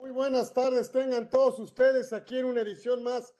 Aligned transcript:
Muy 0.00 0.12
buenas 0.12 0.54
tardes, 0.54 0.92
tengan 0.92 1.28
todos 1.28 1.58
ustedes 1.58 2.12
aquí 2.12 2.38
en 2.38 2.44
una 2.44 2.60
edición 2.60 3.02
más 3.02 3.34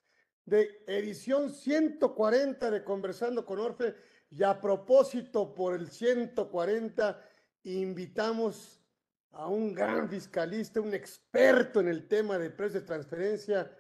de 0.45 0.83
edición 0.89 1.55
140 1.55 2.73
de 2.73 2.83
Conversando 2.83 3.47
con 3.47 3.61
Orfe. 3.61 3.95
Y 4.29 4.43
a 4.43 4.61
propósito, 4.61 5.55
por 5.55 5.77
el 5.77 5.89
140, 5.89 7.23
invitamos 7.63 8.83
a 9.31 9.47
un 9.47 9.73
gran 9.73 10.09
fiscalista, 10.11 10.81
un 10.81 10.95
experto 10.95 11.79
en 11.79 11.87
el 11.87 12.09
tema 12.09 12.39
de 12.39 12.51
precios 12.51 12.83
de 12.83 12.89
transferencia, 12.89 13.73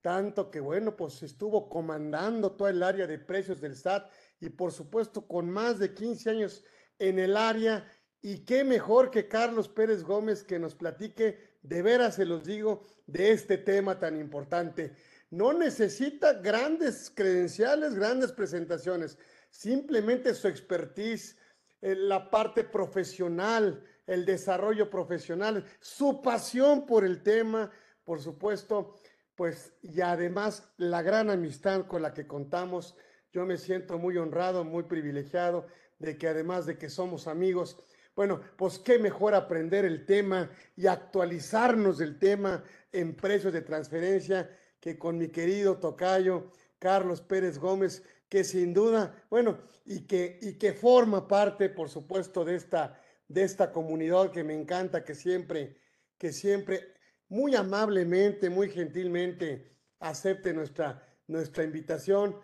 tanto 0.00 0.52
que 0.52 0.60
bueno, 0.60 0.96
pues 0.96 1.24
estuvo 1.24 1.68
comandando 1.68 2.52
toda 2.52 2.70
el 2.70 2.84
área 2.84 3.08
de 3.08 3.18
precios 3.18 3.60
del 3.60 3.74
SAT 3.74 4.08
y 4.38 4.50
por 4.50 4.70
supuesto 4.70 5.26
con 5.26 5.50
más 5.50 5.80
de 5.80 5.92
15 5.94 6.30
años 6.30 6.64
en 7.00 7.18
el 7.18 7.36
área. 7.36 7.90
Y 8.22 8.44
qué 8.44 8.62
mejor 8.62 9.10
que 9.10 9.26
Carlos 9.26 9.68
Pérez 9.68 10.04
Gómez 10.04 10.44
que 10.44 10.60
nos 10.60 10.76
platique, 10.76 11.49
de 11.62 11.82
veras 11.82 12.14
se 12.16 12.24
los 12.24 12.44
digo, 12.44 12.82
de 13.06 13.32
este 13.32 13.58
tema 13.58 13.98
tan 13.98 14.18
importante. 14.18 14.94
No 15.30 15.52
necesita 15.52 16.34
grandes 16.34 17.10
credenciales, 17.14 17.94
grandes 17.94 18.32
presentaciones, 18.32 19.18
simplemente 19.50 20.34
su 20.34 20.48
expertise, 20.48 21.36
eh, 21.82 21.94
la 21.94 22.30
parte 22.30 22.64
profesional, 22.64 23.84
el 24.06 24.24
desarrollo 24.24 24.90
profesional, 24.90 25.64
su 25.80 26.20
pasión 26.22 26.86
por 26.86 27.04
el 27.04 27.22
tema, 27.22 27.70
por 28.04 28.20
supuesto, 28.20 28.96
pues 29.36 29.72
y 29.82 30.00
además 30.00 30.70
la 30.76 31.02
gran 31.02 31.30
amistad 31.30 31.86
con 31.86 32.02
la 32.02 32.12
que 32.12 32.26
contamos. 32.26 32.96
Yo 33.32 33.46
me 33.46 33.56
siento 33.56 33.98
muy 33.98 34.16
honrado, 34.16 34.64
muy 34.64 34.82
privilegiado 34.82 35.66
de 35.98 36.18
que 36.18 36.28
además 36.28 36.66
de 36.66 36.76
que 36.76 36.90
somos 36.90 37.28
amigos, 37.28 37.78
bueno, 38.14 38.40
pues 38.56 38.78
qué 38.78 38.98
mejor 38.98 39.34
aprender 39.34 39.84
el 39.84 40.04
tema 40.04 40.50
y 40.76 40.86
actualizarnos 40.86 41.98
del 41.98 42.18
tema 42.18 42.62
en 42.92 43.14
precios 43.14 43.52
de 43.52 43.62
transferencia 43.62 44.50
que 44.80 44.98
con 44.98 45.18
mi 45.18 45.28
querido 45.28 45.78
tocayo 45.78 46.50
Carlos 46.78 47.20
Pérez 47.20 47.58
Gómez, 47.58 48.02
que 48.28 48.44
sin 48.44 48.72
duda, 48.72 49.24
bueno, 49.28 49.58
y 49.84 50.06
que, 50.06 50.38
y 50.40 50.54
que 50.54 50.72
forma 50.72 51.28
parte, 51.28 51.68
por 51.68 51.88
supuesto, 51.88 52.44
de 52.44 52.56
esta, 52.56 53.00
de 53.28 53.42
esta 53.42 53.70
comunidad 53.72 54.30
que 54.30 54.44
me 54.44 54.54
encanta, 54.54 55.04
que 55.04 55.14
siempre, 55.14 55.76
que 56.16 56.32
siempre, 56.32 56.94
muy 57.28 57.54
amablemente, 57.54 58.48
muy 58.48 58.70
gentilmente 58.70 59.76
acepte 60.00 60.52
nuestra, 60.52 61.06
nuestra 61.26 61.64
invitación. 61.64 62.36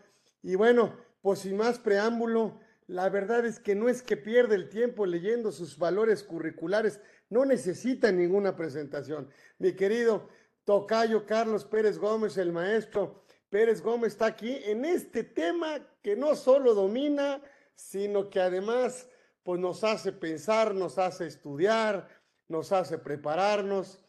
Y 0.43 0.55
bueno, 0.55 0.97
pues 1.23 1.41
sin 1.41 1.57
más 1.57 1.79
preámbulo, 1.79 2.61
la 2.87 3.09
verdad 3.09 3.45
es 3.45 3.59
que 3.59 3.75
no 3.75 3.89
es 3.89 4.03
que 4.03 4.17
pierda 4.17 4.55
el 4.55 4.69
tiempo 4.69 5.07
leyendo 5.07 5.51
sus 5.51 5.77
valores 5.77 6.23
curriculares, 6.23 7.01
no 7.29 7.45
necesita 7.45 8.13
ninguna 8.13 8.55
presentación. 8.55 9.29
Mi 9.59 9.75
querido 9.75 10.29
Tocayo 10.65 11.27
Carlos 11.27 11.65
Pérez 11.65 11.99
Gómez, 11.99 12.37
el 12.37 12.53
maestro 12.53 13.25
Pérez 13.51 13.81
Gómez 13.81 14.13
está 14.13 14.27
aquí 14.27 14.61
en 14.65 14.85
este 14.85 15.25
tema 15.25 15.81
que 16.03 16.17
no 16.17 16.37
solo 16.37 16.75
domina, 16.75 17.41
sino 17.75 18.31
que 18.31 18.41
además 18.41 19.09
pues 19.43 19.61
nos 19.61 19.85
hace 19.85 20.13
pensar, 20.13 20.75
nos 20.75 20.99
hace 20.99 21.27
estudiar, 21.27 22.09
nos 22.49 22.73
hace 22.73 22.99
prepararnos. 22.99 24.05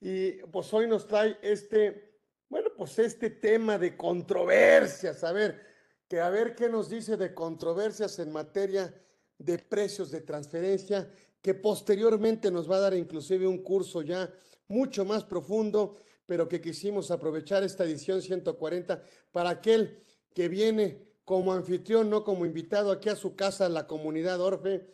Y 0.00 0.32
pues 0.52 0.72
hoy 0.72 0.86
nos 0.86 1.06
trae 1.06 1.36
este, 1.42 2.20
bueno, 2.48 2.70
pues 2.76 2.98
este 2.98 3.30
tema 3.30 3.78
de 3.78 3.96
controversias, 3.96 5.24
a 5.24 5.32
ver, 5.32 5.65
que 6.08 6.20
a 6.20 6.30
ver 6.30 6.54
qué 6.54 6.68
nos 6.68 6.88
dice 6.88 7.16
de 7.16 7.34
controversias 7.34 8.18
en 8.18 8.32
materia 8.32 8.94
de 9.38 9.58
precios 9.58 10.10
de 10.10 10.20
transferencia, 10.20 11.10
que 11.42 11.54
posteriormente 11.54 12.50
nos 12.50 12.70
va 12.70 12.76
a 12.76 12.80
dar 12.80 12.94
inclusive 12.94 13.46
un 13.46 13.58
curso 13.58 14.02
ya 14.02 14.32
mucho 14.68 15.04
más 15.04 15.24
profundo, 15.24 15.96
pero 16.26 16.48
que 16.48 16.60
quisimos 16.60 17.10
aprovechar 17.10 17.62
esta 17.62 17.84
edición 17.84 18.22
140 18.22 19.02
para 19.30 19.50
aquel 19.50 20.02
que 20.34 20.48
viene 20.48 21.06
como 21.24 21.52
anfitrión, 21.52 22.10
no 22.10 22.24
como 22.24 22.46
invitado 22.46 22.90
aquí 22.90 23.08
a 23.08 23.16
su 23.16 23.34
casa, 23.34 23.68
la 23.68 23.86
comunidad 23.86 24.40
Orfe, 24.40 24.86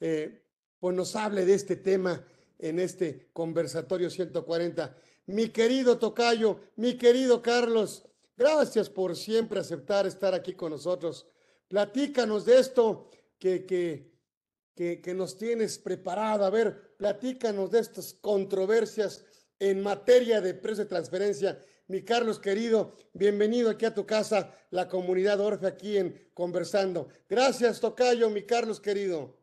eh, 0.00 0.44
pues 0.78 0.96
nos 0.96 1.14
hable 1.16 1.44
de 1.44 1.54
este 1.54 1.76
tema 1.76 2.24
en 2.58 2.78
este 2.78 3.28
conversatorio 3.32 4.10
140. 4.10 4.96
Mi 5.26 5.48
querido 5.48 5.98
Tocayo, 5.98 6.60
mi 6.76 6.94
querido 6.96 7.42
Carlos, 7.42 8.04
Gracias 8.40 8.88
por 8.88 9.14
siempre 9.16 9.60
aceptar 9.60 10.06
estar 10.06 10.32
aquí 10.32 10.54
con 10.54 10.70
nosotros. 10.70 11.26
Platícanos 11.68 12.46
de 12.46 12.58
esto 12.58 13.10
que, 13.38 13.66
que, 13.66 15.02
que, 15.02 15.12
nos 15.12 15.36
tienes 15.36 15.78
preparado. 15.78 16.46
A 16.46 16.48
ver, 16.48 16.96
platícanos 16.96 17.70
de 17.70 17.80
estas 17.80 18.14
controversias 18.14 19.26
en 19.58 19.82
materia 19.82 20.40
de 20.40 20.54
precio 20.54 20.84
de 20.84 20.88
transferencia. 20.88 21.62
Mi 21.88 22.02
Carlos 22.02 22.38
querido, 22.38 22.96
bienvenido 23.12 23.68
aquí 23.68 23.84
a 23.84 23.92
tu 23.92 24.06
casa, 24.06 24.56
la 24.70 24.88
comunidad 24.88 25.38
Orfe 25.40 25.66
aquí 25.66 25.98
en 25.98 26.30
Conversando. 26.32 27.08
Gracias, 27.28 27.78
Tocayo, 27.78 28.30
mi 28.30 28.46
Carlos 28.46 28.80
querido. 28.80 29.36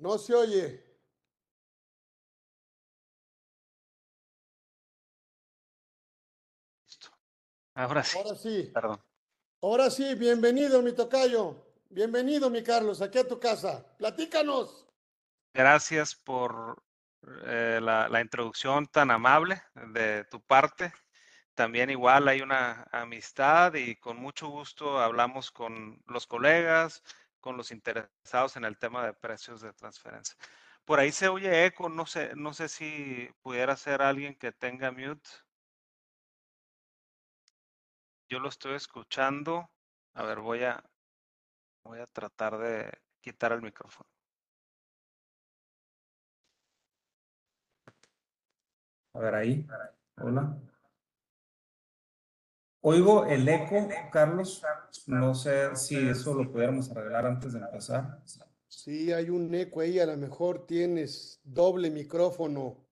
No 0.00 0.18
se 0.18 0.34
oye. 0.34 0.83
Ahora 7.74 8.04
sí. 8.04 8.18
Ahora 8.18 8.34
sí. 8.36 8.70
Perdón. 8.72 9.02
Ahora 9.60 9.90
sí, 9.90 10.14
bienvenido, 10.14 10.80
mi 10.82 10.92
tocayo. 10.92 11.66
Bienvenido, 11.90 12.50
mi 12.50 12.62
Carlos, 12.62 13.02
aquí 13.02 13.18
a 13.18 13.26
tu 13.26 13.40
casa. 13.40 13.84
Platícanos. 13.98 14.86
Gracias 15.52 16.14
por 16.14 16.82
eh, 17.46 17.80
la, 17.82 18.08
la, 18.08 18.20
introducción 18.20 18.86
tan 18.86 19.10
amable 19.10 19.62
de 19.92 20.24
tu 20.24 20.40
parte. 20.40 20.92
También 21.54 21.90
igual 21.90 22.28
hay 22.28 22.42
una 22.42 22.86
amistad 22.92 23.74
y 23.74 23.96
con 23.96 24.18
mucho 24.18 24.48
gusto 24.48 24.98
hablamos 24.98 25.50
con 25.50 26.02
los 26.06 26.26
colegas, 26.26 27.02
con 27.40 27.56
los 27.56 27.70
interesados 27.70 28.56
en 28.56 28.64
el 28.64 28.78
tema 28.78 29.04
de 29.04 29.14
precios 29.14 29.60
de 29.60 29.72
transferencia. 29.72 30.36
Por 30.84 31.00
ahí 31.00 31.12
se 31.12 31.28
oye 31.28 31.66
eco, 31.66 31.88
no 31.88 32.06
sé, 32.06 32.32
no 32.36 32.52
sé 32.52 32.68
si 32.68 33.28
pudiera 33.42 33.76
ser 33.76 34.02
alguien 34.02 34.34
que 34.34 34.52
tenga 34.52 34.90
mute. 34.90 35.30
Yo 38.34 38.40
lo 38.40 38.48
estoy 38.48 38.74
escuchando. 38.74 39.70
A 40.14 40.24
ver, 40.24 40.40
voy 40.40 40.64
a, 40.64 40.82
voy 41.84 42.00
a 42.00 42.06
tratar 42.08 42.58
de 42.58 42.90
quitar 43.20 43.52
el 43.52 43.62
micrófono. 43.62 44.10
A 49.12 49.20
ver 49.20 49.34
ahí. 49.36 49.64
Hola. 50.16 50.58
Oigo 52.80 53.24
el 53.26 53.48
eco, 53.48 53.88
Carlos. 54.10 54.64
No 55.06 55.36
sé 55.36 55.76
si 55.76 55.96
eso 55.96 56.34
lo 56.34 56.50
pudiéramos 56.50 56.90
arreglar 56.90 57.26
antes 57.26 57.52
de 57.52 57.60
empezar. 57.60 58.20
Sí, 58.66 59.12
hay 59.12 59.30
un 59.30 59.54
eco 59.54 59.80
ahí. 59.80 60.00
A 60.00 60.06
lo 60.06 60.16
mejor 60.16 60.66
tienes 60.66 61.40
doble 61.44 61.88
micrófono. 61.88 62.83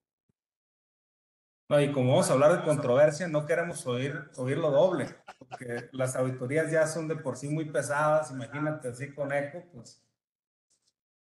No, 1.73 1.81
y 1.81 1.91
como 1.91 2.11
vamos 2.11 2.29
a 2.29 2.35
hablar 2.35 2.59
de 2.59 2.65
controversia, 2.67 3.27
no 3.29 3.47
queremos 3.47 3.87
oír, 3.87 4.29
oírlo 4.37 4.71
doble, 4.71 5.09
porque 5.39 5.89
las 5.93 6.15
auditorías 6.17 6.71
ya 6.71 6.87
son 6.87 7.09
de 7.09 7.17
por 7.17 7.39
sí 7.39 7.49
muy 7.49 7.65
pesadas, 7.65 8.31
imagínate 8.31 8.89
así 8.89 9.15
con 9.15 9.33
eco, 9.33 9.65
pues. 9.73 10.05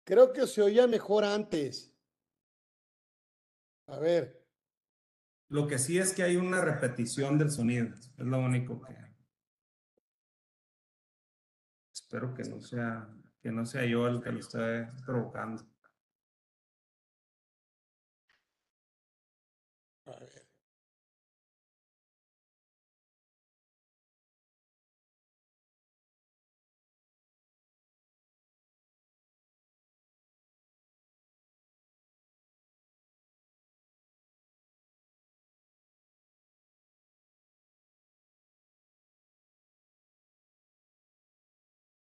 Creo 0.02 0.32
que 0.32 0.48
se 0.48 0.60
oía 0.60 0.88
mejor 0.88 1.24
antes. 1.24 1.96
A 3.86 4.00
ver. 4.00 4.44
Lo 5.50 5.68
que 5.68 5.78
sí 5.78 6.00
es 6.00 6.12
que 6.12 6.24
hay 6.24 6.34
una 6.34 6.60
repetición 6.60 7.38
del 7.38 7.52
sonido, 7.52 7.94
es 7.94 8.10
lo 8.18 8.40
único 8.40 8.80
que. 8.80 8.96
Espero 11.94 12.34
que 12.34 12.42
no 12.42 12.60
sea, 12.60 13.08
que 13.40 13.52
no 13.52 13.64
sea 13.64 13.84
yo 13.84 14.08
el 14.08 14.20
que 14.20 14.32
lo 14.32 14.40
esté 14.40 14.88
provocando. 15.06 15.64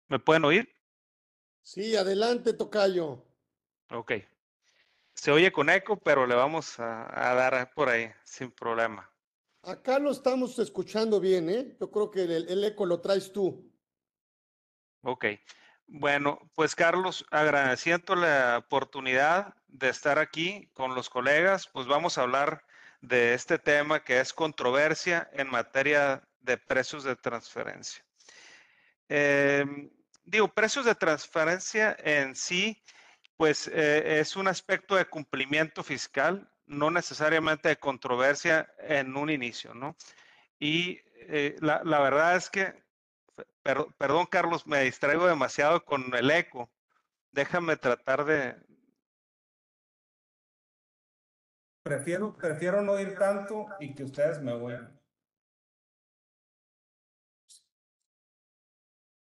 ¿Me 0.07 0.19
pueden 0.19 0.46
oír? 0.46 0.69
Sí, 1.62 1.96
adelante, 1.96 2.54
Tocayo. 2.54 3.25
Ok. 3.90 4.13
Se 5.13 5.31
oye 5.31 5.52
con 5.52 5.69
eco, 5.69 5.98
pero 5.98 6.28
le 6.28 6.36
vamos 6.36 6.80
a, 6.80 7.31
a, 7.31 7.34
dar 7.34 7.74
por 7.74 7.90
ahí, 7.90 8.12
sin 8.24 8.52
problema. 8.52 9.10
Acá 9.63 9.98
lo 9.98 10.12
estamos 10.12 10.60
escuchando 10.60 11.19
bien, 11.19 11.50
¿eh? 11.50 11.75
Yo 11.80 11.90
creo 11.90 12.12
que 12.12 12.24
el, 12.24 12.48
el 12.50 12.63
eco 12.63 12.86
lo 12.86 13.00
traes 13.02 13.31
tú. 13.31 13.72
Ok. 15.02 15.25
Bueno, 15.88 16.40
pues 16.54 16.75
Carlos, 16.75 17.25
agradeciendo 17.31 18.16
la 18.16 18.60
oportunidad 18.60 19.56
de 19.68 19.90
estar 19.90 20.19
aquí 20.19 20.69
con 20.74 20.94
los 20.94 21.10
colegas, 21.10 21.68
pues 21.68 21.88
vamos 21.88 22.18
a 22.18 22.24
hablar 22.24 22.63
de 23.01 23.34
este 23.34 23.58
tema 23.58 24.04
que 24.04 24.19
es 24.19 24.34
controversia 24.34 25.30
en 25.34 25.50
materia 25.50 26.28
de 26.42 26.58
precios 26.58 27.04
de 27.04 27.16
transferencia. 27.16 28.05
Em, 29.10 29.90
digo, 30.24 30.48
precios 30.48 30.86
de 30.86 30.96
transferencia 30.96 31.96
en 32.00 32.36
sí, 32.36 32.81
pues 33.38 33.68
eh, 33.68 34.19
es 34.19 34.36
un 34.36 34.48
aspecto 34.48 34.96
de 34.96 35.06
cumplimiento 35.06 35.84
fiscal, 35.84 36.50
no 36.66 36.90
necesariamente 36.90 37.69
de 37.69 37.78
controversia 37.78 38.68
en 38.80 39.16
un 39.16 39.30
inicio, 39.30 39.74
¿no? 39.74 39.96
Y 40.60 41.00
eh, 41.28 41.56
la, 41.60 41.81
la, 41.84 42.00
verdad 42.00 42.36
es 42.36 42.50
que, 42.50 42.74
perdón 43.98 44.25
Carlos, 44.28 44.66
me 44.66 44.81
distraigo 44.81 45.28
demasiado 45.28 45.84
con 45.84 46.13
el 46.16 46.31
eco. 46.31 46.72
Déjame 47.31 47.75
tratar 47.78 48.25
de... 48.25 48.56
Prefiero, 51.84 52.36
prefiero 52.36 52.81
no 52.81 53.00
ir 53.00 53.16
tanto 53.16 53.68
y 53.80 53.94
que 53.94 54.06
ustedes 54.06 54.42
me 54.42 54.54
oigan. 54.54 55.00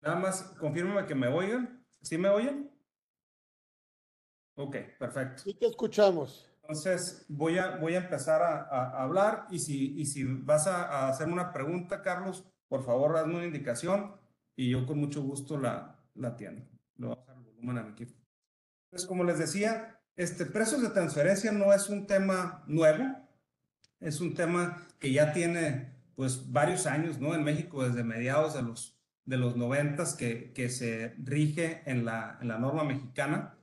Nada 0.03 0.17
más, 0.17 0.43
confírmame 0.59 1.07
que 1.07 1.15
me 1.15 1.29
oigan. 1.29 1.85
¿Sí 2.03 2.17
me 2.17 2.29
oyen? 2.29 2.71
Ok, 4.55 4.77
perfecto. 4.99 5.43
Sí 5.43 5.55
te 5.55 5.67
escuchamos. 5.67 6.51
Entonces, 6.63 7.25
voy 7.29 7.59
a, 7.59 7.77
voy 7.77 7.95
a 7.95 7.99
empezar 7.99 8.43
a, 8.43 9.03
hablar 9.03 9.47
y 9.51 9.59
si, 9.59 9.99
y 10.01 10.07
si 10.07 10.25
vas 10.25 10.67
a, 10.67 10.85
a, 10.85 11.09
hacer 11.09 11.29
una 11.29 11.53
pregunta, 11.53 12.03
Carlos, 12.03 12.45
por 12.69 12.85
favor, 12.85 13.17
hazme 13.17 13.37
una 13.37 13.47
indicación 13.47 14.15
y 14.55 14.71
yo 14.71 14.87
con 14.87 14.99
mucho 14.99 15.23
gusto 15.23 15.59
la, 15.59 15.99
la 16.15 16.29
atiendo. 16.29 16.63
Le 16.97 17.07
voy 17.07 17.17
a 17.17 17.21
bajar 17.21 17.37
el 17.37 17.43
volumen 17.43 17.79
a 17.79 17.83
mi 17.83 17.93
equipo. 17.93 18.15
Entonces, 18.85 19.09
como 19.09 19.25
les 19.25 19.39
decía, 19.39 20.01
este, 20.17 20.47
precios 20.47 20.83
de 20.83 20.91
transferencia 20.91 21.51
no 21.53 21.73
es 21.73 21.89
un 21.89 22.07
tema 22.07 22.63
nuevo, 22.67 23.05
es 24.01 24.21
un 24.21 24.35
tema 24.35 24.87
que 24.99 25.13
ya 25.13 25.33
tiene 25.33 25.97
pues 26.15 26.53
varios 26.53 26.87
años, 26.87 27.19
¿no? 27.19 27.35
En 27.35 27.43
México 27.43 27.83
desde 27.83 28.05
mediados 28.05 28.55
de 28.55 28.63
los, 28.63 29.00
de 29.31 29.37
los 29.37 29.57
90 29.57 30.05
que, 30.19 30.53
que 30.53 30.69
se 30.69 31.15
rige 31.23 31.83
en 31.87 32.05
la, 32.05 32.37
en 32.43 32.49
la 32.49 32.59
norma 32.59 32.83
mexicana. 32.83 33.55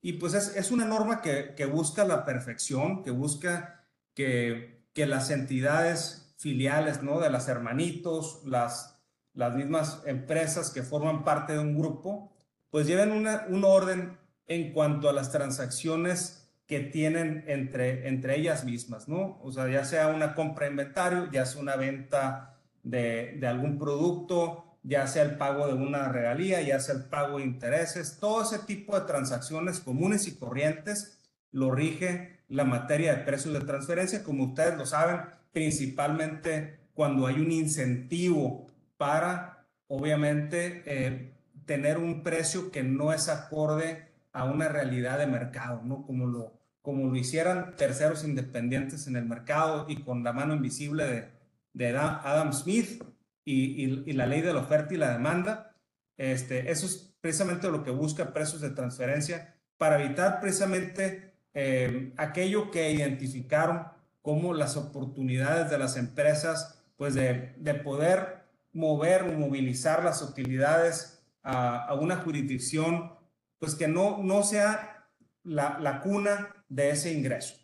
Y 0.00 0.14
pues 0.14 0.32
es, 0.32 0.56
es 0.56 0.70
una 0.70 0.86
norma 0.86 1.20
que, 1.20 1.54
que, 1.54 1.66
busca 1.66 2.06
la 2.06 2.24
perfección, 2.24 3.02
que 3.02 3.10
busca 3.10 3.84
que, 4.14 4.86
que, 4.94 5.04
las 5.04 5.30
entidades 5.30 6.34
filiales, 6.38 7.02
¿no? 7.02 7.20
De 7.20 7.28
las 7.28 7.48
hermanitos, 7.48 8.40
las, 8.46 8.98
las 9.34 9.54
mismas 9.54 10.02
empresas 10.06 10.70
que 10.70 10.82
forman 10.82 11.22
parte 11.22 11.52
de 11.52 11.58
un 11.58 11.76
grupo, 11.76 12.32
pues 12.70 12.86
lleven 12.86 13.12
una, 13.12 13.44
un 13.50 13.62
orden 13.64 14.16
en 14.46 14.72
cuanto 14.72 15.10
a 15.10 15.12
las 15.12 15.30
transacciones 15.30 16.50
que 16.66 16.80
tienen 16.80 17.44
entre, 17.46 18.08
entre 18.08 18.38
ellas 18.38 18.64
mismas, 18.64 19.06
¿no? 19.06 19.38
O 19.42 19.52
sea, 19.52 19.68
ya 19.68 19.84
sea 19.84 20.08
una 20.08 20.34
compra 20.34 20.64
de 20.64 20.70
inventario, 20.70 21.30
ya 21.30 21.44
sea 21.44 21.60
una 21.60 21.76
venta 21.76 22.58
de, 22.82 23.36
de 23.38 23.46
algún 23.46 23.78
producto, 23.78 24.69
ya 24.82 25.06
sea 25.06 25.22
el 25.22 25.36
pago 25.36 25.66
de 25.66 25.74
una 25.74 26.08
regalía, 26.08 26.60
ya 26.62 26.80
sea 26.80 26.94
el 26.94 27.04
pago 27.04 27.38
de 27.38 27.44
intereses, 27.44 28.18
todo 28.18 28.42
ese 28.42 28.60
tipo 28.60 28.98
de 28.98 29.06
transacciones 29.06 29.80
comunes 29.80 30.26
y 30.26 30.36
corrientes 30.36 31.18
lo 31.52 31.70
rige 31.70 32.40
la 32.48 32.64
materia 32.64 33.14
de 33.14 33.24
precios 33.24 33.54
de 33.54 33.60
transferencia, 33.60 34.24
como 34.24 34.44
ustedes 34.44 34.76
lo 34.76 34.86
saben, 34.86 35.20
principalmente 35.52 36.80
cuando 36.94 37.26
hay 37.26 37.36
un 37.36 37.52
incentivo 37.52 38.66
para, 38.96 39.66
obviamente, 39.86 40.82
eh, 40.86 41.34
tener 41.66 41.98
un 41.98 42.22
precio 42.22 42.70
que 42.70 42.82
no 42.82 43.12
es 43.12 43.28
acorde 43.28 44.08
a 44.32 44.44
una 44.44 44.68
realidad 44.68 45.18
de 45.18 45.26
mercado, 45.26 45.82
¿no? 45.84 46.04
Como 46.04 46.26
lo, 46.26 46.60
como 46.82 47.08
lo 47.08 47.16
hicieran 47.16 47.76
terceros 47.76 48.24
independientes 48.24 49.06
en 49.06 49.16
el 49.16 49.24
mercado 49.24 49.86
y 49.88 50.02
con 50.02 50.24
la 50.24 50.32
mano 50.32 50.54
invisible 50.54 51.06
de, 51.06 51.28
de 51.72 51.96
Adam 51.96 52.52
Smith, 52.52 53.02
y, 53.50 54.12
la 54.12 54.26
ley 54.26 54.40
de 54.40 54.52
la 54.52 54.60
oferta 54.60 54.94
y 54.94 54.96
la 54.96 55.12
demanda. 55.12 55.74
Este, 56.16 56.70
eso 56.70 56.86
es 56.86 57.14
precisamente 57.20 57.70
lo 57.70 57.82
que 57.82 57.90
busca 57.90 58.32
precios 58.32 58.60
de 58.60 58.70
transferencia 58.70 59.56
para 59.78 60.02
evitar 60.02 60.40
precisamente 60.40 61.34
eh, 61.54 62.12
aquello 62.16 62.70
que 62.70 62.92
identificaron 62.92 63.86
como 64.22 64.52
las 64.52 64.76
oportunidades 64.76 65.70
de 65.70 65.78
las 65.78 65.96
empresas, 65.96 66.84
pues 66.96 67.14
de, 67.14 67.54
de 67.56 67.74
poder 67.74 68.44
mover 68.72 69.22
o 69.22 69.32
movilizar 69.32 70.04
las 70.04 70.22
utilidades 70.22 71.22
a, 71.42 71.86
a, 71.86 71.94
una 71.94 72.16
jurisdicción, 72.16 73.14
pues 73.58 73.74
que 73.74 73.88
no, 73.88 74.18
no 74.22 74.42
sea 74.42 75.08
la, 75.42 75.78
la 75.80 76.00
cuna 76.00 76.64
de 76.68 76.90
ese 76.90 77.12
ingreso. 77.12 77.54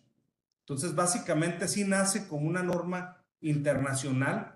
Entonces, 0.61 0.94
básicamente 0.94 1.69
sí 1.69 1.85
nace 1.85 2.27
como 2.27 2.49
una 2.49 2.62
norma 2.62 3.23
internacional 3.41 4.56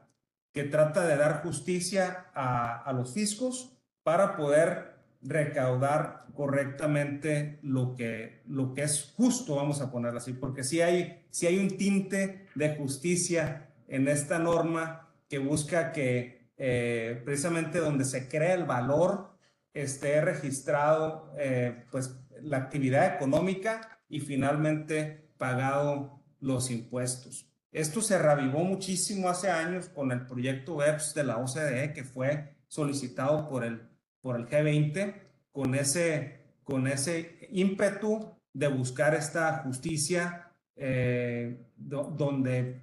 que 0.53 0.65
trata 0.65 1.07
de 1.07 1.17
dar 1.17 1.43
justicia 1.43 2.27
a, 2.35 2.93
los 2.93 3.15
fiscos 3.15 3.77
para 4.03 4.37
poder 4.37 4.97
recaudar 5.23 6.27
correctamente 6.35 7.59
lo 7.63 7.95
que, 7.95 8.43
lo 8.47 8.73
que 8.73 8.83
es 8.83 9.13
justo, 9.17 9.57
vamos 9.57 9.81
a 9.81 9.91
ponerlo 9.91 10.19
así, 10.19 10.33
porque 10.33 10.65
si 10.65 10.81
hay, 10.81 11.27
si 11.31 11.47
hay 11.47 11.59
un 11.59 11.77
tinte 11.77 12.47
de 12.55 12.77
justicia 12.77 13.69
en 13.87 14.09
esta 14.09 14.39
norma 14.39 15.09
que 15.29 15.39
busca 15.39 15.93
que 15.93 16.51
eh, 16.57 17.23
precisamente 17.25 17.79
donde 17.79 18.05
se 18.05 18.29
crea 18.29 18.55
el 18.55 18.65
valor 18.65 19.31
esté 19.73 20.21
registrado 20.21 21.33
eh, 21.39 21.85
pues 21.91 22.17
la 22.43 22.57
actividad 22.57 23.15
económica 23.15 24.01
y 24.09 24.21
finalmente 24.21 25.29
pagado 25.39 26.21
los 26.41 26.71
impuestos. 26.71 27.50
Esto 27.73 28.03
se 28.03 28.19
reavivó 28.19 28.65
muchísimo 28.65 29.29
hace 29.29 29.49
años 29.49 29.89
con 29.89 30.11
el 30.11 30.27
proyecto 30.27 30.77
BEPS 30.77 31.15
de 31.15 31.25
la 31.25 31.39
OCDE 31.39 31.93
que 31.93 32.03
fue 32.03 32.57
solicitado 32.67 33.49
por 33.49 33.65
el, 33.65 33.89
por 34.21 34.37
el 34.37 34.47
G20 34.49 35.15
con 35.53 35.75
ese, 35.75 36.41
con 36.65 36.89
ese 36.89 37.49
ímpetu 37.53 38.35
de 38.53 38.69
buscar 38.69 39.15
esta 39.15 39.59
justicia 39.59 40.51
eh, 40.75 41.67
donde 41.77 42.83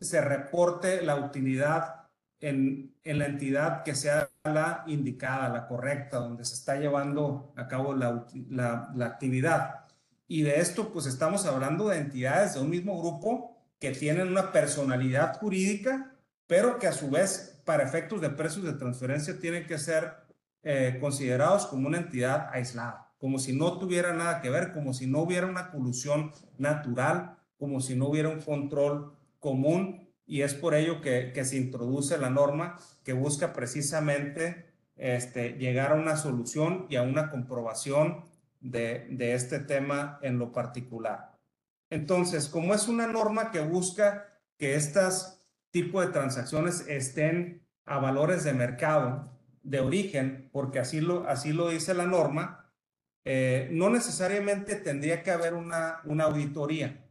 se 0.00 0.20
reporte 0.20 1.02
la 1.02 1.16
utilidad 1.16 2.08
en, 2.40 2.96
en, 3.04 3.18
la 3.18 3.26
entidad 3.26 3.84
que 3.84 3.94
sea 3.94 4.28
la 4.42 4.82
indicada, 4.86 5.48
la 5.48 5.66
correcta, 5.68 6.18
donde 6.18 6.44
se 6.44 6.54
está 6.54 6.76
llevando 6.76 7.52
a 7.56 7.68
cabo 7.68 7.94
la, 7.94 8.26
la 8.50 9.06
actividad. 9.06 9.84
Y 10.26 10.42
de 10.42 10.60
esto, 10.60 10.92
pues 10.92 11.06
estamos 11.06 11.46
hablando 11.46 11.88
de 11.88 11.98
entidades 11.98 12.54
de 12.54 12.60
un 12.60 12.70
mismo 12.70 13.00
grupo 13.00 13.53
que 13.84 13.90
tienen 13.90 14.28
una 14.28 14.50
personalidad 14.50 15.36
jurídica, 15.36 16.16
pero 16.46 16.78
que 16.78 16.86
a 16.86 16.92
su 16.92 17.10
vez, 17.10 17.60
para 17.66 17.82
efectos 17.82 18.22
de 18.22 18.30
precios 18.30 18.64
de 18.64 18.72
transferencia, 18.72 19.38
tienen 19.38 19.66
que 19.66 19.76
ser 19.76 20.14
eh, 20.62 20.96
considerados 21.02 21.66
como 21.66 21.88
una 21.88 21.98
entidad 21.98 22.48
aislada, 22.50 23.12
como 23.18 23.38
si 23.38 23.52
no 23.52 23.78
tuviera 23.78 24.14
nada 24.14 24.40
que 24.40 24.48
ver, 24.48 24.72
como 24.72 24.94
si 24.94 25.06
no 25.06 25.20
hubiera 25.20 25.46
una 25.46 25.70
colusión 25.70 26.32
natural, 26.56 27.36
como 27.58 27.82
si 27.82 27.94
no 27.94 28.08
hubiera 28.08 28.30
un 28.30 28.40
control 28.40 29.12
común, 29.38 30.08
y 30.26 30.40
es 30.40 30.54
por 30.54 30.74
ello 30.74 31.02
que, 31.02 31.44
se 31.44 31.58
introduce 31.58 32.16
la 32.16 32.30
norma 32.30 32.78
que 33.04 33.12
busca 33.12 33.52
precisamente 33.52 34.64
este, 34.96 35.58
llegar 35.58 35.92
a 35.92 35.96
una 35.96 36.16
solución 36.16 36.86
y 36.88 36.96
a 36.96 37.02
una 37.02 37.30
comprobación 37.30 38.24
de 38.62 39.34
este 39.34 39.58
tema 39.58 40.18
en 40.22 40.38
lo 40.38 40.52
particular. 40.52 41.33
Entonces, 41.90 42.48
como 42.48 42.74
es 42.74 42.88
una 42.88 43.06
norma 43.06 43.50
que 43.50 43.60
busca 43.60 44.40
que 44.58 44.74
estas 44.74 45.46
tipos 45.70 46.04
de 46.04 46.12
transacciones 46.12 46.86
estén 46.88 47.66
a 47.84 47.98
valores 47.98 48.44
de 48.44 48.52
mercado 48.52 49.30
de 49.62 49.80
origen, 49.80 50.50
porque 50.52 50.78
así 50.78 51.00
lo, 51.00 51.28
así 51.28 51.52
lo 51.52 51.68
dice 51.68 51.94
la 51.94 52.06
norma, 52.06 52.72
eh, 53.24 53.68
no 53.72 53.90
necesariamente 53.90 54.76
tendría 54.76 55.22
que 55.22 55.30
haber 55.30 55.54
una, 55.54 56.00
una 56.04 56.24
auditoría. 56.24 57.06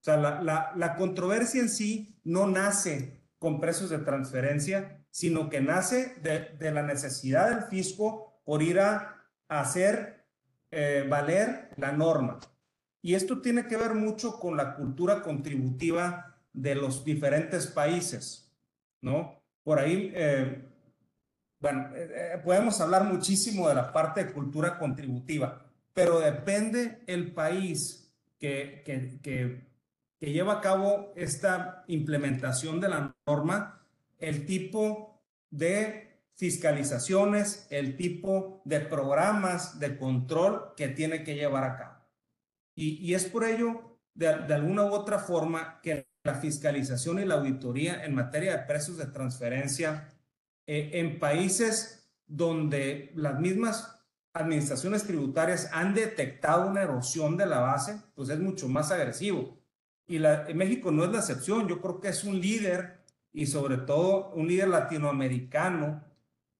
O 0.00 0.04
sea, 0.04 0.16
la, 0.16 0.42
la, 0.42 0.72
la, 0.74 0.96
controversia 0.96 1.60
en 1.60 1.68
sí 1.68 2.20
no 2.24 2.46
nace 2.46 3.22
con 3.38 3.60
precios 3.60 3.90
de 3.90 3.98
transferencia, 3.98 5.04
sino 5.10 5.50
que 5.50 5.60
nace 5.60 6.14
de, 6.22 6.56
de 6.58 6.70
la 6.70 6.82
necesidad 6.82 7.50
del 7.50 7.64
fisco 7.64 8.40
por 8.44 8.62
ir 8.62 8.80
a, 8.80 9.14
hacer 9.48 10.26
eh, 10.70 11.06
valer 11.08 11.70
la 11.76 11.92
norma. 11.92 12.38
Y 13.00 13.14
esto 13.14 13.40
tiene 13.40 13.66
que 13.66 13.76
ver 13.76 13.94
mucho 13.94 14.38
con 14.38 14.56
la 14.56 14.74
cultura 14.74 15.22
contributiva 15.22 16.36
de 16.52 16.74
los 16.74 17.04
diferentes 17.04 17.66
países, 17.66 18.52
¿no? 19.00 19.40
Por 19.62 19.78
ahí, 19.78 20.12
eh, 20.14 20.64
bueno, 21.60 21.94
eh, 21.94 22.10
eh, 22.34 22.40
podemos 22.42 22.80
hablar 22.80 23.04
muchísimo 23.04 23.68
de 23.68 23.74
la 23.74 23.92
parte 23.92 24.24
de 24.24 24.32
cultura 24.32 24.78
contributiva, 24.78 25.66
pero 25.92 26.18
depende 26.20 27.02
el 27.06 27.32
país 27.32 28.12
que, 28.38 28.82
que, 28.84 29.20
que, 29.20 29.68
que 30.18 30.32
lleva 30.32 30.54
a 30.54 30.60
cabo 30.60 31.12
esta 31.16 31.84
implementación 31.86 32.80
de 32.80 32.88
la 32.88 33.14
norma, 33.26 33.82
el 34.18 34.46
tipo 34.46 35.22
de 35.50 36.08
fiscalizaciones, 36.34 37.66
el 37.70 37.96
tipo 37.96 38.62
de 38.64 38.80
programas 38.80 39.78
de 39.78 39.98
control 39.98 40.74
que 40.76 40.88
tiene 40.88 41.24
que 41.24 41.34
llevar 41.34 41.64
a 41.64 41.76
cabo. 41.76 41.97
Y, 42.80 43.12
es 43.12 43.24
por 43.24 43.42
ello, 43.42 43.98
de, 44.14 44.28
alguna 44.28 44.84
u 44.84 44.92
otra 44.92 45.18
forma, 45.18 45.80
que 45.82 46.06
la 46.22 46.34
fiscalización 46.34 47.18
y 47.18 47.24
la 47.24 47.34
auditoría 47.34 48.04
en 48.04 48.14
materia 48.14 48.56
de 48.56 48.66
precios 48.66 48.98
de 48.98 49.06
transferencia 49.06 50.08
eh, 50.64 50.90
en 50.92 51.18
países 51.18 52.08
donde 52.24 53.10
las 53.16 53.40
mismas 53.40 54.00
administraciones 54.32 55.02
tributarias 55.02 55.68
han 55.72 55.92
detectado 55.92 56.68
una 56.68 56.82
erosión 56.82 57.36
de 57.36 57.46
la 57.46 57.58
base, 57.58 58.00
pues 58.14 58.28
es 58.28 58.38
mucho 58.38 58.68
más 58.68 58.92
agresivo. 58.92 59.58
Y 60.06 60.20
la, 60.20 60.46
México 60.54 60.92
no 60.92 61.02
es 61.02 61.10
la 61.10 61.18
excepción, 61.18 61.66
yo 61.66 61.80
creo 61.80 62.00
que 62.00 62.10
es 62.10 62.22
un 62.22 62.40
líder 62.40 63.00
y 63.32 63.46
sobre 63.46 63.78
todo 63.78 64.30
un 64.34 64.46
líder 64.46 64.68
latinoamericano 64.68 66.04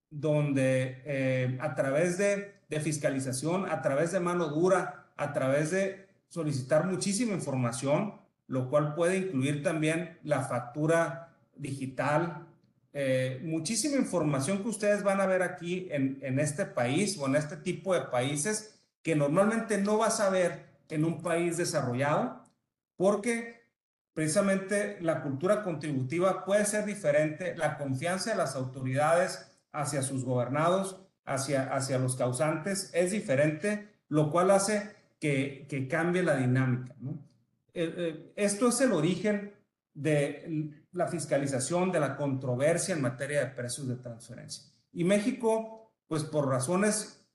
donde 0.09 1.01
eh, 1.05 1.57
a 1.61 1.75
través 1.75 2.17
de, 2.17 2.55
de, 2.67 2.79
fiscalización, 2.81 3.69
a 3.69 3.81
través 3.81 4.11
de 4.11 4.19
mano 4.19 4.49
dura, 4.49 5.13
a 5.15 5.31
través 5.31 5.71
de 5.71 6.08
solicitar 6.29 6.85
muchísima 6.85 7.33
información, 7.33 8.13
lo 8.47 8.69
cual 8.69 8.95
puede 8.95 9.17
incluir 9.17 9.61
también 9.63 10.17
la 10.23 10.41
factura 10.43 11.35
digital, 11.55 12.47
eh, 12.93 13.41
muchísima 13.43 13.97
información 13.97 14.63
que 14.63 14.69
ustedes 14.69 15.03
van 15.03 15.21
a 15.21 15.27
ver 15.27 15.43
aquí 15.43 15.87
en, 15.91 16.19
en 16.21 16.39
este 16.39 16.65
país 16.65 17.17
o 17.19 17.27
en 17.27 17.35
este 17.35 17.57
tipo 17.57 17.93
de 17.93 18.01
países 18.01 18.79
que 19.03 19.15
normalmente 19.15 19.77
no 19.77 19.97
vas 19.97 20.19
a 20.19 20.29
ver 20.29 20.65
en 20.89 21.05
un 21.05 21.21
país 21.21 21.57
desarrollado, 21.57 22.43
porque 22.95 23.59
precisamente 24.13 24.97
la 25.01 25.21
cultura 25.21 25.63
contributiva 25.63 26.45
puede 26.45 26.65
ser 26.65 26.85
diferente, 26.85 27.55
la 27.55 27.77
confianza 27.77 28.31
de 28.31 28.37
las 28.37 28.55
autoridades 28.55 29.51
hacia 29.71 30.01
sus 30.01 30.25
gobernados, 30.25 30.99
hacia, 31.25 31.73
hacia 31.73 31.99
los 31.99 32.15
causantes, 32.15 32.89
es 32.93 33.11
diferente, 33.11 33.93
lo 34.07 34.31
cual 34.31 34.51
hace 34.51 34.98
que, 35.19 35.87
cambie 35.89 36.23
la 36.23 36.37
dinámica. 36.37 36.95
Eh, 37.73 37.93
eh, 37.97 38.33
esto 38.35 38.69
es 38.69 38.81
el 38.81 38.93
origen 38.93 39.53
de 39.93 40.71
la 40.93 41.07
fiscalización, 41.07 41.91
de 41.91 41.99
la 41.99 42.15
controversia 42.15 42.95
en 42.95 43.01
materia 43.01 43.41
de 43.41 43.47
precios 43.47 43.87
de 43.87 43.97
transferencia. 43.97 44.63
Y 44.93 45.03
México, 45.03 45.91
pues 46.07 46.23
por 46.23 46.47
razones 46.47 47.25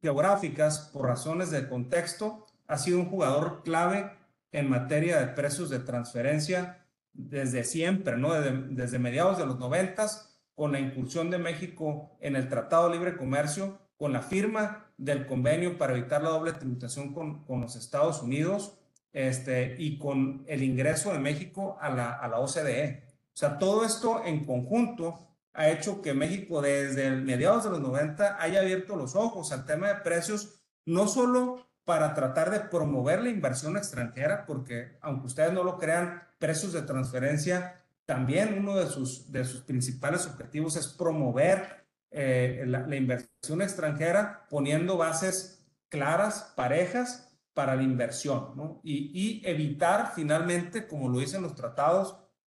geográficas, 0.00 0.90
por 0.92 1.06
razones 1.06 1.50
de 1.50 1.68
contexto, 1.68 2.46
ha 2.66 2.78
sido 2.78 2.98
un 2.98 3.10
jugador 3.10 3.62
clave 3.62 4.10
en 4.52 4.70
materia 4.70 5.20
de 5.20 5.28
precios 5.28 5.68
de 5.70 5.80
transferencia 5.80 6.86
desde 7.12 7.64
siempre, 7.64 8.16
¿no? 8.16 8.32
Desde, 8.32 8.56
desde 8.70 8.98
mediados 8.98 9.38
de 9.38 9.46
los 9.46 9.58
noventas 9.58 10.40
con 10.54 10.72
la 10.72 10.80
incursión 10.80 11.30
de 11.30 11.38
México 11.38 12.16
en 12.20 12.36
el 12.36 12.48
Tratado 12.48 12.88
de 12.88 12.94
Libre 12.94 13.16
Comercio, 13.16 13.78
con 13.96 14.12
la 14.12 14.22
firma 14.22 14.86
del 14.96 15.26
convenio 15.26 15.78
para 15.78 15.96
evitar 15.96 16.22
la 16.22 16.30
doble 16.30 16.52
tributación 16.52 17.12
con, 17.12 17.44
con 17.44 17.60
los 17.60 17.76
Estados 17.76 18.22
Unidos 18.22 18.78
este, 19.12 19.76
y 19.78 19.98
con 19.98 20.44
el 20.46 20.62
ingreso 20.62 21.12
de 21.12 21.18
México 21.18 21.78
a 21.80 21.90
la, 21.90 22.12
a 22.12 22.28
la 22.28 22.38
OCDE. 22.38 23.04
O 23.32 23.36
sea, 23.36 23.58
todo 23.58 23.84
esto 23.84 24.24
en 24.24 24.44
conjunto 24.44 25.28
ha 25.52 25.68
hecho 25.68 26.02
que 26.02 26.14
México 26.14 26.60
desde 26.60 27.10
mediados 27.10 27.64
de 27.64 27.70
los 27.70 27.80
90 27.80 28.42
haya 28.42 28.60
abierto 28.60 28.96
los 28.96 29.14
ojos 29.14 29.52
al 29.52 29.64
tema 29.64 29.88
de 29.88 29.96
precios, 29.96 30.60
no 30.84 31.06
solo 31.06 31.66
para 31.84 32.14
tratar 32.14 32.50
de 32.50 32.60
promover 32.60 33.22
la 33.22 33.28
inversión 33.28 33.76
extranjera, 33.76 34.46
porque 34.46 34.96
aunque 35.00 35.26
ustedes 35.26 35.52
no 35.52 35.62
lo 35.62 35.78
crean, 35.78 36.22
precios 36.38 36.72
de 36.72 36.82
transferencia 36.82 37.80
también 38.06 38.58
uno 38.58 38.76
de 38.76 38.86
sus, 38.86 39.30
de 39.32 39.44
sus 39.44 39.62
principales 39.62 40.26
objetivos 40.26 40.76
es 40.76 40.88
promover 40.88 41.83
eh, 42.16 42.64
la, 42.66 42.96
inversión 42.96 43.60
extranjera 43.60 44.46
poniendo 44.48 44.96
bases 44.96 45.66
claras, 45.88 46.52
parejas 46.56 47.32
para 47.52 47.76
la 47.76 47.82
inversión, 47.82 48.80
y, 48.82 49.42
evitar 49.44 50.12
finalmente, 50.14 50.86
como 50.86 51.08
lo 51.08 51.18
dicen 51.18 51.42
los 51.42 51.54
tratados 51.54 52.16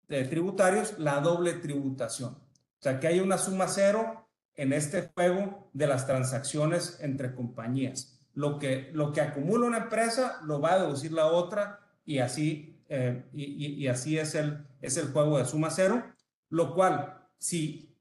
de 0.08 0.24
tributarios, 0.24 0.98
la 0.98 1.20
doble 1.20 1.54
tributación. 1.54 2.34
O 2.34 2.82
sea, 2.82 3.00
que 3.00 3.06
haya 3.06 3.22
una 3.22 3.38
suma 3.38 3.66
cero 3.66 4.28
en 4.54 4.72
este 4.72 5.10
juego 5.14 5.70
de 5.72 5.86
las 5.86 6.06
transacciones 6.06 6.98
entre 7.00 7.34
compañías. 7.34 8.20
Lo 8.34 8.58
que, 8.58 8.90
lo 8.92 9.12
que 9.12 9.20
acumula 9.20 9.66
una 9.66 9.78
empresa 9.78 10.40
lo 10.44 10.60
va 10.60 10.74
a 10.74 10.80
deducir 10.80 11.12
la 11.12 11.26
otra 11.26 11.80
y 12.04 12.18
así 12.18 12.74
eh, 12.88 13.24
y, 13.32 13.86
así 13.86 14.18
es 14.18 14.34
el, 14.34 14.66
es 14.80 14.96
el 14.96 15.08
juego 15.08 15.38
de 15.38 15.46
suma 15.46 15.70
cero, 15.70 16.04
lo 16.50 16.74
cual, 16.74 17.18
si, 17.38 17.93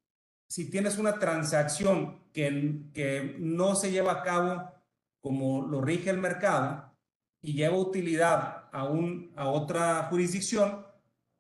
si 0.48 0.70
tienes 0.70 0.98
una 0.98 1.20
transacción 1.20 2.22
que, 2.32 2.84
que 2.94 3.36
no 3.40 3.76
se 3.76 3.92
lleva 3.92 4.12
a 4.14 4.24
cabo 4.24 4.72
como 5.22 5.66
lo 5.66 5.82
rige 5.82 6.10
el 6.10 6.18
mercado 6.18 6.94
y 7.42 7.54
lleva 7.54 7.78
utilidad 7.78 8.70
a, 8.72 8.86
un, 8.86 9.32
a 9.36 9.48
otra 9.48 10.04
jurisdicción 10.10 10.86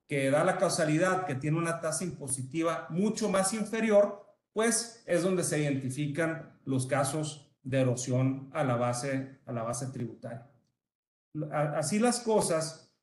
que 0.07 0.29
da 0.29 0.43
la 0.43 0.57
causalidad 0.57 1.25
que 1.25 1.35
tiene 1.35 1.57
una 1.57 1.79
tasa 1.79 2.03
impositiva 2.03 2.87
mucho 2.89 3.29
más 3.29 3.53
inferior, 3.53 4.25
pues 4.51 5.03
es 5.05 5.23
donde 5.23 5.43
se 5.43 5.59
identifican 5.59 6.59
los 6.65 6.85
casos 6.85 7.49
de 7.63 7.81
erosión 7.81 8.49
a 8.53 8.63
la 8.63 8.75
base, 8.75 9.39
a 9.45 9.51
la 9.51 9.63
base 9.63 9.87
tributaria. 9.87 10.49
Así 11.51 11.99
las 11.99 12.19
cosas, 12.19 12.93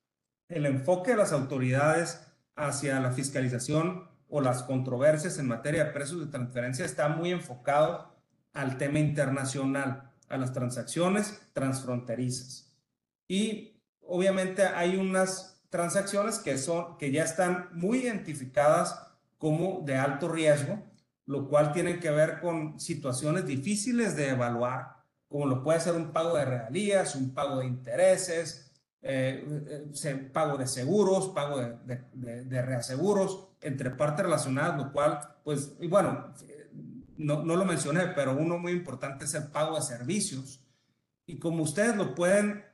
el 0.48 0.66
enfoque 0.66 1.12
de 1.12 1.16
las 1.16 1.32
autoridades 1.32 2.26
hacia 2.54 3.00
la 3.00 3.12
fiscalización 3.12 4.09
o 4.30 4.40
las 4.40 4.62
controversias 4.62 5.38
en 5.38 5.48
materia 5.48 5.84
de 5.84 5.90
precios 5.90 6.20
de 6.20 6.26
transferencia 6.26 6.84
está 6.84 7.08
muy 7.08 7.32
enfocado 7.32 8.14
al 8.52 8.78
tema 8.78 8.98
internacional, 8.98 10.10
a 10.28 10.36
las 10.36 10.52
transacciones 10.52 11.40
transfronterizas. 11.52 12.72
Y 13.28 13.80
obviamente 14.00 14.64
hay 14.64 14.96
unas 14.96 15.60
transacciones 15.68 16.38
que, 16.38 16.58
son, 16.58 16.96
que 16.98 17.10
ya 17.10 17.24
están 17.24 17.68
muy 17.72 17.98
identificadas 17.98 19.06
como 19.38 19.82
de 19.84 19.96
alto 19.96 20.28
riesgo, 20.28 20.82
lo 21.26 21.48
cual 21.48 21.72
tiene 21.72 21.98
que 21.98 22.10
ver 22.10 22.40
con 22.40 22.78
situaciones 22.78 23.46
difíciles 23.46 24.16
de 24.16 24.30
evaluar, 24.30 24.96
como 25.28 25.46
lo 25.46 25.62
puede 25.62 25.80
ser 25.80 25.94
un 25.94 26.12
pago 26.12 26.36
de 26.36 26.44
regalías, 26.44 27.14
un 27.14 27.32
pago 27.32 27.60
de 27.60 27.66
intereses, 27.66 28.72
eh, 29.00 29.88
eh 30.04 30.30
pago 30.32 30.58
de 30.58 30.66
seguros, 30.66 31.28
pago 31.28 31.60
de, 31.60 32.02
de, 32.14 32.62
reaseguros, 32.62 33.49
entre 33.60 33.90
partes 33.90 34.24
relacionadas, 34.24 34.76
lo 34.76 34.92
cual, 34.92 35.20
pues, 35.44 35.72
y 35.80 35.86
bueno, 35.86 36.32
no, 37.16 37.42
lo 37.42 37.64
mencioné, 37.64 38.06
pero 38.08 38.36
uno 38.36 38.58
muy 38.58 38.72
importante 38.72 39.26
es 39.26 39.34
el 39.34 39.48
pago 39.48 39.76
de 39.76 39.82
servicios. 39.82 40.64
Y 41.26 41.38
como 41.38 41.62
ustedes 41.62 41.96
lo 41.96 42.14
pueden 42.14 42.64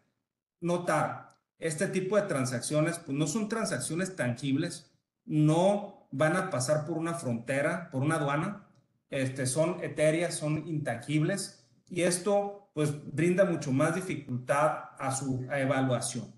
notar, 0.61 1.37
este 1.59 1.89
tipo 1.89 2.17
de 2.17 2.23
transacciones, 2.23 2.99
pues 2.99 3.17
no 3.17 3.27
son 3.27 3.49
transacciones 3.49 4.15
tangibles, 4.15 4.93
no 5.25 6.09
van 6.13 6.37
a 6.37 6.51
pasar 6.51 6.85
por 6.85 6.99
una 6.99 7.15
frontera, 7.15 7.91
por 7.91 8.03
una 8.03 8.17
aduana, 8.17 8.69
este, 9.11 9.47
son 9.47 9.83
etéreas, 9.83 10.35
son 10.35 10.67
intangibles, 10.69 11.67
y 11.89 12.03
esto 12.03 12.71
pues 12.75 12.93
brinda 13.15 13.45
mucho 13.45 13.73
más 13.73 13.95
dificultad 13.95 14.91
a 14.99 15.11
su 15.11 15.47
evaluación. 15.51 16.36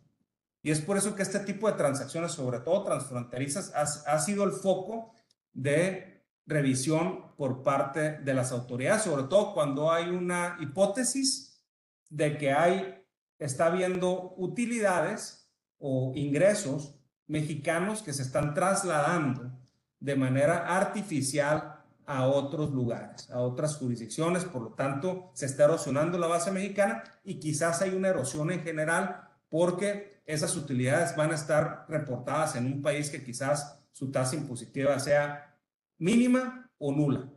Y 0.63 0.71
es 0.71 0.81
por 0.81 0.97
eso 0.97 1.15
que 1.15 1.23
este 1.23 1.41
tipo 1.41 1.71
de 1.71 1.77
transacciones, 1.77 2.33
sobre 2.33 2.61
todo 2.61 2.85
transfronterizas, 2.85 3.73
ha, 3.75 4.19
sido 4.19 4.45
el 4.45 4.53
foco 4.53 5.13
de 5.53 6.27
revisión 6.47 7.37
por 7.37 7.63
parte 7.63 8.19
de 8.19 8.35
las 8.35 8.53
autoridades, 8.53 9.03
sobre 9.03 9.25
todo 9.25 9.55
cuando 9.55 9.93
hay 9.93 10.09
una 10.09 10.57
hipótesis 10.61 11.63
de 12.09 12.37
que 12.39 12.53
hay, 12.53 13.05
está 13.39 13.67
habiendo 13.67 14.35
utilidades 14.37 15.51
o 15.79 16.13
ingresos 16.15 16.99
mexicanos 17.27 18.03
que 18.03 18.13
se 18.13 18.23
están 18.23 18.55
trasladando 18.55 19.53
de 20.01 20.17
manera 20.17 20.77
artificial 20.77 21.85
a 22.07 22.27
otros 22.27 22.71
lugares, 22.71 23.31
a 23.31 23.41
otras 23.41 23.77
jurisdicciones, 23.77 24.45
por 24.45 24.63
lo 24.63 24.73
tanto 24.73 25.31
se 25.35 25.45
está 25.45 25.65
erosionando 25.65 26.17
la 26.17 26.27
base 26.27 26.51
mexicana 26.51 27.05
y 27.23 27.39
quizás 27.39 27.83
hay 27.83 27.91
una 27.95 28.09
erosión 28.09 28.51
en 28.51 28.63
general 28.63 29.28
porque 29.49 30.23
esas 30.27 30.57
utilidades 30.57 31.17
van 31.17 31.33
a 31.33 31.35
estar 31.35 31.87
reportadas 31.89 32.57
en 32.57 32.67
un 32.67 32.83
país 32.83 33.11
que 33.11 33.25
quizás 33.25 33.81
su 33.93 34.11
tasa 34.11 34.37
impositiva 34.37 34.99
sea 34.99 35.57
mínima 35.99 36.71
o 36.79 36.93
nula. 36.93 37.31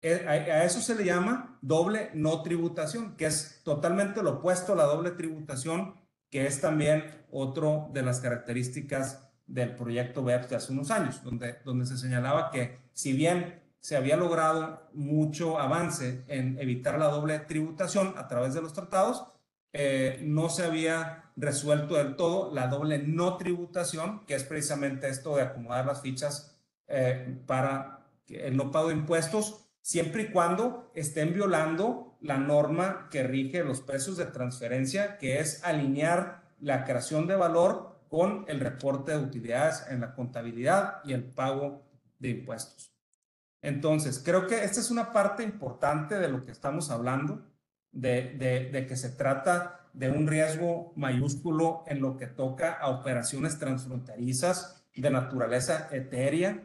Eh, 0.00 0.26
a 0.28 0.64
eso 0.64 0.80
se 0.80 0.94
le 0.94 1.04
llama 1.04 1.58
doble 1.62 2.10
no 2.14 2.42
tributación, 2.42 3.16
que 3.16 3.26
es 3.26 3.62
totalmente 3.64 4.22
lo 4.22 4.34
opuesto 4.34 4.74
a 4.74 4.76
la 4.76 4.84
doble 4.84 5.12
tributación, 5.12 5.94
que 6.30 6.46
es 6.46 6.60
también 6.60 7.24
otro 7.30 7.90
de 7.92 8.02
las 8.02 8.20
características 8.20 9.30
del 9.46 9.74
proyecto 9.74 10.22
BEPS 10.22 10.50
de 10.50 10.56
hace 10.56 10.72
unos 10.72 10.90
años, 10.90 11.22
donde, 11.22 11.58
donde 11.64 11.86
se 11.86 11.96
señalaba 11.96 12.50
que 12.50 12.78
si 12.92 13.12
bien 13.12 13.62
se 13.80 13.96
había 13.96 14.16
logrado 14.16 14.88
mucho 14.94 15.58
avance 15.58 16.24
en 16.28 16.58
evitar 16.58 16.98
la 16.98 17.08
doble 17.08 17.38
tributación 17.40 18.14
a 18.16 18.28
través 18.28 18.54
de 18.54 18.62
los 18.62 18.72
tratados, 18.72 19.26
eh, 19.72 20.20
no 20.22 20.48
se 20.48 20.64
había 20.64 21.23
resuelto 21.36 21.94
del 21.94 22.16
todo 22.16 22.54
la 22.54 22.68
doble 22.68 22.98
no 22.98 23.36
tributación, 23.36 24.24
que 24.26 24.34
es 24.34 24.44
precisamente 24.44 25.08
esto 25.08 25.36
de 25.36 25.42
acomodar 25.42 25.86
las 25.86 26.00
fichas 26.00 26.56
eh, 26.86 27.38
para 27.46 28.06
el 28.28 28.56
no 28.56 28.70
pago 28.70 28.88
de 28.88 28.94
impuestos 28.94 29.64
siempre 29.84 30.22
y 30.22 30.30
cuando 30.30 30.90
estén 30.94 31.34
violando 31.34 32.16
la 32.22 32.38
norma 32.38 33.08
que 33.10 33.22
rige 33.22 33.62
los 33.62 33.82
precios 33.82 34.16
de 34.16 34.24
transferencia, 34.24 35.18
que 35.18 35.40
es 35.40 35.62
alinear 35.62 36.42
la 36.60 36.84
creación 36.84 37.26
de 37.26 37.36
valor 37.36 38.00
con 38.08 38.46
el 38.48 38.60
reporte 38.60 39.12
de 39.12 39.18
utilidades 39.18 39.84
en 39.90 40.00
la 40.00 40.14
contabilidad 40.14 41.00
y 41.04 41.12
el 41.12 41.24
pago 41.24 41.82
de 42.18 42.30
impuestos. 42.30 42.92
Entonces, 43.60 44.22
creo 44.24 44.46
que 44.46 44.64
esta 44.64 44.80
es 44.80 44.90
una 44.90 45.12
parte 45.12 45.42
importante 45.42 46.18
de 46.18 46.28
lo 46.28 46.44
que 46.46 46.52
estamos 46.52 46.90
hablando, 46.90 47.42
de, 47.92 48.70
de 48.72 48.86
que 48.86 48.96
se 48.96 49.10
trata 49.10 49.83
de 49.94 50.10
un 50.10 50.26
riesgo 50.26 50.92
mayúsculo 50.96 51.84
en 51.86 52.00
lo 52.00 52.16
que 52.16 52.26
toca 52.26 52.72
a 52.72 52.88
operaciones 52.88 53.58
transfronterizas 53.58 54.84
de 54.94 55.10
naturaleza 55.10 55.88
etérea, 55.92 56.62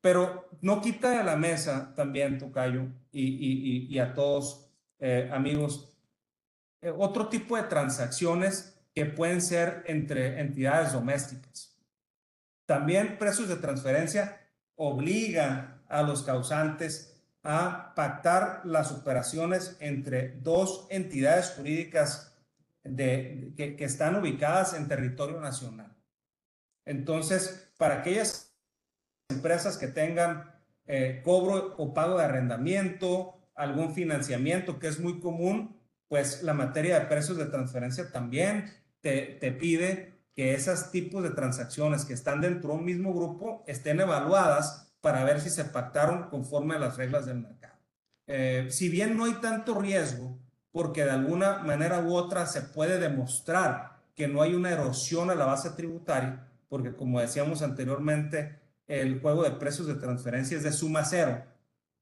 pero 0.00 0.48
no 0.62 0.80
quita 0.80 1.10
de 1.10 1.24
la 1.24 1.36
mesa 1.36 1.94
también, 1.94 2.38
Tocayo, 2.38 2.86
y, 3.12 3.98
a 3.98 4.14
todos 4.14 4.70
eh, 4.98 5.30
amigos, 5.32 5.96
eh, 6.80 6.92
otro 6.96 7.28
tipo 7.28 7.56
de 7.56 7.64
transacciones 7.64 8.78
que 8.94 9.04
pueden 9.04 9.42
ser 9.42 9.84
entre 9.86 10.40
entidades 10.40 10.92
domésticas. 10.92 11.76
También 12.64 13.18
precios 13.18 13.48
de 13.48 13.56
transferencia 13.56 14.40
obligan 14.76 15.82
a 15.88 16.02
los 16.02 16.22
causantes 16.22 17.22
a 17.42 17.92
pactar 17.94 18.62
las 18.64 18.92
operaciones 18.92 19.76
entre 19.80 20.36
dos 20.40 20.86
entidades 20.90 21.52
jurídicas 21.56 22.35
de, 22.88 23.52
que, 23.56 23.76
están 23.84 24.16
ubicadas 24.16 24.74
en 24.74 24.88
territorio 24.88 25.40
nacional. 25.40 25.96
Entonces, 26.84 27.70
para 27.78 28.00
aquellas 28.00 28.54
empresas 29.28 29.76
que 29.76 29.88
tengan 29.88 30.54
eh, 30.86 31.20
cobro 31.24 31.74
o 31.78 31.92
pago 31.94 32.18
de 32.18 32.24
arrendamiento, 32.24 33.40
algún 33.54 33.94
financiamiento 33.94 34.78
que 34.78 34.88
es 34.88 35.00
muy 35.00 35.20
común, 35.20 35.76
pues 36.08 36.42
la 36.42 36.54
materia 36.54 37.00
de 37.00 37.06
precios 37.06 37.36
de 37.36 37.46
transferencia 37.46 38.12
también 38.12 38.72
te, 39.00 39.38
te 39.40 39.52
pide 39.52 40.14
que 40.34 40.54
esos 40.54 40.90
tipos 40.90 41.22
de 41.22 41.30
transacciones 41.30 42.04
que 42.04 42.12
están 42.12 42.40
dentro 42.40 42.70
de 42.70 42.76
un 42.76 42.84
mismo 42.84 43.14
grupo 43.14 43.64
estén 43.66 44.00
evaluadas 44.00 44.92
para 45.00 45.24
ver 45.24 45.40
si 45.40 45.50
se 45.50 45.64
pactaron 45.64 46.28
conforme 46.28 46.74
a 46.74 46.78
las 46.78 46.96
reglas 46.96 47.26
del 47.26 47.40
mercado. 47.40 47.78
Eh, 48.26 48.66
si 48.70 48.88
bien 48.88 49.16
no 49.16 49.24
hay 49.24 49.34
tanto 49.34 49.80
riesgo, 49.80 50.38
porque 50.76 51.06
de 51.06 51.10
alguna 51.10 51.60
manera 51.60 52.00
u 52.00 52.14
otra 52.14 52.44
se 52.44 52.60
puede 52.60 52.98
demostrar 52.98 53.96
que 54.14 54.28
no 54.28 54.42
hay 54.42 54.52
una 54.52 54.70
erosión 54.70 55.30
a 55.30 55.34
la 55.34 55.46
base 55.46 55.70
tributaria, 55.70 56.50
porque 56.68 56.94
como 56.94 57.18
decíamos 57.18 57.62
anteriormente, 57.62 58.58
el 58.86 59.18
juego 59.22 59.42
de 59.42 59.52
precios 59.52 59.86
de 59.86 59.94
transferencia 59.94 60.54
es 60.54 60.64
de 60.64 60.72
suma 60.72 61.02
cero. 61.06 61.42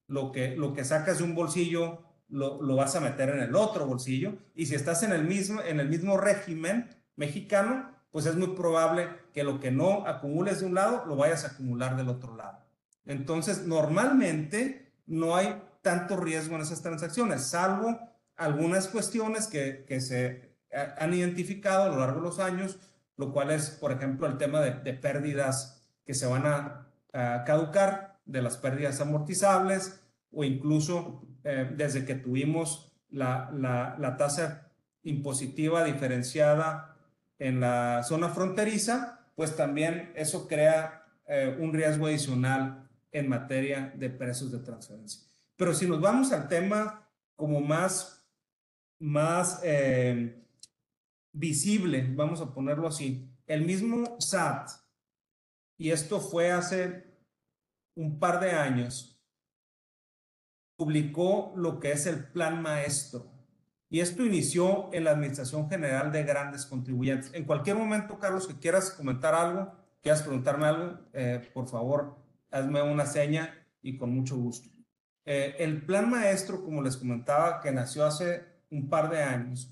Lo 0.08 0.32
que, 0.32 0.56
lo 0.56 0.74
que 0.74 0.84
sacas 0.84 1.18
de 1.18 1.24
un 1.24 1.36
bolsillo 1.36 2.02
lo, 2.28 2.60
lo, 2.60 2.74
vas 2.74 2.96
a 2.96 3.00
meter 3.00 3.28
en 3.28 3.42
el 3.42 3.54
otro 3.54 3.86
bolsillo. 3.86 4.38
Y 4.56 4.66
si 4.66 4.74
estás 4.74 5.04
en 5.04 5.12
el, 5.12 5.22
mismo, 5.22 5.60
en 5.62 5.78
el 5.78 5.88
mismo 5.88 6.16
régimen 6.16 6.90
mexicano, 7.14 7.92
pues 8.10 8.26
es 8.26 8.34
muy 8.34 8.56
probable 8.56 9.08
que 9.32 9.44
lo 9.44 9.60
que 9.60 9.70
no 9.70 10.04
acumules 10.04 10.58
de 10.58 10.66
un 10.66 10.74
lado, 10.74 11.04
lo 11.06 11.14
vayas 11.14 11.44
a 11.44 11.52
acumular 11.52 11.94
del 11.94 12.08
otro 12.08 12.34
lado. 12.34 12.58
Entonces, 13.06 13.68
normalmente 13.68 14.90
no 15.06 15.36
hay 15.36 15.62
tanto 15.80 16.16
riesgo 16.16 16.56
en 16.56 16.62
esas 16.62 16.82
transacciones, 16.82 17.44
salvo 17.44 18.13
algunas 18.36 18.88
cuestiones 18.88 19.46
que, 19.46 19.84
que 19.86 20.00
se 20.00 20.54
han 20.98 21.14
identificado 21.14 21.84
a 21.84 21.88
lo 21.88 22.00
largo 22.00 22.20
de 22.20 22.26
los 22.26 22.38
años, 22.38 22.78
lo 23.16 23.32
cual 23.32 23.50
es, 23.50 23.70
por 23.70 23.92
ejemplo, 23.92 24.26
el 24.26 24.38
tema 24.38 24.60
de, 24.60 24.72
de 24.72 24.92
pérdidas 24.92 25.74
que 26.04 26.14
se 26.14 26.26
van 26.26 26.46
a, 26.46 26.80
caducar 27.46 28.18
de 28.24 28.42
las 28.42 28.56
pérdidas 28.56 29.00
amortizables 29.00 30.00
o 30.32 30.42
incluso 30.42 31.22
eh, 31.44 31.70
desde 31.76 32.04
que 32.04 32.16
tuvimos 32.16 32.90
la, 33.08 33.52
la, 33.52 34.16
tasa 34.16 34.72
impositiva 35.04 35.84
diferenciada 35.84 36.96
en 37.38 37.60
la 37.60 38.02
zona 38.02 38.30
fronteriza, 38.30 39.20
pues 39.36 39.54
también 39.54 40.12
eso 40.16 40.48
crea 40.48 41.06
eh, 41.28 41.56
un 41.60 41.72
riesgo 41.72 42.06
adicional 42.08 42.88
en 43.12 43.28
materia 43.28 43.92
de 43.94 44.10
precios 44.10 44.50
de 44.50 44.58
transferencia. 44.58 45.22
Pero 45.54 45.72
si 45.72 45.86
nos 45.86 46.00
vamos 46.00 46.32
al 46.32 46.48
tema 46.48 47.08
como 47.36 47.60
más, 47.60 48.13
más 49.04 49.60
eh, 49.62 50.42
visible, 51.30 52.10
vamos 52.14 52.40
a 52.40 52.54
ponerlo 52.54 52.88
así, 52.88 53.30
el 53.46 53.66
mismo 53.66 54.16
SAT 54.18 54.70
y 55.76 55.90
esto 55.90 56.20
fue 56.20 56.50
hace 56.52 57.04
un 57.96 58.18
par 58.18 58.40
de 58.40 58.52
años, 58.52 59.22
publicó 60.76 61.52
lo 61.54 61.80
que 61.80 61.92
es 61.92 62.06
el 62.06 62.24
Plan 62.24 62.62
Maestro. 62.62 63.30
Y 63.90 64.00
esto 64.00 64.24
inició 64.24 64.92
en 64.94 65.04
la 65.04 65.10
Administración 65.10 65.68
General 65.68 66.10
de 66.10 66.24
Grandes 66.24 66.64
Contribuyentes. 66.64 67.32
En 67.34 67.44
cualquier 67.44 67.76
momento, 67.76 68.18
Carlos, 68.18 68.48
que 68.48 68.58
quieras 68.58 68.90
comentar 68.90 69.34
algo, 69.34 69.72
quieras 70.02 70.22
preguntarme 70.22 70.66
algo, 70.66 70.98
eh, 71.12 71.46
por 71.52 71.68
favor, 71.68 72.16
hazme 72.50 72.80
una 72.82 73.04
seña 73.04 73.54
y 73.82 73.98
con 73.98 74.10
mucho 74.10 74.36
gusto. 74.36 74.70
Eh, 75.26 75.56
el 75.58 75.84
Plan 75.84 76.08
Maestro, 76.08 76.64
como 76.64 76.82
les 76.82 76.96
comentaba, 76.96 77.60
que 77.60 77.70
nació 77.70 78.06
hace 78.06 78.53
un 78.70 78.88
par 78.88 79.10
de 79.10 79.22
años, 79.22 79.70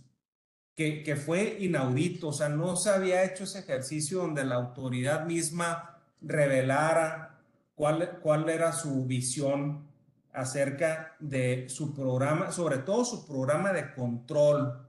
que, 0.75 1.03
que 1.03 1.17
fue 1.17 1.59
inaudito, 1.61 2.29
o 2.29 2.33
sea, 2.33 2.49
no 2.49 2.77
se 2.77 2.91
había 2.91 3.25
hecho 3.25 3.45
ese 3.45 3.61
ejercicio 3.61 4.19
donde 4.19 4.45
la 4.45 4.55
autoridad 4.57 5.27
misma 5.27 6.01
revelara 6.21 7.41
cuál, 7.75 8.21
cuál 8.23 8.49
era 8.49 8.73
su 8.73 9.05
visión 9.05 9.87
acerca 10.33 11.15
de 11.19 11.69
su 11.69 11.95
programa, 11.95 12.53
sobre 12.53 12.79
todo 12.79 13.05
su 13.05 13.27
programa 13.27 13.73
de 13.73 13.93
control 13.93 14.87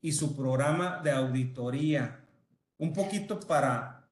y 0.00 0.12
su 0.12 0.34
programa 0.34 1.00
de 1.04 1.10
auditoría, 1.10 2.20
un 2.78 2.92
poquito 2.92 3.38
para, 3.40 4.08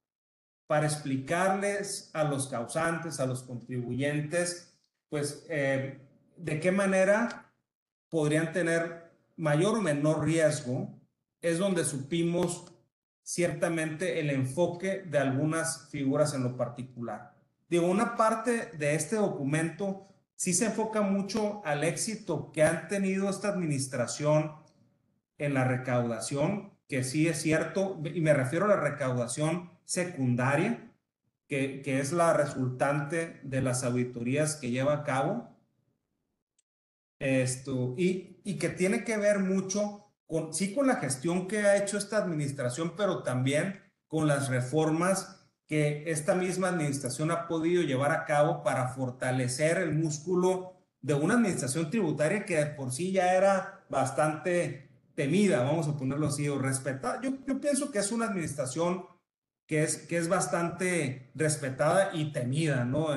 para 0.67 0.87
explicarles 0.87 2.11
a 2.13 2.25
los 2.25 2.49
causantes, 2.49 3.19
a 3.19 3.27
los 3.27 3.43
contribuyentes, 3.43 4.75
pues 5.09 5.47
eh, 5.49 5.99
de 6.37 6.61
qué 6.61 6.71
manera 6.71 7.51
podrían 8.11 8.53
tener 8.53 9.08
mayor 9.39 9.79
o 9.79 9.81
menor 9.81 10.25
riesgo, 10.25 11.01
es 11.41 11.59
donde 11.59 11.85
supimos 11.85 12.73
ciertamente 13.23 14.21
el 14.21 14.31
enfoque 14.31 15.03
de 15.03 15.19
algunas 15.19 15.89
figuras 15.91 16.35
en 16.35 16.43
lo 16.43 16.57
particular. 16.57 17.35
Digo, 17.69 17.87
una 17.87 18.17
parte 18.17 18.71
de 18.79 18.95
este 18.95 19.17
documento 19.17 20.07
sí 20.35 20.55
se 20.55 20.67
enfoca 20.67 21.03
mucho 21.03 21.63
al 21.65 21.85
éxito 21.85 22.51
que 22.53 22.63
han 22.63 22.89
tenido 22.89 23.29
esta 23.29 23.49
administración 23.49 24.53
en 25.37 25.55
la 25.55 25.65
recaudación, 25.65 26.73
que 26.89 27.05
sí 27.05 27.29
es 27.29 27.43
cierto, 27.43 28.01
y 28.03 28.21
me 28.21 28.33
refiero 28.33 28.65
a 28.65 28.69
la 28.69 28.81
recaudación 28.81 29.71
secundaria, 29.85 30.91
que, 31.47 31.83
que 31.83 32.01
es 32.01 32.13
la 32.13 32.33
resultante 32.33 33.41
de 33.43 33.63
las 33.63 33.85
auditorías 33.85 34.57
que 34.57 34.71
lleva 34.71 34.95
a 34.95 35.05
cabo. 35.05 35.51
Esto, 37.19 37.95
y, 37.99 38.41
y 38.45 38.59
que 38.59 38.69
tiene 38.69 39.05
que 39.05 39.17
ver 39.17 39.41
mucho 39.41 40.09
sí 40.53 40.75
con 40.75 40.87
la 40.87 40.97
gestión 40.97 41.49
que 41.49 41.61
ha 41.61 41.77
hecho 41.77 41.97
esta 41.97 42.19
administración, 42.19 42.95
pero 42.97 43.23
también 43.23 43.81
con 44.07 44.27
las 44.27 44.49
reformas 44.49 45.47
que 45.67 46.05
esta 46.11 46.35
misma 46.35 46.69
administración 46.69 47.31
ha 47.31 47.47
podido 47.47 47.83
llevar 47.83 48.13
a 48.13 48.25
cabo 48.25 48.63
para 48.63 48.89
fortalecer 48.89 49.79
el 49.79 49.95
músculo 49.95 50.75
de 51.01 51.15
una 51.15 51.35
administración 51.35 51.91
tributaria 51.91 52.45
que 52.45 52.65
por 52.67 52.91
sí 52.91 53.13
ya 53.13 53.35
era 53.35 53.85
bastante 53.89 54.89
temida, 55.15 55.63
vamos 55.63 55.89
a 55.89 55.97
ponerlo 55.97 56.29
así, 56.29 56.49
o 56.49 56.59
respetada. 56.59 57.21
Yo, 57.23 57.33
yo 57.47 57.61
pienso 57.61 57.91
que 57.91 57.99
es 57.99 58.13
una 58.13 58.27
administración 58.27 59.05
que 59.67 59.83
es, 59.83 59.97
que 59.97 60.17
es 60.17 60.29
bastante 60.29 61.31
respetada 61.35 62.11
y 62.15 62.33
temida, 62.33 62.85
¿no? 62.85 63.09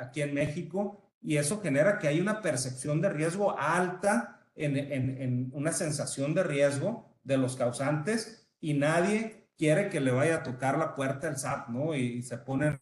aquí 0.00 0.22
en 0.22 0.34
México, 0.34 1.07
y 1.20 1.36
eso 1.36 1.60
genera 1.60 1.98
que 1.98 2.08
hay 2.08 2.20
una 2.20 2.40
percepción 2.40 3.00
de 3.00 3.10
riesgo 3.10 3.58
alta 3.58 4.46
en, 4.54 5.50
una 5.52 5.72
sensación 5.72 6.34
de 6.34 6.42
riesgo 6.42 7.16
de 7.22 7.36
los 7.36 7.56
causantes 7.56 8.48
y 8.60 8.74
nadie 8.74 9.48
quiere 9.56 9.88
que 9.88 10.00
le 10.00 10.10
vaya 10.10 10.36
a 10.36 10.42
tocar 10.42 10.78
la 10.78 10.94
puerta 10.94 11.28
el 11.28 11.36
SAT, 11.36 11.68
¿no? 11.68 11.94
Y, 11.94 12.22
se 12.22 12.38
ponen 12.38 12.80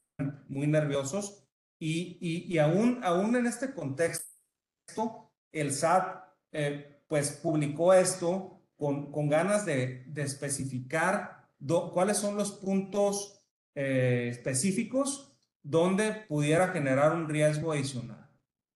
muy 0.48 0.66
nerviosos. 0.66 1.42
Y, 1.78 2.18
y, 2.20 2.58
aún, 2.58 3.00
aún 3.02 3.36
en 3.36 3.46
este 3.46 3.74
contexto, 3.74 5.32
el 5.52 5.72
SAT 5.72 6.24
eh, 6.52 7.02
pues 7.06 7.32
publicó 7.32 7.92
esto 7.92 8.62
con, 8.76 9.10
con 9.12 9.28
ganas 9.28 9.66
de, 9.66 10.04
de 10.06 10.22
especificar 10.22 11.36
cuáles 11.92 12.18
son 12.18 12.36
los 12.36 12.52
puntos 12.52 13.42
eh, 13.74 14.28
específicos 14.30 15.32
donde 15.62 16.12
pudiera 16.28 16.68
generar 16.68 17.12
un 17.12 17.28
riesgo 17.28 17.72
adicional. 17.72 18.25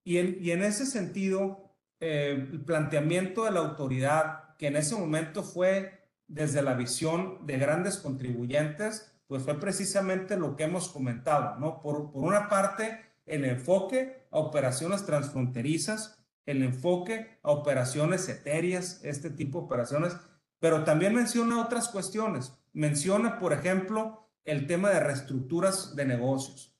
Y 0.05 0.19
en, 0.19 0.63
ese 0.63 0.87
sentido, 0.87 1.75
eh, 2.01 2.49
el 2.53 2.65
planteamiento 2.65 3.45
de 3.45 3.51
la 3.51 3.61
autoridad, 3.61 4.57
que 4.57 4.69
en 4.69 4.77
ese 4.77 4.97
momento 4.97 5.43
fue 5.43 6.09
desde 6.27 6.63
la 6.63 6.75
visión 6.75 7.47
de 7.47 7.59
grandes 7.59 7.99
contribuyentes, 7.99 9.13
pues 9.27 9.43
fue 9.43 9.61
precisamente 9.61 10.37
lo 10.37 10.57
que 10.57 10.65
hemos 10.65 10.89
comentado, 10.89 11.59
¿no? 11.59 11.81
Por, 11.81 12.11
por 12.11 12.25
una 12.25 12.49
parte, 12.49 13.01
el 13.27 13.45
enfoque 13.45 14.27
a 14.31 14.39
operaciones 14.39 15.07
transfronterizas, 15.07 16.19
el 16.47 16.63
enfoque 16.63 17.39
a 17.43 17.51
operaciones 17.51 18.29
etéreas, 18.29 19.01
este 19.05 19.31
tipo 19.31 19.61
de 19.61 19.65
operaciones, 19.67 20.17
pero 20.59 20.85
también 20.85 21.15
menciona 21.15 21.63
otras 21.63 21.89
cuestiones. 21.89 22.53
Menciona, 22.73 23.39
por 23.39 23.53
ejemplo, 23.53 24.29
el 24.45 24.67
tema 24.67 24.91
de 24.91 25.01
reestructuras 25.01 25.95
de 25.97 26.05
negocios. 26.05 26.77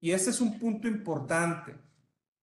Y 0.00 0.12
este 0.12 0.30
es 0.30 0.40
un 0.40 0.58
punto 0.58 0.88
importante, 0.88 1.76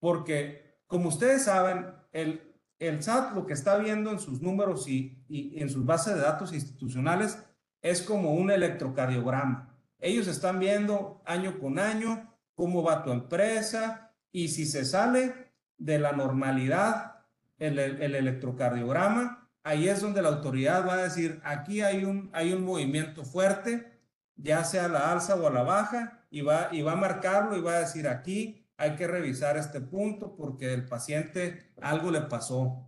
porque 0.01 0.75
como 0.87 1.07
ustedes 1.07 1.45
saben, 1.45 1.85
el, 2.11 2.41
el 2.79 3.01
SAT 3.01 3.33
lo 3.33 3.45
que 3.45 3.53
está 3.53 3.77
viendo 3.77 4.11
en 4.11 4.19
sus 4.19 4.41
números 4.41 4.89
y, 4.89 5.23
y 5.29 5.61
en 5.61 5.69
sus 5.69 5.85
bases 5.85 6.15
de 6.15 6.21
datos 6.21 6.51
institucionales 6.51 7.41
es 7.81 8.01
como 8.01 8.33
un 8.33 8.51
electrocardiograma. 8.51 9.73
Ellos 9.99 10.27
están 10.27 10.59
viendo 10.59 11.21
año 11.25 11.59
con 11.59 11.79
año 11.79 12.35
cómo 12.55 12.83
va 12.83 13.03
tu 13.03 13.11
empresa 13.11 14.11
y 14.31 14.49
si 14.49 14.65
se 14.65 14.83
sale 14.83 15.53
de 15.77 15.99
la 15.99 16.11
normalidad 16.11 17.21
el, 17.57 17.77
el 17.77 18.15
electrocardiograma, 18.15 19.49
ahí 19.63 19.87
es 19.87 20.01
donde 20.01 20.21
la 20.21 20.29
autoridad 20.29 20.87
va 20.87 20.93
a 20.93 21.03
decir, 21.03 21.39
aquí 21.43 21.81
hay 21.81 22.03
un, 22.03 22.29
hay 22.33 22.53
un 22.53 22.63
movimiento 22.63 23.23
fuerte, 23.23 23.99
ya 24.35 24.63
sea 24.63 24.85
a 24.85 24.89
la 24.89 25.11
alza 25.11 25.35
o 25.35 25.47
a 25.47 25.51
la 25.51 25.63
baja, 25.63 26.25
y 26.31 26.41
va, 26.41 26.69
y 26.71 26.81
va 26.81 26.93
a 26.93 26.97
marcarlo 26.97 27.55
y 27.55 27.61
va 27.61 27.73
a 27.73 27.79
decir, 27.81 28.07
aquí 28.07 28.60
hay 28.81 28.95
que 28.95 29.07
revisar 29.07 29.57
este 29.57 29.79
punto 29.79 30.35
porque 30.35 30.73
el 30.73 30.85
paciente 30.85 31.71
algo 31.81 32.09
le 32.09 32.21
pasó. 32.21 32.87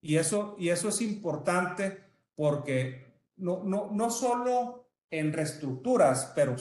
Y 0.00 0.16
eso, 0.16 0.56
y 0.58 0.70
eso 0.70 0.88
es 0.88 1.02
importante 1.02 2.02
porque 2.34 3.14
no, 3.36 3.62
no, 3.62 3.90
no 3.92 4.10
solo 4.10 4.88
en 5.10 5.34
reestructuras, 5.34 6.32
pero 6.34 6.56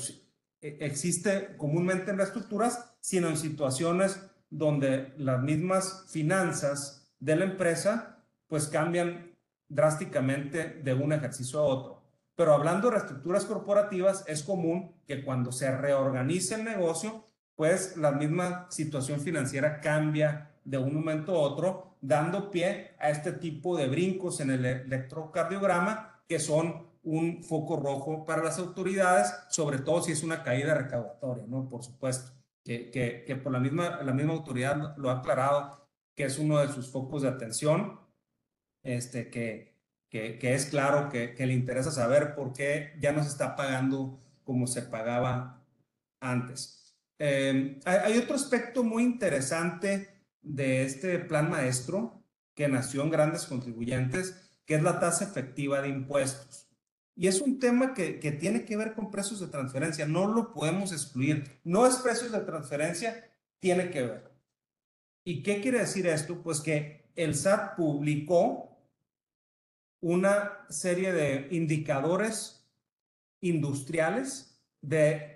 e, 0.61 0.77
existe 0.81 1.55
comúnmente 1.55 2.11
en 2.11 2.17
reestructuras, 2.17 2.93
sino 2.99 3.29
en 3.29 3.37
situaciones 3.37 4.19
donde 4.49 5.13
las 5.17 5.41
mismas 5.41 6.05
finanzas 6.09 7.09
de 7.19 7.37
la 7.37 7.45
empresa 7.45 8.25
pues 8.47 8.67
cambian 8.67 9.33
drásticamente 9.69 10.81
de 10.83 10.93
un 10.93 11.13
ejercicio 11.13 11.59
a 11.59 11.63
otro. 11.63 12.03
Pero 12.35 12.53
hablando 12.53 12.89
de 12.89 12.97
reestructuras 12.97 13.45
corporativas, 13.45 14.25
es 14.27 14.43
común 14.43 14.93
que 15.07 15.23
cuando 15.23 15.53
se 15.53 15.71
reorganice 15.71 16.55
el 16.55 16.65
negocio, 16.65 17.32
pues 17.63 17.95
la 17.95 18.11
misma 18.11 18.67
situación 18.69 19.21
financiera 19.21 19.79
cambia 19.79 20.51
de 20.65 20.77
un 20.77 20.93
momento 20.93 21.33
a 21.33 21.39
otro, 21.39 21.95
dando 22.01 22.51
pie 22.51 22.91
a 22.99 23.09
este 23.09 23.31
tipo 23.31 23.77
de 23.77 23.87
brincos 23.87 24.41
en 24.41 24.51
el 24.51 24.65
electrocardiograma 24.65 26.21
que 26.27 26.39
son 26.39 26.89
un 27.03 27.41
foco 27.41 27.77
rojo 27.77 28.25
para 28.25 28.43
las 28.43 28.59
autoridades, 28.59 29.33
sobre 29.47 29.77
todo 29.77 30.01
si 30.01 30.11
es 30.11 30.23
una 30.23 30.43
caída 30.43 30.73
recaudatoria, 30.73 31.45
¿no? 31.47 31.69
Por 31.69 31.85
supuesto, 31.85 32.33
que, 32.65 32.91
que, 32.91 33.23
que 33.25 33.37
por 33.37 33.53
la 33.53 33.61
misma, 33.61 34.03
la 34.03 34.11
misma 34.11 34.33
autoridad 34.33 34.97
lo 34.97 35.09
ha 35.09 35.19
aclarado, 35.19 35.87
que 36.17 36.25
es 36.25 36.39
uno 36.39 36.59
de 36.59 36.67
sus 36.67 36.91
focos 36.91 37.21
de 37.21 37.29
atención 37.29 37.97
este, 38.83 39.29
que, 39.29 39.79
que, 40.09 40.37
que 40.37 40.53
es 40.53 40.65
claro 40.65 41.07
que, 41.07 41.33
que, 41.33 41.45
le 41.45 41.53
interesa 41.53 41.91
saber 41.91 42.35
por 42.35 42.51
qué 42.51 42.91
ya 42.99 43.13
no 43.13 43.23
se 43.23 43.29
está 43.29 43.55
pagando 43.55 44.19
como 44.43 44.67
se 44.67 44.81
pagaba 44.81 45.63
antes. 46.19 46.82
Hay, 47.19 47.79
hay, 47.85 48.17
otro 48.17 48.35
aspecto 48.35 48.83
muy 48.83 49.03
interesante 49.03 50.09
de 50.41 50.83
este 50.83 51.19
plan 51.19 51.49
maestro 51.49 52.23
que 52.53 52.67
nació 52.67 53.03
en 53.03 53.11
grandes 53.11 53.45
contribuyentes, 53.45 54.35
que 54.65 54.75
es 54.75 54.83
la 54.83 54.99
tasa 54.99 55.25
efectiva 55.25 55.81
de 55.81 55.89
impuestos. 55.89 56.67
Y 57.15 57.27
es 57.27 57.41
un 57.41 57.59
tema 57.59 57.93
que, 57.93 58.19
que 58.19 58.31
tiene 58.31 58.65
que 58.65 58.75
ver 58.75 58.93
con 58.93 59.11
precios 59.11 59.39
de 59.39 59.47
transferencia, 59.47 60.07
no 60.07 60.27
lo 60.27 60.51
podemos 60.51 60.91
excluir. 60.91 61.61
No 61.63 61.85
es 61.85 61.97
precios 61.97 62.31
de 62.31 62.39
transferencia, 62.39 63.31
tiene 63.59 63.89
que 63.89 64.01
ver. 64.01 64.33
¿Y 65.23 65.43
qué 65.43 65.61
quiere 65.61 65.79
decir 65.79 66.07
esto? 66.07 66.41
Pues 66.41 66.59
que 66.59 67.11
el 67.15 67.35
SAT 67.35 67.75
publicó 67.75 68.73
una 70.01 70.65
serie 70.69 71.13
de 71.13 71.47
indicadores 71.51 72.67
industriales 73.39 74.61
de 74.81 75.32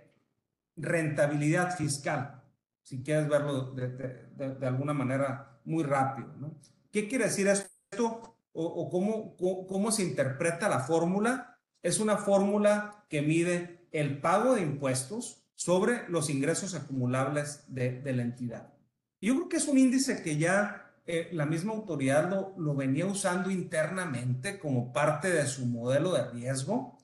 rentabilidad 0.78 1.76
fiscal, 1.76 2.42
si 2.82 3.04
quieres 3.04 3.28
verlo 3.28 3.72
de, 3.74 3.90
de, 4.36 4.68
alguna 4.68 4.94
manera 4.94 5.60
muy 5.66 5.84
rápido. 5.84 6.34
¿no? 6.38 6.56
¿Qué 6.92 7.08
quiere 7.08 7.26
decir 7.26 7.48
esto 7.48 8.38
o, 8.54 8.64
o 8.64 8.90
cómo, 8.90 9.36
cómo, 9.68 9.92
se 9.92 10.04
interpreta 10.04 10.70
la 10.70 10.80
fórmula? 10.80 11.60
Es 11.84 12.00
una 12.00 12.18
fórmula 12.18 13.06
que 13.10 13.22
mide 13.22 13.88
el 13.92 14.20
pago 14.20 14.56
de 14.56 14.62
impuestos 14.62 15.44
sobre 15.56 16.08
los 16.10 16.30
ingresos 16.30 16.76
acumulables 16.76 17.64
de, 17.68 18.02
de 18.02 18.14
la 18.14 18.22
entidad. 18.22 18.74
Yo 19.20 19.36
creo 19.36 19.50
que 19.50 19.58
es 19.58 19.68
un 19.68 19.78
índice 19.78 20.22
que 20.22 20.38
ya 20.38 20.94
eh, 21.06 21.30
la 21.32 21.46
misma 21.46 21.74
autoridad 21.74 22.30
lo, 22.30 22.54
lo 22.58 22.76
venía 22.76 23.06
usando 23.06 23.50
internamente 23.50 24.60
como 24.60 24.94
parte 24.94 25.32
de 25.32 25.48
su 25.48 25.66
modelo 25.66 26.14
de 26.14 26.30
riesgo 26.32 26.98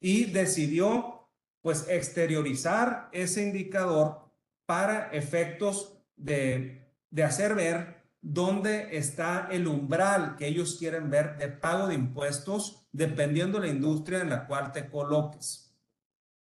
y 0.00 0.26
decidió 0.26 1.19
pues 1.62 1.86
exteriorizar 1.88 3.08
ese 3.12 3.42
indicador 3.42 4.30
para 4.66 5.10
efectos 5.12 5.98
de, 6.16 6.94
de 7.10 7.24
hacer 7.24 7.54
ver 7.54 8.00
dónde 8.22 8.96
está 8.96 9.48
el 9.50 9.66
umbral 9.66 10.36
que 10.36 10.46
ellos 10.46 10.76
quieren 10.78 11.10
ver 11.10 11.36
de 11.38 11.48
pago 11.48 11.88
de 11.88 11.94
impuestos 11.94 12.86
dependiendo 12.92 13.60
de 13.60 13.68
la 13.68 13.72
industria 13.72 14.20
en 14.20 14.30
la 14.30 14.46
cual 14.46 14.72
te 14.72 14.88
coloques. 14.88 15.74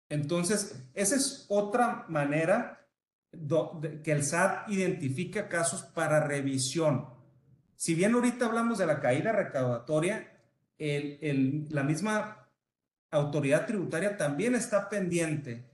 Entonces, 0.10 0.84
esa 0.94 1.16
es 1.16 1.46
otra 1.50 2.06
manera 2.10 2.88
que 4.04 4.12
el 4.12 4.24
SAT 4.24 4.70
identifica 4.70 5.48
casos 5.48 5.84
para 5.84 6.20
revisión. 6.26 7.08
Si 7.76 7.94
bien 7.94 8.16
ahorita 8.16 8.48
hablamos 8.48 8.80
de 8.80 8.88
la 8.88 9.00
caída 9.00 9.32
recaudatoria, 9.32 10.36
el, 10.80 11.20
el, 11.22 11.68
la 11.70 11.84
misma 11.84 12.49
autoridad 13.12 13.66
tributaria 13.66 14.18
también 14.18 14.56
está 14.56 14.90
pendiente 14.90 15.70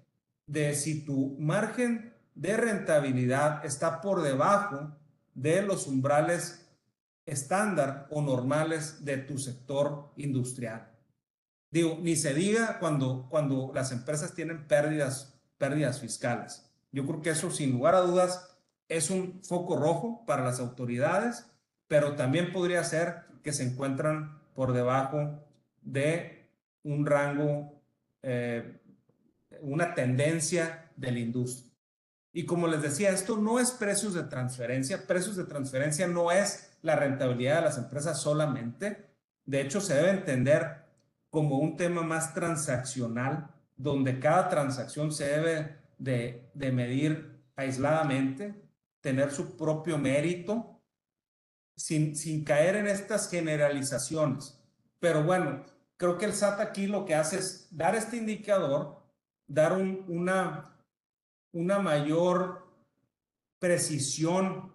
de 0.48 0.76
si 0.76 1.04
tu 1.04 1.36
margen 1.40 2.14
de 2.36 2.58
rentabilidad 2.58 3.66
está 3.66 4.02
por 4.02 4.22
debajo 4.22 4.96
de 5.34 5.62
los 5.62 5.88
umbrales 5.88 6.66
estándar 7.26 8.08
o 8.12 8.22
normales 8.22 9.04
de 9.04 9.18
tu 9.18 9.40
sector 9.40 10.12
industrial. 10.16 10.92
Digo, 11.72 11.98
ni 12.02 12.16
se 12.16 12.34
diga 12.34 12.80
cuando, 12.80 13.28
cuando 13.30 13.72
las 13.74 13.92
empresas 13.92 14.34
tienen 14.34 14.68
pérdidas, 14.68 15.34
pérdidas 15.58 16.00
fiscales. 16.00 16.70
Yo 16.92 17.06
creo 17.06 17.22
que 17.22 17.32
eso, 17.32 17.52
sin 17.52 17.72
lugar 17.72 17.96
a 17.96 18.02
dudas, 18.02 18.56
es 18.88 19.10
un 19.10 19.42
foco 19.44 19.76
rojo 19.76 20.24
para 20.26 20.44
las 20.44 20.60
autoridades, 20.60 21.48
pero 21.88 22.16
también 22.16 22.54
podría 22.54 22.84
ser 22.84 23.24
que 23.44 23.52
se 23.52 23.64
encuentran 23.64 24.40
por 24.54 24.74
debajo 24.74 25.44
de 25.82 26.35
un 26.86 27.06
rango, 27.06 27.82
eh, 28.22 28.80
una 29.62 29.94
tendencia 29.94 30.92
de 30.96 31.12
la 31.12 31.20
industria. 31.20 31.72
Y 32.32 32.46
como 32.46 32.68
les 32.68 32.82
decía, 32.82 33.12
esto 33.12 33.38
no 33.38 33.60
es 33.60 33.72
precios 33.72 34.14
de 34.14 34.24
transferencia. 34.24 35.08
Precios 35.08 35.36
de 35.36 35.46
transferencia 35.46 36.08
no 36.08 36.32
es 36.32 36.78
la 36.82 36.96
rentabilidad 36.96 37.58
de 37.58 37.62
las 37.62 37.78
empresas 37.78 38.22
solamente. 38.22 39.06
De 39.46 39.62
hecho, 39.62 39.80
se 39.80 39.96
debe 39.96 40.12
entender 40.12 40.84
como 41.30 41.60
un 41.60 41.78
tema 41.78 42.02
más 42.02 42.34
transaccional, 42.34 43.50
donde 43.78 44.20
cada 44.20 44.50
transacción 44.50 45.12
se 45.12 45.26
debe 45.26 45.78
de, 45.98 46.50
de 46.54 46.72
medir 46.72 47.42
aisladamente, 47.56 48.54
tener 49.02 49.32
su 49.32 49.56
propio 49.56 49.98
mérito, 49.98 50.82
sin, 51.76 52.16
sin 52.16 52.44
caer 52.44 52.76
en 52.78 52.88
estas 52.88 53.30
generalizaciones. 53.30 54.60
Pero 55.00 55.24
bueno, 55.24 55.66
creo 55.98 56.18
que 56.18 56.26
el 56.26 56.34
SAT 56.34 56.60
aquí 56.60 56.88
lo 56.88 57.06
que 57.06 57.16
hace 57.16 57.38
es 57.38 57.68
dar 57.72 57.96
este 57.96 58.18
indicador, 58.18 59.02
dar 59.48 59.74
un, 59.74 60.06
una, 60.08 60.76
una 61.52 61.80
mayor 61.80 62.66
precisión 63.60 64.74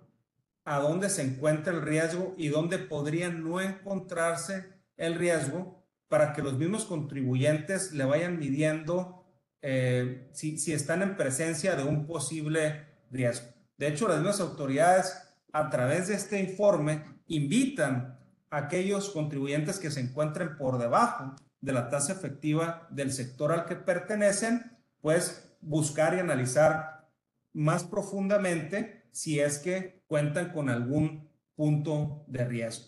a 0.65 0.79
dónde 0.79 1.11
se 1.11 1.23
encuentra 1.23 1.73
el 1.73 1.83
riesgo 1.83 2.35
y 2.37 2.49
dónde 2.49 2.79
podría 2.79 3.31
no 3.31 3.61
encontrarse 3.61 4.73
el 4.97 5.15
riesgo 5.15 5.85
para 6.09 6.33
que 6.33 6.43
los 6.43 6.59
mismos 6.59 6.85
contribuyentes 6.85 7.93
le 7.93 8.05
vayan 8.05 8.39
midiendo 8.39 9.25
eh, 9.63 10.29
si, 10.33 10.59
si, 10.59 10.73
están 10.73 11.03
en 11.03 11.17
presencia 11.17 11.77
de 11.77 11.85
un 11.85 12.07
posible 12.07 12.87
riesgo. 13.11 13.49
De 13.77 13.89
hecho, 13.89 14.09
las 14.09 14.19
mismas 14.19 14.41
autoridades, 14.41 15.17
a 15.53 15.69
través 15.71 16.09
de 16.09 16.15
este 16.15 16.41
informe, 16.41 17.05
invitan 17.27 18.20
aquellos 18.51 19.11
contribuyentes 19.11 19.79
que 19.79 19.91
se 19.91 20.01
encuentren 20.01 20.57
por 20.57 20.79
debajo 20.79 21.37
de 21.61 21.73
la 21.73 21.89
tasa 21.89 22.13
efectiva 22.13 22.87
del 22.91 23.13
sector 23.13 23.53
al 23.53 23.65
que 23.65 23.77
pertenecen, 23.77 24.79
pues 25.01 25.51
buscar 25.61 26.15
y 26.15 26.19
analizar 26.19 27.09
más 27.53 27.85
profundamente 27.85 29.05
si 29.13 29.41
es 29.41 29.59
que 29.59 30.03
cuentan 30.07 30.53
con 30.53 30.69
algún 30.69 31.29
punto 31.55 32.25
de 32.27 32.45
riesgo. 32.45 32.87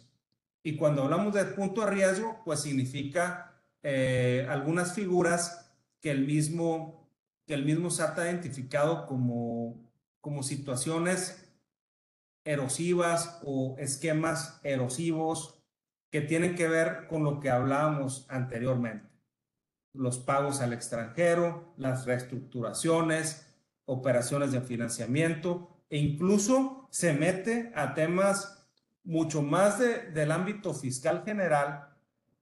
Y 0.63 0.77
cuando 0.77 1.03
hablamos 1.03 1.35
de 1.35 1.45
punto 1.45 1.83
de 1.83 1.91
riesgo, 1.91 2.41
pues 2.45 2.61
significa 2.61 3.61
eh, 3.83 4.47
algunas 4.49 4.95
figuras 4.95 5.73
que 6.01 6.11
el 6.11 6.25
mismo, 6.27 7.09
que 7.47 7.55
el 7.55 7.65
mismo 7.65 7.91
SAT 7.91 8.19
ha 8.21 8.31
identificado 8.31 9.07
como, 9.07 9.91
como 10.21 10.43
situaciones 10.43 11.42
erosivas 12.45 13.41
o 13.45 13.77
esquemas 13.79 14.61
erosivos 14.63 15.59
que 16.11 16.21
tienen 16.21 16.55
que 16.55 16.69
ver 16.69 17.07
con 17.09 17.25
lo 17.25 17.41
que 17.41 17.51
hablábamos 17.51 18.27
anteriormente. 18.29 19.09
Los 19.95 20.19
pagos 20.19 20.61
al 20.61 20.73
extranjero, 20.73 21.75
las 21.77 22.07
reestructuraciones, 22.07 23.47
operaciones 23.85 24.53
de 24.53 24.61
financiamiento 24.61 25.69
e 25.89 25.99
incluso 25.99 26.89
se 26.91 27.13
mete 27.13 27.73
a 27.75 27.95
temas 27.95 28.67
mucho 29.05 29.43
más 29.43 29.79
del 29.79 30.33
ámbito 30.33 30.75
fiscal 30.75 31.23
general 31.25 31.89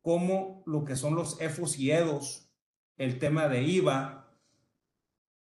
como 0.03 0.63
lo 0.67 0.85
que 0.85 0.97
son 0.97 1.15
los 1.15 1.41
EFOS 1.41 1.79
y 1.79 1.91
EDOS, 1.91 2.51
el 2.97 3.19
tema 3.19 3.49
de 3.49 3.63
IVA, 3.63 4.21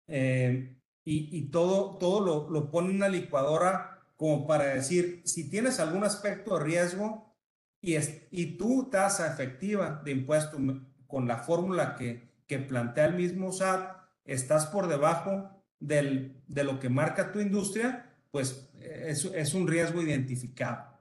eh, 0.09 0.77
y, 1.05 1.51
todo, 1.51 1.99
todo 1.99 2.25
lo, 2.25 2.51
lo 2.51 2.71
pone 2.71 2.91
una 2.91 3.09
licuadora 3.09 3.90
como 4.21 4.47
para 4.47 4.67
decir, 4.67 5.23
si 5.25 5.49
tienes 5.49 5.81
algún 5.81 6.05
aspecto 6.05 6.59
de 6.59 6.65
riesgo 6.65 7.35
y, 7.81 7.95
es, 7.95 8.27
y 8.31 8.59
tu 8.59 8.91
tasa 8.91 9.33
efectiva 9.33 10.03
de 10.05 10.11
impuesto 10.11 10.59
con 11.07 11.27
la 11.27 11.39
fórmula 11.39 11.97
que, 11.97 12.29
que 12.47 12.59
plantea 12.59 13.07
el 13.07 13.15
mismo 13.15 13.51
SAT, 13.51 13.97
estás 14.27 14.67
por 14.67 14.89
debajo 14.89 15.65
del, 15.79 16.43
de 16.49 16.65
lo 16.65 16.79
que 16.79 16.91
marca 16.91 17.33
tu 17.33 17.41
industria, 17.41 18.15
pues 18.31 18.71
es, 18.79 19.25
es 19.25 19.55
un 19.55 19.67
riesgo 19.67 20.03
identificado. 20.03 20.99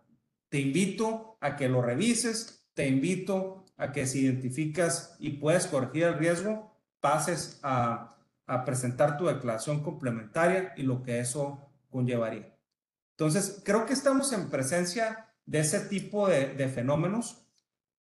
Te 0.47 0.62
invito 0.62 1.38
a 1.41 1.58
que 1.58 1.67
lo 1.67 1.82
revises, 1.82 2.69
te 2.73 2.88
invito 2.88 3.65
a 3.75 3.91
que 3.91 4.08
si 4.08 4.21
identificas 4.21 5.17
y 5.19 5.32
puedes 5.32 5.67
corregir 5.67 6.03
el 6.03 6.17
riesgo, 6.17 6.73
pases 7.01 7.60
a, 7.63 8.15
a 8.45 8.63
presentar 8.63 9.17
tu 9.17 9.25
declaración 9.25 9.84
complementaria 9.84 10.73
y 10.77 10.84
lo 10.84 11.03
que 11.03 11.19
eso 11.19 11.69
conllevaría. 11.89 12.59
Entonces, 13.19 13.62
creo 13.65 13.86
que 13.86 13.91
estamos 13.91 14.32
en 14.32 14.49
presencia 14.49 15.27
de 15.45 15.60
ese 15.60 15.82
tipo 15.82 16.29
de, 16.29 16.69
fenómenos 16.69 17.45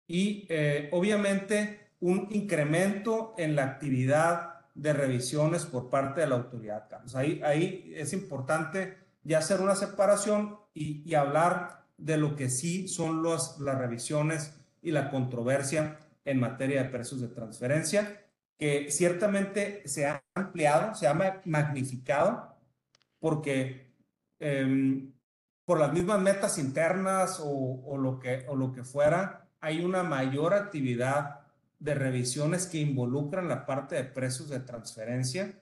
y 0.06 0.46
eh, 0.48 0.90
obviamente 0.92 1.90
un 2.00 2.28
incremento 2.30 3.34
en 3.40 3.56
la 3.56 3.64
actividad 3.64 4.68
de 4.76 4.94
revisiones 4.94 5.66
por 5.66 5.90
parte 5.90 6.22
de 6.22 6.28
la 6.28 6.36
autoridad. 6.36 6.88
Carlos. 6.88 7.16
Ahí, 7.16 7.92
es 7.96 8.14
importante 8.14 8.96
ya 9.24 9.40
hacer 9.40 9.60
una 9.60 9.76
separación 9.76 10.60
y, 10.76 11.12
hablar 11.16 11.84
de 11.98 12.18
lo 12.18 12.36
que 12.36 12.48
sí 12.48 12.88
son 12.88 13.24
las 13.24 13.58
revisiones 13.58 14.54
y 14.84 14.92
la 14.92 15.10
controversia 15.10 15.98
en 16.26 16.40
materia 16.40 16.84
de 16.84 16.90
precios 16.90 17.22
de 17.22 17.30
transferencia 17.30 18.22
que 18.60 18.92
ciertamente 18.92 19.82
se 19.88 20.06
ha 20.06 20.24
ampliado, 20.36 20.94
se 20.94 21.08
ha 21.08 21.42
magnificado, 21.46 22.56
porque 23.20 23.87
em, 24.40 25.14
por 25.66 25.80
las 25.80 25.92
mismas 25.94 26.20
metas 26.22 26.58
internas 26.58 27.42
o, 27.44 27.98
lo 27.98 28.20
que, 28.20 28.46
o 28.48 28.56
lo 28.56 28.72
que 28.72 28.84
fuera, 28.84 29.50
hay 29.60 29.84
una 29.84 30.04
mayor 30.04 30.54
actividad 30.54 31.42
de 31.80 31.94
revisiones 31.94 32.68
que 32.68 32.80
involucran 32.80 33.50
la 33.50 33.66
parte 33.66 33.96
de 33.96 34.04
precios 34.04 34.50
de 34.50 34.60
transferencia, 34.60 35.60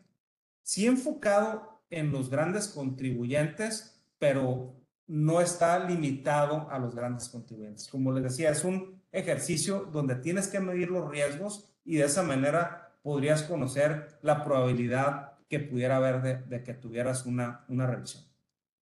sí 0.62 0.86
enfocado 0.86 1.82
en 1.90 2.12
los 2.12 2.30
grandes 2.30 2.68
contribuyentes, 2.68 4.02
pero 4.20 4.76
no 5.08 5.42
está 5.42 5.80
limitado 5.80 6.70
a 6.70 6.80
los 6.80 6.96
grandes 6.96 7.30
contribuyentes. 7.30 7.88
Como 7.88 8.12
les 8.12 8.24
decía, 8.24 8.50
es 8.50 8.64
un 8.64 9.02
ejercicio 9.12 9.90
donde 9.92 10.16
tienes 10.16 10.48
que 10.48 10.60
medir 10.60 10.90
los 10.90 11.10
riesgos 11.10 11.74
y 11.84 11.98
de 11.98 12.06
esa 12.06 12.24
manera 12.24 12.94
podrías 13.02 13.44
conocer 13.44 14.18
la 14.22 14.44
probabilidad 14.44 15.34
que 15.48 15.60
pudiera 15.60 15.98
haber 15.98 16.46
de, 16.46 16.64
que 16.64 16.74
tuvieras 16.74 17.26
una, 17.26 17.66
una 17.68 17.86
revisión. 17.86 18.24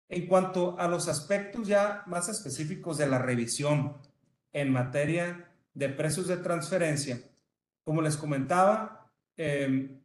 En 0.09 0.27
cuanto 0.27 0.79
a 0.79 0.87
los 0.87 1.07
aspectos 1.07 1.67
ya 1.67 2.03
más 2.07 2.29
específicos 2.29 2.97
de 2.97 3.07
la 3.07 3.19
revisión 3.19 3.97
en 4.53 4.71
materia 4.71 5.49
de 5.73 5.89
precios 5.89 6.27
de 6.27 6.37
transferencia, 6.37 7.19
como 7.83 8.01
les 8.01 8.17
comentaba, 8.17 9.11
em, 9.35 10.01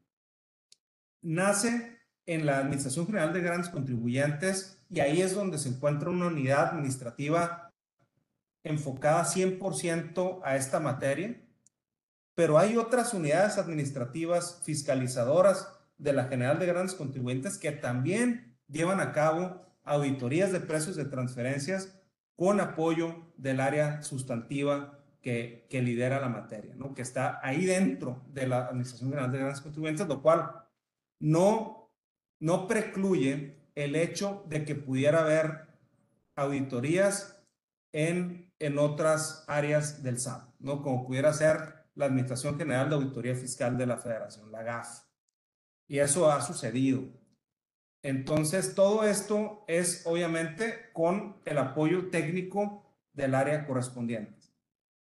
nace 1.22 1.98
en 2.26 2.46
la 2.46 2.58
Administración 2.58 3.06
General 3.06 3.32
de 3.32 3.40
Grandes 3.40 3.70
Contribuyentes 3.70 4.78
y 4.88 5.00
ahí 5.00 5.22
es 5.22 5.34
donde 5.34 5.58
se 5.58 5.68
encuentra 5.68 6.10
una 6.10 6.26
unidad 6.26 6.68
administrativa 6.68 7.72
enfocada 8.62 9.24
100% 9.24 10.40
a 10.44 10.56
esta 10.56 10.78
materia 10.78 11.42
pero 12.34 12.58
hay 12.58 12.76
otras 12.76 13.12
unidades 13.14 13.58
administrativas 13.58 14.62
fiscalizadoras 14.64 15.68
de 15.98 16.12
la 16.12 16.24
General 16.24 16.58
de 16.58 16.66
Grandes 16.66 16.94
Contribuyentes 16.94 17.58
que 17.58 17.72
también 17.72 18.56
llevan 18.68 19.00
a 19.00 19.12
cabo 19.12 19.66
auditorías 19.84 20.52
de 20.52 20.60
precios 20.60 20.96
de 20.96 21.04
transferencias 21.04 21.98
con 22.36 22.60
apoyo 22.60 23.32
del 23.36 23.60
área 23.60 24.02
sustantiva 24.02 24.98
que, 25.20 25.68
lidera 25.70 26.20
la 26.20 26.28
materia, 26.28 26.74
¿no? 26.74 26.94
que 26.94 27.02
está 27.02 27.40
ahí 27.42 27.64
dentro 27.64 28.22
de 28.28 28.48
la 28.48 28.66
Administración 28.66 29.10
General 29.10 29.30
de 29.30 29.38
Grandes 29.38 29.60
Contribuyentes, 29.60 30.08
lo 30.08 30.20
cual 30.20 30.50
no, 31.20 31.92
no 32.40 32.66
precluye 32.66 33.56
el 33.74 33.94
hecho 33.94 34.44
de 34.48 34.64
que 34.64 34.74
pudiera 34.74 35.20
haber 35.20 35.68
auditorías 36.34 37.40
en, 37.92 38.52
en 38.58 38.78
otras 38.78 39.44
áreas 39.46 40.02
del 40.02 40.18
SAT, 40.18 40.42
¿no? 40.58 40.82
como 40.82 41.06
pudiera 41.06 41.32
ser 41.32 41.86
la 41.94 42.06
Administración 42.06 42.58
General 42.58 42.88
de 42.88 42.96
Auditoría 42.96 43.36
Fiscal 43.36 43.76
de 43.76 43.86
la 43.86 43.98
Federación, 43.98 44.50
la 44.50 44.62
GAF. 44.62 45.02
Y 45.86 45.98
eso 45.98 46.30
ha 46.30 46.40
sucedido. 46.40 47.02
Entonces, 48.02 48.74
todo 48.74 49.04
esto 49.04 49.64
es 49.68 50.02
obviamente 50.06 50.90
con 50.92 51.36
el 51.44 51.58
apoyo 51.58 52.10
técnico 52.10 52.84
del 53.12 53.34
área 53.34 53.66
correspondiente. 53.66 54.34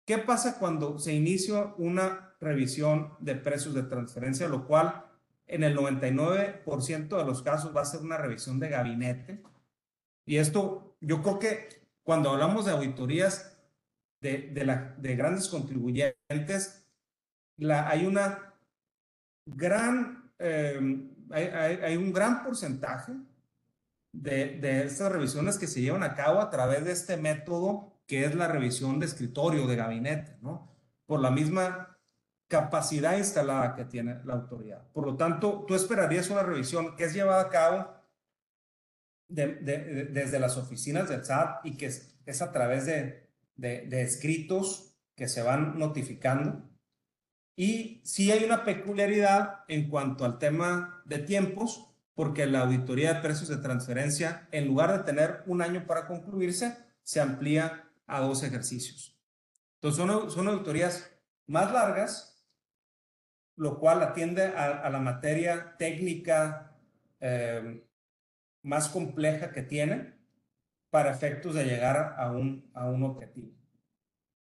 ¿Qué 0.04 0.18
pasa 0.18 0.58
cuando 0.58 0.98
se 0.98 1.14
inicia 1.14 1.74
una 1.78 2.34
revisión 2.40 3.14
de 3.20 3.36
precios 3.36 3.74
de 3.74 3.84
transferencia, 3.84 4.48
lo 4.48 4.66
cual 4.66 5.06
en 5.46 5.64
el 5.64 5.76
99% 5.76 7.16
de 7.16 7.24
los 7.24 7.42
casos 7.42 7.74
va 7.74 7.80
a 7.80 7.86
ser 7.86 8.00
una 8.00 8.18
revisión 8.18 8.60
de 8.60 8.68
gabinete? 8.68 9.42
Y 10.26 10.36
esto, 10.36 10.96
yo 11.00 11.22
creo 11.22 11.38
que 11.38 11.68
cuando 12.02 12.30
hablamos 12.30 12.66
de 12.66 12.72
auditorías, 12.72 13.50
de, 14.20 14.64
la, 14.64 14.94
de 14.98 15.16
grandes 15.16 15.48
contribuyentes, 15.48 16.86
la, 17.58 17.88
hay 17.88 18.06
una 18.06 18.54
gran, 19.46 20.32
em, 20.38 21.13
hay, 21.30 21.96
un 21.96 22.12
gran 22.12 22.42
porcentaje 22.44 23.12
de, 24.12 24.58
de 24.60 24.84
estas 24.84 25.10
revisiones 25.10 25.58
que 25.58 25.66
se 25.66 25.80
llevan 25.80 26.02
a 26.02 26.14
cabo 26.14 26.40
a 26.40 26.50
través 26.50 26.84
de 26.84 26.92
este 26.92 27.16
método 27.16 27.92
que 28.06 28.24
es 28.24 28.34
la 28.34 28.48
revisión 28.48 28.98
de 29.00 29.06
escritorio, 29.06 29.66
de 29.66 29.76
gabinete, 29.76 30.36
¿no? 30.42 30.70
Por 31.06 31.20
la 31.20 31.30
misma 31.30 31.98
capacidad 32.48 33.16
instalada 33.16 33.74
que 33.74 33.84
tiene 33.84 34.20
la 34.24 34.34
autoridad. 34.34 34.86
Por 34.92 35.06
lo 35.06 35.16
tanto, 35.16 35.64
tú 35.66 35.74
esperarías 35.74 36.30
una 36.30 36.42
revisión 36.42 36.96
que 36.96 37.04
es 37.04 37.14
llevada 37.14 37.42
a 37.42 37.48
cabo 37.48 37.88
de, 39.28 39.54
de, 39.56 40.04
desde 40.06 40.38
las 40.38 40.56
oficinas 40.56 41.08
del 41.08 41.24
SAT 41.24 41.64
y 41.64 41.76
que 41.76 41.86
es, 41.86 42.14
es 42.26 42.42
a 42.42 42.52
través 42.52 42.86
de, 42.86 43.28
escritos 43.90 44.94
que 45.14 45.28
se 45.28 45.42
van 45.42 45.78
notificando. 45.78 46.68
Y 47.56 48.00
sí 48.04 48.32
hay 48.32 48.44
una 48.44 48.64
peculiaridad 48.64 49.60
en 49.68 49.88
cuanto 49.88 50.24
al 50.24 50.38
tema 50.38 51.02
de 51.04 51.18
tiempos, 51.18 51.90
porque 52.14 52.46
la 52.46 52.60
auditoría 52.60 53.14
de 53.14 53.20
precios 53.20 53.48
de 53.48 53.58
transferencia, 53.58 54.48
en 54.50 54.66
lugar 54.66 54.92
de 54.92 55.04
tener 55.04 55.42
un 55.46 55.62
año 55.62 55.86
para 55.86 56.06
concluirse, 56.06 56.76
se 57.02 57.20
amplía 57.20 57.88
a 58.06 58.20
dos 58.20 58.42
ejercicios. 58.42 59.16
Entonces 59.76 60.04
son, 60.04 60.30
son 60.30 60.48
auditorías 60.48 61.10
más 61.46 61.72
largas, 61.72 62.46
lo 63.56 63.78
cual 63.78 64.02
atiende 64.02 64.42
a, 64.42 64.88
la 64.90 64.98
materia 64.98 65.76
técnica 65.78 66.76
eh, 67.20 67.86
más 68.62 68.88
compleja 68.88 69.52
que 69.52 69.62
tiene 69.62 70.14
para 70.90 71.10
efectos 71.10 71.54
de 71.54 71.64
llegar 71.64 72.14
a 72.16 72.30
un, 72.30 72.70
a 72.74 72.88
un 72.88 73.02
objetivo. 73.04 73.52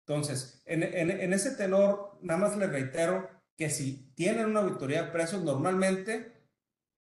Entonces, 0.08 0.62
en, 0.66 1.34
ese 1.34 1.56
tenor, 1.56 2.20
nada 2.22 2.40
más 2.40 2.56
le 2.58 2.68
reitero 2.68 3.28
que 3.58 3.72
si 3.72 4.14
tienen 4.14 4.46
una 4.46 4.60
auditoría 4.60 5.04
de 5.04 5.12
precios, 5.12 5.44
normalmente 5.44 6.32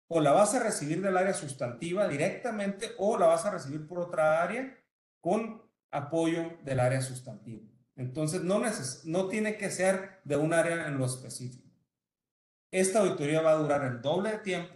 o 0.09 0.21
la 0.21 0.33
vas 0.33 0.57
a 0.57 0.63
recibir 0.65 1.01
del 1.01 1.17
área 1.17 1.33
sustantiva 1.33 2.09
directamente 2.09 2.91
o 2.99 3.17
la 3.17 3.27
vas 3.27 3.47
a 3.47 3.53
recibir 3.53 3.87
por 3.87 4.01
otra 4.01 4.43
área 4.43 4.77
con 5.21 5.63
apoyo 5.93 6.59
del 6.65 6.81
área 6.81 7.01
sustantiva. 7.01 7.63
Entonces, 7.95 8.43
no, 8.43 8.61
no 9.05 9.29
tiene 9.29 9.57
que 9.57 9.71
ser 9.71 10.21
de 10.25 10.37
un 10.37 10.53
área 10.53 10.89
en 10.89 10.99
lo 10.99 11.05
específico. 11.05 11.71
Esta 12.73 13.01
auditoría 13.01 13.41
va 13.41 13.53
a 13.53 13.57
durar 13.57 13.85
el 13.85 14.03
doble 14.03 14.33
de 14.33 14.39
tiempo 14.39 14.75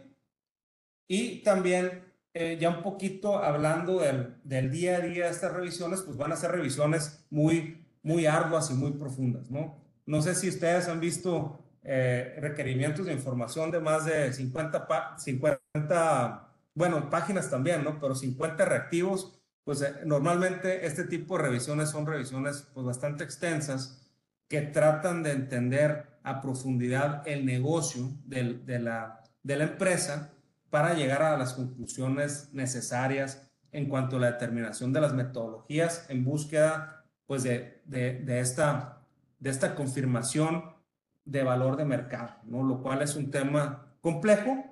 y 1.08 1.42
también 1.42 2.14
eh, 2.32 2.58
ya 2.60 2.70
un 2.70 2.82
poquito 2.82 3.38
hablando 3.38 3.98
del, 3.98 4.36
del, 4.44 4.70
día 4.70 4.98
a 4.98 5.00
día 5.00 5.24
de 5.24 5.30
estas 5.32 5.52
revisiones, 5.52 6.02
pues 6.02 6.16
van 6.16 6.30
a 6.30 6.36
ser 6.36 6.52
revisiones 6.52 7.26
muy, 7.30 7.83
muy 8.04 8.26
arduas 8.26 8.70
y 8.70 8.74
muy 8.74 8.92
profundas, 8.92 9.50
¿no? 9.50 9.82
No 10.06 10.22
sé 10.22 10.34
si 10.36 10.48
ustedes 10.48 10.86
han 10.88 11.00
visto 11.00 11.58
eh, 11.82 12.36
requerimientos 12.40 13.06
de 13.06 13.12
información 13.12 13.70
de 13.70 13.80
más 13.80 14.04
de 14.04 14.32
50, 14.32 15.16
50 15.18 16.48
bueno, 16.74 17.10
páginas 17.10 17.50
también, 17.50 17.82
¿no? 17.82 17.98
Pero 17.98 18.14
50 18.14 18.64
reactivos, 18.64 19.40
pues 19.64 19.80
eh, 19.82 19.94
normalmente 20.04 20.86
este 20.86 21.04
tipo 21.04 21.36
de 21.36 21.44
revisiones 21.44 21.90
son 21.90 22.06
revisiones 22.06 22.68
pues 22.74 22.86
bastante 22.86 23.24
extensas 23.24 24.12
que 24.48 24.60
tratan 24.60 25.22
de 25.22 25.32
entender 25.32 26.18
a 26.22 26.40
profundidad 26.40 27.26
el 27.26 27.46
negocio 27.46 28.10
de, 28.24 28.78
la, 28.78 29.22
de 29.42 29.56
la 29.56 29.64
empresa 29.64 30.32
para 30.68 30.94
llegar 30.94 31.22
a 31.22 31.38
las 31.38 31.54
conclusiones 31.54 32.50
necesarias 32.52 33.50
en 33.72 33.88
cuanto 33.88 34.16
a 34.16 34.20
la 34.20 34.32
determinación 34.32 34.92
de 34.92 35.00
las 35.00 35.14
metodologías 35.14 36.06
en 36.08 36.24
búsqueda 36.24 37.03
pues 37.26 37.42
de, 37.42 37.82
de, 37.84 38.40
esta, 38.40 39.06
de 39.38 39.50
esta 39.50 39.74
confirmación 39.74 40.74
de 41.24 41.42
valor 41.42 41.76
de 41.76 41.84
mercado, 41.84 42.36
¿no? 42.44 42.62
lo 42.62 42.82
cual 42.82 43.02
es 43.02 43.16
un 43.16 43.30
tema 43.30 43.94
complejo 44.00 44.64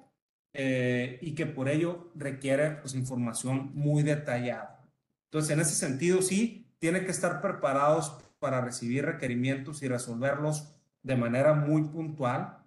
eh, 0.52 1.18
y 1.22 1.34
que 1.34 1.46
por 1.46 1.68
ello 1.68 2.10
requiere 2.14 2.72
pues, 2.72 2.94
información 2.94 3.70
muy 3.74 4.02
detallada. 4.02 4.84
Entonces, 5.30 5.50
en 5.50 5.60
ese 5.60 5.74
sentido, 5.74 6.20
sí, 6.20 6.70
tiene 6.78 7.04
que 7.04 7.10
estar 7.10 7.40
preparados 7.40 8.18
para 8.38 8.60
recibir 8.60 9.06
requerimientos 9.06 9.82
y 9.82 9.88
resolverlos 9.88 10.74
de 11.02 11.16
manera 11.16 11.54
muy 11.54 11.84
puntual. 11.84 12.58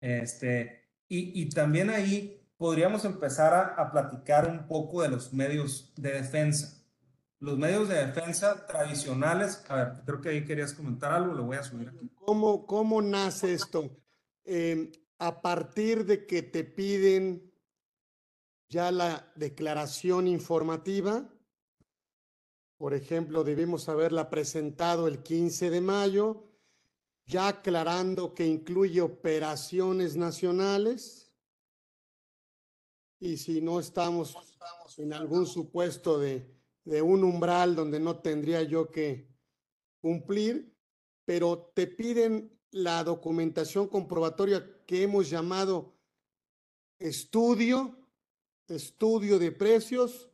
Este, 0.00 0.84
y, 1.08 1.42
y 1.42 1.48
también 1.48 1.90
ahí 1.90 2.46
podríamos 2.56 3.04
empezar 3.04 3.54
a, 3.54 3.82
a, 3.82 3.90
platicar 3.90 4.48
un 4.48 4.68
poco 4.68 5.02
de 5.02 5.08
los 5.08 5.32
medios 5.32 5.92
de 5.96 6.12
defensa. 6.12 6.83
Los 7.44 7.58
medios 7.58 7.90
de 7.90 8.06
defensa 8.06 8.64
tradicionales, 8.66 9.62
a 9.68 9.76
ver, 9.76 9.92
creo 10.06 10.20
que 10.22 10.30
ahí 10.30 10.44
querías 10.46 10.72
comentar 10.72 11.12
algo, 11.12 11.34
lo 11.34 11.44
voy 11.44 11.58
a 11.58 11.62
subir 11.62 11.90
aquí. 11.90 12.08
¿Cómo, 12.14 12.64
cómo 12.64 13.02
nace 13.02 13.52
esto? 13.52 13.90
Eh, 14.46 14.90
a 15.18 15.42
partir 15.42 16.06
de 16.06 16.24
que 16.24 16.42
te 16.42 16.64
piden 16.64 17.52
ya 18.70 18.90
la 18.90 19.30
declaración 19.36 20.26
informativa, 20.26 21.28
por 22.78 22.94
ejemplo, 22.94 23.44
debemos 23.44 23.90
haberla 23.90 24.30
presentado 24.30 25.06
el 25.06 25.22
15 25.22 25.68
de 25.68 25.82
mayo, 25.82 26.48
ya 27.26 27.48
aclarando 27.48 28.32
que 28.32 28.46
incluye 28.46 29.02
operaciones 29.02 30.16
nacionales. 30.16 31.30
Y 33.20 33.36
si 33.36 33.60
no 33.60 33.80
estamos 33.80 34.34
en 34.96 35.12
algún 35.12 35.46
supuesto 35.46 36.18
de, 36.18 36.53
de 36.84 37.02
un 37.02 37.24
umbral 37.24 37.74
donde 37.74 37.98
no 37.98 38.18
tendría 38.18 38.62
yo 38.62 38.90
que 38.90 39.28
cumplir, 40.00 40.76
pero 41.24 41.72
te 41.74 41.86
piden 41.86 42.58
la 42.70 43.04
documentación 43.04 43.88
comprobatoria 43.88 44.84
que 44.86 45.02
hemos 45.02 45.30
llamado 45.30 45.94
estudio, 46.98 47.96
estudio 48.68 49.38
de 49.38 49.52
precios, 49.52 50.30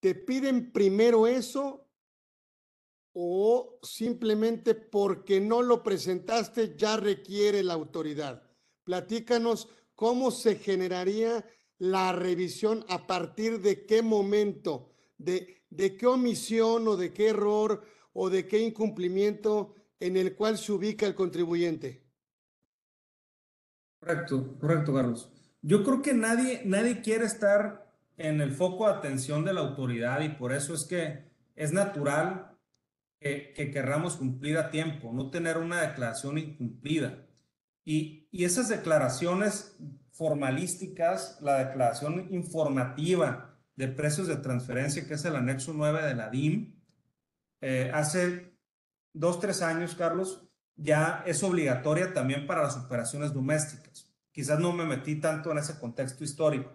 te 0.00 0.14
piden 0.14 0.72
primero 0.72 1.26
eso 1.26 1.86
o 3.12 3.78
simplemente 3.82 4.74
porque 4.74 5.40
no 5.40 5.62
lo 5.62 5.82
presentaste 5.82 6.76
ya 6.76 6.96
requiere 6.96 7.62
la 7.62 7.74
autoridad. 7.74 8.42
Platícanos 8.84 9.68
cómo 9.94 10.30
se 10.30 10.56
generaría 10.56 11.44
la 11.78 12.12
revisión 12.12 12.84
a 12.88 13.06
partir 13.06 13.60
de 13.60 13.86
qué 13.86 14.02
momento, 14.02 14.92
de, 15.24 15.62
de 15.70 15.96
qué 15.96 16.06
omisión 16.06 16.86
o 16.88 16.96
de 16.96 17.12
qué 17.12 17.28
error 17.28 17.84
o 18.12 18.30
de 18.30 18.46
qué 18.46 18.60
incumplimiento 18.60 19.74
en 20.00 20.16
el 20.16 20.34
cual 20.34 20.58
se 20.58 20.72
ubica 20.72 21.06
el 21.06 21.14
contribuyente. 21.14 22.02
Correcto, 24.00 24.56
correcto, 24.58 24.94
Carlos. 24.94 25.30
Yo 25.62 25.84
creo 25.84 26.00
que 26.00 26.14
nadie, 26.14 26.62
nadie 26.64 27.02
quiere 27.02 27.26
estar 27.26 27.94
en 28.16 28.40
el 28.40 28.52
foco 28.52 28.86
de 28.86 28.94
atención 28.94 29.44
de 29.44 29.52
la 29.52 29.60
autoridad 29.60 30.20
y 30.22 30.30
por 30.30 30.52
eso 30.52 30.74
es 30.74 30.84
que 30.84 31.30
es 31.54 31.72
natural 31.72 32.56
que, 33.20 33.52
que 33.54 33.70
querramos 33.70 34.16
cumplir 34.16 34.56
a 34.56 34.70
tiempo, 34.70 35.12
no 35.12 35.30
tener 35.30 35.58
una 35.58 35.82
declaración 35.82 36.38
incumplida. 36.38 37.26
Y, 37.84 38.28
y 38.30 38.44
esas 38.44 38.68
declaraciones 38.68 39.76
formalísticas, 40.12 41.38
la 41.42 41.64
declaración 41.64 42.28
informativa 42.32 43.49
de 43.80 43.88
precios 43.88 44.28
de 44.28 44.36
transferencia, 44.36 45.06
que 45.06 45.14
es 45.14 45.24
el 45.24 45.34
anexo 45.34 45.72
9 45.72 46.02
de 46.04 46.14
la 46.14 46.28
DIM, 46.28 46.78
eh, 47.62 47.90
hace 47.94 48.52
dos, 49.14 49.40
tres 49.40 49.62
años, 49.62 49.94
Carlos, 49.94 50.46
ya 50.76 51.22
es 51.26 51.42
obligatoria 51.42 52.12
también 52.12 52.46
para 52.46 52.62
las 52.62 52.76
operaciones 52.76 53.32
domésticas. 53.32 54.12
Quizás 54.32 54.58
no 54.58 54.74
me 54.74 54.84
metí 54.84 55.16
tanto 55.16 55.50
en 55.50 55.58
ese 55.58 55.78
contexto 55.78 56.22
histórico, 56.22 56.70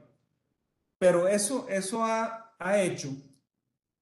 pero 0.98 1.28
eso, 1.28 1.68
eso 1.70 2.04
ha, 2.04 2.56
ha 2.58 2.82
hecho 2.82 3.16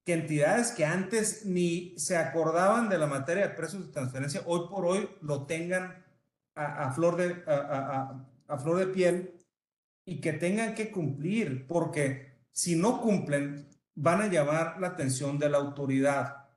que 0.06 0.14
entidades 0.14 0.72
que 0.72 0.86
antes 0.86 1.46
ni 1.46 2.00
se 2.00 2.16
acordaban 2.16 2.88
de 2.88 2.98
la 2.98 3.08
materia 3.08 3.50
de 3.50 3.54
precios 3.54 3.86
de 3.86 3.92
transferencia, 3.92 4.44
hoy 4.46 4.62
por 4.70 4.86
hoy 4.86 5.10
lo 5.22 5.46
tengan 5.46 6.06
a, 6.56 6.90
flor, 6.94 7.18
de, 7.18 7.44
a, 7.52 8.26
a, 8.48 8.58
flor 8.60 8.78
de 8.78 8.88
piel 8.88 9.34
y 10.06 10.22
que 10.22 10.32
tengan 10.32 10.74
que 10.74 10.90
cumplir, 10.90 11.68
porque 11.68 12.33
si 12.54 12.76
no 12.76 13.02
cumplen, 13.02 13.68
van 13.96 14.22
a 14.22 14.28
llamar 14.28 14.80
la 14.80 14.88
atención 14.88 15.38
de 15.38 15.50
la 15.50 15.58
autoridad. 15.58 16.48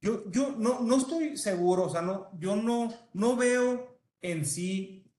Yo, 0.00 0.28
yo 0.30 0.56
no, 0.58 0.80
no 0.80 0.96
estoy 0.96 1.36
seguro, 1.36 1.84
o 1.84 1.90
sea, 1.90 2.02
no, 2.02 2.30
yo 2.38 2.56
no, 2.56 2.92
no 3.12 3.36
veo 3.36 3.98
en 4.20 4.44
sí 4.44 5.10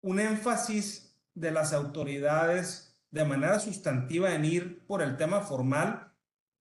un 0.00 0.18
énfasis 0.18 1.16
de 1.34 1.50
las 1.50 1.72
autoridades 1.72 2.98
de 3.10 3.24
manera 3.24 3.60
sustantiva 3.60 4.34
en 4.34 4.44
ir 4.44 4.86
por 4.86 5.02
el 5.02 5.16
tema 5.16 5.40
formal 5.40 6.12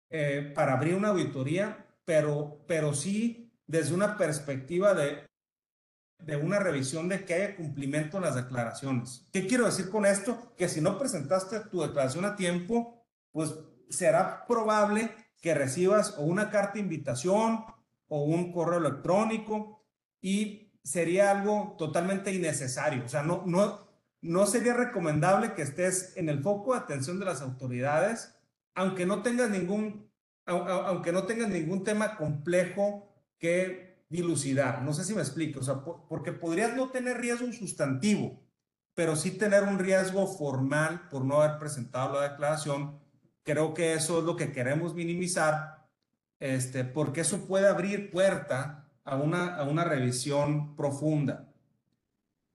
eh, 0.08 0.52
para 0.54 0.74
abrir 0.74 0.94
una 0.94 1.08
auditoría, 1.08 1.86
pero, 2.04 2.64
pero 2.66 2.94
sí 2.94 3.52
desde 3.66 3.94
una 3.94 4.16
perspectiva 4.16 4.94
de, 4.94 5.29
de 6.24 6.36
una 6.36 6.58
revisión 6.58 7.08
de 7.08 7.24
que 7.24 7.34
haya 7.34 7.56
cumplimiento 7.56 8.16
en 8.16 8.24
las 8.24 8.34
declaraciones. 8.34 9.26
¿Qué 9.32 9.46
quiero 9.46 9.66
decir 9.66 9.90
con 9.90 10.06
esto? 10.06 10.52
Que 10.56 10.68
si 10.68 10.80
no 10.80 10.98
presentaste 10.98 11.60
tu 11.70 11.82
declaración 11.82 12.24
a 12.24 12.36
tiempo, 12.36 13.04
pues 13.32 13.54
será 13.88 14.46
probable 14.46 15.10
que 15.40 15.54
recibas 15.54 16.16
o 16.18 16.22
una 16.22 16.50
carta 16.50 16.74
de 16.74 16.80
invitación 16.80 17.64
o 18.08 18.24
un 18.24 18.52
correo 18.52 18.78
electrónico 18.78 19.84
y 20.20 20.72
sería 20.82 21.30
algo 21.30 21.74
totalmente 21.78 22.32
innecesario. 22.32 23.04
O 23.04 23.08
sea, 23.08 23.22
no, 23.22 23.42
no, 23.46 23.78
no 24.20 24.46
sería 24.46 24.74
recomendable 24.74 25.54
que 25.54 25.62
estés 25.62 26.16
en 26.16 26.28
el 26.28 26.42
foco 26.42 26.74
de 26.74 26.80
atención 26.80 27.18
de 27.18 27.24
las 27.24 27.40
autoridades, 27.40 28.34
aunque 28.74 29.06
no 29.06 29.22
tengas 29.22 29.50
ningún, 29.50 30.10
aunque 30.46 31.12
no 31.12 31.24
tengas 31.24 31.48
ningún 31.48 31.84
tema 31.84 32.16
complejo 32.16 33.08
que 33.38 33.89
dilucidar. 34.10 34.82
No 34.82 34.92
sé 34.92 35.04
si 35.04 35.14
me 35.14 35.22
explico, 35.22 35.60
o 35.60 35.62
sea, 35.62 35.82
porque 35.82 36.32
podrías 36.32 36.76
no 36.76 36.90
tener 36.90 37.16
riesgo 37.16 37.50
sustantivo, 37.52 38.42
pero 38.94 39.16
sí 39.16 39.30
tener 39.30 39.62
un 39.62 39.78
riesgo 39.78 40.26
formal 40.26 41.08
por 41.08 41.24
no 41.24 41.40
haber 41.40 41.58
presentado 41.58 42.20
la 42.20 42.28
declaración 42.28 43.00
Creo 43.42 43.74
que 43.74 43.94
eso 43.94 44.18
es 44.18 44.24
lo 44.24 44.36
que 44.36 44.52
queremos 44.52 44.94
minimizar, 44.94 45.88
este, 46.38 46.84
porque 46.84 47.22
eso 47.22 47.46
puede 47.46 47.68
abrir 47.68 48.10
puerta 48.10 48.88
a 49.04 49.16
una, 49.16 49.56
a 49.56 49.64
una 49.64 49.84
revisión 49.84 50.76
profunda. 50.76 51.52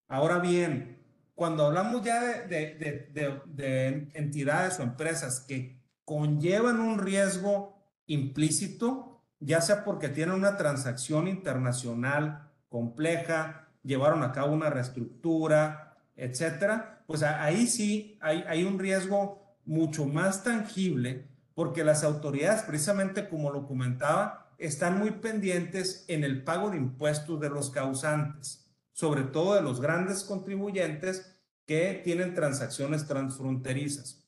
Ahora 0.07 0.39
bien, 0.39 1.03
cuando 1.33 1.65
hablamos 1.65 2.03
ya 2.03 2.21
de, 2.21 2.75
de, 2.75 3.09
de, 3.11 3.41
de, 3.45 3.87
entidades 4.13 4.79
o 4.79 4.83
empresas 4.83 5.41
que 5.41 5.81
conllevan 6.05 6.79
un 6.79 6.99
riesgo 6.99 7.75
implícito, 8.05 9.14
ya 9.39 9.61
sea 9.61 9.83
porque 9.83 10.09
tienen 10.09 10.35
una 10.35 10.57
transacción 10.57 11.27
internacional 11.27 12.51
compleja, 12.69 13.67
llevaron 13.83 14.23
a 14.23 14.31
cabo 14.31 14.53
una 14.53 14.69
reestructura, 14.69 15.97
etcétera, 16.15 17.03
pues 17.07 17.23
ahí 17.23 17.67
sí 17.67 18.17
hay, 18.21 18.43
hay 18.47 18.63
un 18.63 18.79
riesgo 18.79 19.57
mucho 19.65 20.05
más 20.05 20.43
tangible 20.43 21.27
porque 21.53 21.83
las 21.83 22.03
autoridades, 22.03 22.63
precisamente 22.63 23.29
como 23.29 23.51
lo 23.51 23.65
comentaba, 23.65 24.53
están 24.57 24.99
muy 24.99 25.11
pendientes 25.11 26.05
en 26.07 26.23
el 26.23 26.43
pago 26.43 26.69
de 26.69 26.77
impuestos 26.77 27.39
de 27.39 27.49
los 27.49 27.71
causantes, 27.71 28.69
sobre 28.91 29.23
todo 29.23 29.55
de 29.55 29.61
los 29.61 29.81
grandes 29.81 30.23
contribuyentes 30.23 31.35
que 31.65 32.01
tienen 32.03 32.33
transacciones 32.33 33.07
transfronterizas. 33.07 34.23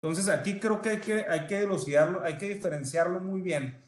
Entonces 0.00 0.28
aquí 0.28 0.60
creo 0.60 0.80
que 0.80 0.90
hay 0.90 1.00
que, 1.00 1.24
hay 1.28 1.46
que 1.46 1.68
hay 2.24 2.38
que 2.38 2.48
diferenciarlo 2.48 3.20
muy 3.20 3.40
bien 3.40 3.87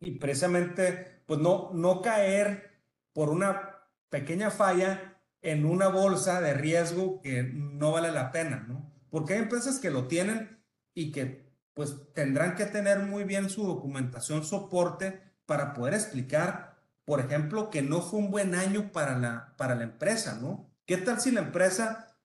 y 0.00 0.12
precisamente 0.12 1.22
pues 1.26 1.40
no, 1.40 1.70
no 1.74 2.02
caer 2.02 2.82
por 3.12 3.30
una 3.30 3.76
pequeña 4.08 4.50
falla 4.50 5.20
en 5.42 5.64
una 5.64 5.88
bolsa 5.88 6.40
de 6.40 6.54
riesgo 6.54 7.20
que 7.20 7.42
no 7.42 7.92
vale 7.92 8.10
la 8.10 8.32
pena, 8.32 8.64
¿no? 8.66 8.92
Porque 9.10 9.34
hay 9.34 9.40
empresas 9.40 9.78
que 9.78 9.90
lo 9.90 10.06
tienen 10.06 10.62
y 10.94 11.12
que 11.12 11.48
pues 11.74 12.12
tendrán 12.12 12.56
que 12.56 12.66
tener 12.66 13.00
muy 13.00 13.24
bien 13.24 13.50
su 13.50 13.66
documentación 13.66 14.44
soporte 14.44 15.22
para 15.46 15.74
poder 15.74 15.94
explicar, 15.94 16.76
por 17.04 17.20
ejemplo, 17.20 17.70
que 17.70 17.82
no 17.82 18.02
fue 18.02 18.18
un 18.18 18.30
buen 18.30 18.54
año 18.54 18.90
para 18.90 19.16
la, 19.16 19.54
para 19.56 19.74
la 19.74 19.84
empresa, 19.84 20.38
¿no? 20.40 20.68
¿Qué 20.86 20.96
tal 20.96 21.20
si 21.20 21.30
la 21.30 21.40
empresa 21.40 22.16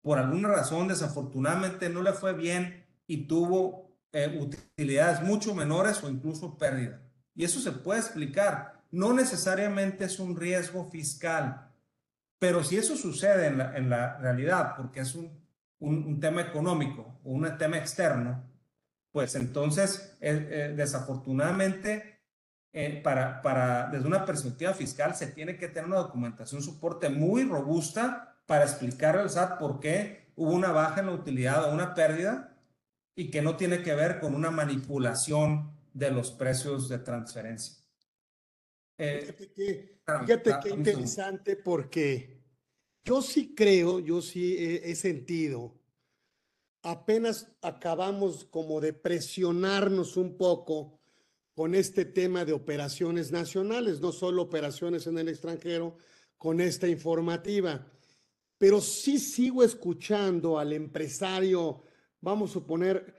por 0.00 0.18
alguna 0.18 0.48
razón 0.48 0.88
desafortunadamente 0.88 1.90
no 1.90 2.02
le 2.02 2.12
fue 2.12 2.32
bien 2.32 2.86
y 3.06 3.26
tuvo 3.26 3.87
eh, 4.12 4.38
utilidades 4.40 5.22
mucho 5.22 5.54
menores 5.54 6.02
o 6.02 6.08
incluso 6.08 6.56
pérdida. 6.56 7.02
Y 7.34 7.44
eso 7.44 7.60
se 7.60 7.72
puede 7.72 8.00
explicar. 8.00 8.82
No 8.90 9.12
necesariamente 9.12 10.04
es 10.04 10.18
un 10.18 10.36
riesgo 10.36 10.88
fiscal, 10.90 11.70
pero 12.38 12.64
si 12.64 12.78
eso 12.78 12.96
sucede 12.96 13.48
en 13.48 13.58
la, 13.58 13.76
en 13.76 13.90
la 13.90 14.16
realidad, 14.16 14.74
porque 14.76 15.00
es 15.00 15.14
un, 15.14 15.38
un, 15.80 16.18
tema 16.20 16.40
económico 16.40 17.20
o 17.22 17.32
un 17.32 17.58
tema 17.58 17.76
externo, 17.76 18.44
pues 19.12 19.34
entonces, 19.34 20.16
eh, 20.20 20.48
eh, 20.50 20.74
desafortunadamente, 20.74 22.16
para, 23.02 23.42
para, 23.42 23.88
desde 23.90 24.06
una 24.06 24.24
perspectiva 24.24 24.72
fiscal, 24.72 25.14
se 25.16 25.26
tiene 25.26 25.56
que 25.56 25.66
tener 25.66 25.86
una 25.86 25.96
documentación 25.96 26.62
soporte 26.62 27.08
muy 27.08 27.42
robusta 27.42 28.36
para 28.46 28.64
explicarle 28.64 29.22
al 29.22 29.30
SAT 29.30 29.58
por 29.58 29.80
qué 29.80 30.32
hubo 30.36 30.52
una 30.52 30.70
baja 30.70 31.00
en 31.00 31.06
la 31.06 31.12
utilidad 31.12 31.64
o 31.64 31.74
una 31.74 31.94
pérdida 31.94 32.47
y 33.18 33.32
que 33.32 33.42
no 33.42 33.56
tiene 33.56 33.82
que 33.82 33.96
ver 33.96 34.20
con 34.20 34.32
una 34.32 34.52
manipulación 34.52 35.72
de 35.92 36.12
los 36.12 36.30
precios 36.30 36.88
de 36.88 37.00
transferencia. 37.00 37.74
Eh, 38.96 39.34
fíjate 39.36 40.54
qué 40.62 40.70
interesante 40.70 41.56
porque 41.56 42.40
yo 43.02 43.20
sí 43.20 43.56
creo, 43.56 43.98
yo 43.98 44.22
sí 44.22 44.56
he, 44.56 44.92
he 44.92 44.94
sentido, 44.94 45.74
apenas 46.82 47.50
acabamos 47.60 48.44
como 48.44 48.80
de 48.80 48.92
presionarnos 48.92 50.16
un 50.16 50.36
poco 50.36 51.00
con 51.54 51.74
este 51.74 52.04
tema 52.04 52.44
de 52.44 52.52
operaciones 52.52 53.32
nacionales, 53.32 54.00
no 54.00 54.12
solo 54.12 54.42
operaciones 54.42 55.08
en 55.08 55.18
el 55.18 55.28
extranjero, 55.28 55.96
con 56.36 56.60
esta 56.60 56.86
informativa 56.86 57.84
pero 58.58 58.80
sí 58.80 59.18
sigo 59.18 59.62
escuchando 59.62 60.58
al 60.58 60.72
empresario, 60.72 61.84
vamos 62.20 62.50
a 62.50 62.54
suponer, 62.54 63.14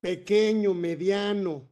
pequeño, 0.00 0.74
mediano, 0.74 1.70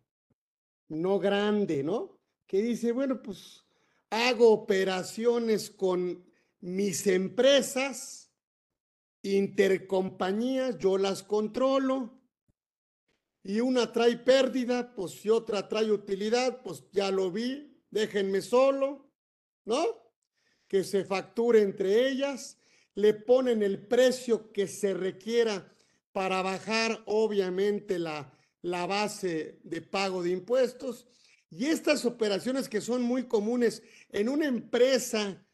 no 0.89 1.19
grande, 1.19 1.83
¿no? 1.83 2.21
Que 2.47 2.63
dice, 2.63 2.93
bueno, 2.93 3.23
pues 3.23 3.65
hago 4.11 4.51
operaciones 4.53 5.71
con 5.71 6.25
mis 6.61 7.07
empresas, 7.07 8.33
intercompañías, 9.23 10.79
yo 10.79 10.99
las 10.99 11.23
controlo, 11.23 12.21
y 13.45 13.61
una 13.61 13.91
trae 13.93 14.17
pérdida, 14.19 14.95
pues 14.95 15.13
si 15.13 15.29
otra 15.29 15.69
trae 15.69 15.91
utilidad, 15.91 16.63
pues 16.63 16.85
ya 16.93 17.11
lo 17.11 17.31
vi, 17.31 17.83
déjenme 17.91 18.41
solo, 18.41 19.11
¿no? 19.65 19.85
Que 20.69 20.85
se 20.85 21.05
facture 21.05 21.63
entre 21.63 22.09
ellas 22.09 22.59
le 22.95 23.15
ponen 23.15 23.63
el 23.63 23.87
precio 23.87 24.53
que 24.53 24.67
se 24.67 24.95
requiera 24.95 25.75
para 26.13 26.43
bajar 26.43 27.03
obviamente 27.07 27.99
la, 27.99 28.33
la 28.63 28.87
base 28.87 29.61
de 29.65 29.83
pago 29.83 30.23
de 30.23 30.31
impuestos. 30.31 31.07
Y 31.51 31.67
estas 31.67 32.05
operaciones 32.05 32.69
que 32.69 32.81
son 32.81 33.03
muy 33.03 33.25
comunes 33.25 33.83
en 34.11 34.29
una 34.29 34.47
empresa 34.47 35.45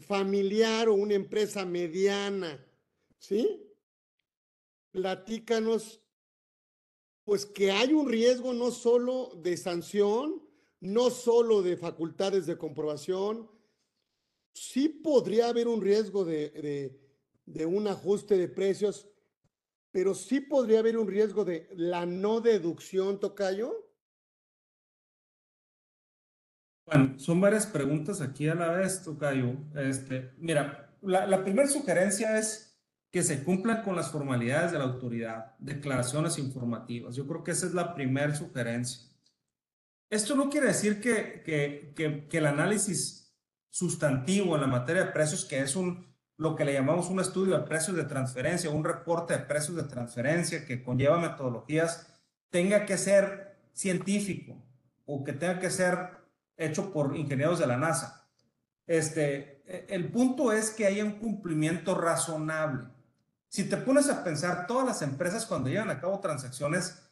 familiar 0.00 0.88
o 0.88 0.94
una 0.94 1.14
empresa 1.14 1.64
mediana, 1.64 2.64
¿sí? 3.18 3.62
Platícanos, 4.90 6.02
pues 7.24 7.46
que 7.46 7.70
hay 7.70 7.92
un 7.92 8.08
riesgo 8.08 8.52
no 8.52 8.70
solo 8.70 9.32
de 9.36 9.56
sanción, 9.56 10.46
no 10.80 11.10
solo 11.10 11.62
de 11.62 11.76
facultades 11.76 12.46
de 12.46 12.58
comprobación, 12.58 13.50
sí 14.52 14.88
podría 14.88 15.48
haber 15.48 15.68
un 15.68 15.82
riesgo 15.82 16.24
de, 16.24 16.98
un 17.66 17.88
ajuste 17.88 18.36
de 18.36 18.48
precios, 18.48 19.08
pero 19.90 20.14
sí 20.14 20.40
podría 20.40 20.80
haber 20.80 20.98
un 20.98 21.08
riesgo 21.08 21.44
de 21.44 21.68
la 21.74 22.06
no 22.06 22.40
deducción, 22.40 23.18
Tocayo. 23.18 23.86
Bueno, 26.86 27.18
son 27.18 27.40
varias 27.40 27.66
preguntas 27.66 28.20
aquí 28.20 28.48
a 28.48 28.54
la 28.54 28.70
vez, 28.72 29.02
Tocayo. 29.02 29.54
Este, 29.74 30.32
mira, 30.38 30.96
la, 31.02 31.26
la 31.26 31.42
primera 31.42 31.68
sugerencia 31.68 32.38
es 32.38 32.78
que 33.10 33.22
se 33.22 33.42
cumplan 33.42 33.82
con 33.82 33.96
las 33.96 34.10
formalidades 34.10 34.72
de 34.72 34.78
la 34.78 34.84
autoridad, 34.84 35.56
declaraciones 35.58 36.38
informativas. 36.38 37.16
Yo 37.16 37.26
creo 37.26 37.42
que 37.42 37.52
esa 37.52 37.66
es 37.66 37.74
la 37.74 37.94
primera 37.94 38.34
sugerencia. 38.34 39.08
Esto 40.10 40.36
no 40.36 40.50
quiere 40.50 40.68
decir 40.68 41.00
que, 41.00 41.42
que, 41.44 41.92
que, 41.96 42.28
que 42.28 42.38
el 42.38 42.46
análisis 42.46 43.34
sustantivo 43.70 44.54
en 44.54 44.60
la 44.60 44.66
materia 44.66 45.04
de 45.04 45.12
precios, 45.12 45.44
que 45.44 45.60
es 45.60 45.76
un, 45.76 46.06
lo 46.36 46.54
que 46.54 46.64
le 46.64 46.74
llamamos 46.74 47.08
un 47.08 47.20
estudio 47.20 47.56
de 47.56 47.64
precios 47.64 47.96
de 47.96 48.04
transferencia, 48.04 48.70
un 48.70 48.84
reporte 48.84 49.34
de 49.34 49.44
precios 49.44 49.76
de 49.76 49.84
transferencia 49.84 50.66
que 50.66 50.82
conlleva 50.82 51.18
metodologías, 51.18 52.06
tenga 52.50 52.84
que 52.84 52.98
ser 52.98 53.56
científico 53.72 54.62
o 55.06 55.24
que 55.24 55.32
tenga 55.32 55.58
que 55.58 55.70
ser 55.70 56.10
hecho 56.56 56.92
por 56.92 57.16
ingenieros 57.16 57.58
de 57.58 57.66
la 57.66 57.76
NASA. 57.76 58.28
Este, 58.86 59.62
el 59.94 60.10
punto 60.10 60.52
es 60.52 60.70
que 60.70 60.86
haya 60.86 61.04
un 61.04 61.18
cumplimiento 61.18 61.94
razonable. 61.94 62.88
Si 63.48 63.64
te 63.64 63.76
pones 63.76 64.08
a 64.08 64.22
pensar, 64.22 64.66
todas 64.66 64.86
las 64.86 65.02
empresas 65.02 65.46
cuando 65.46 65.68
llevan 65.68 65.90
a 65.90 66.00
cabo 66.00 66.20
transacciones 66.20 67.02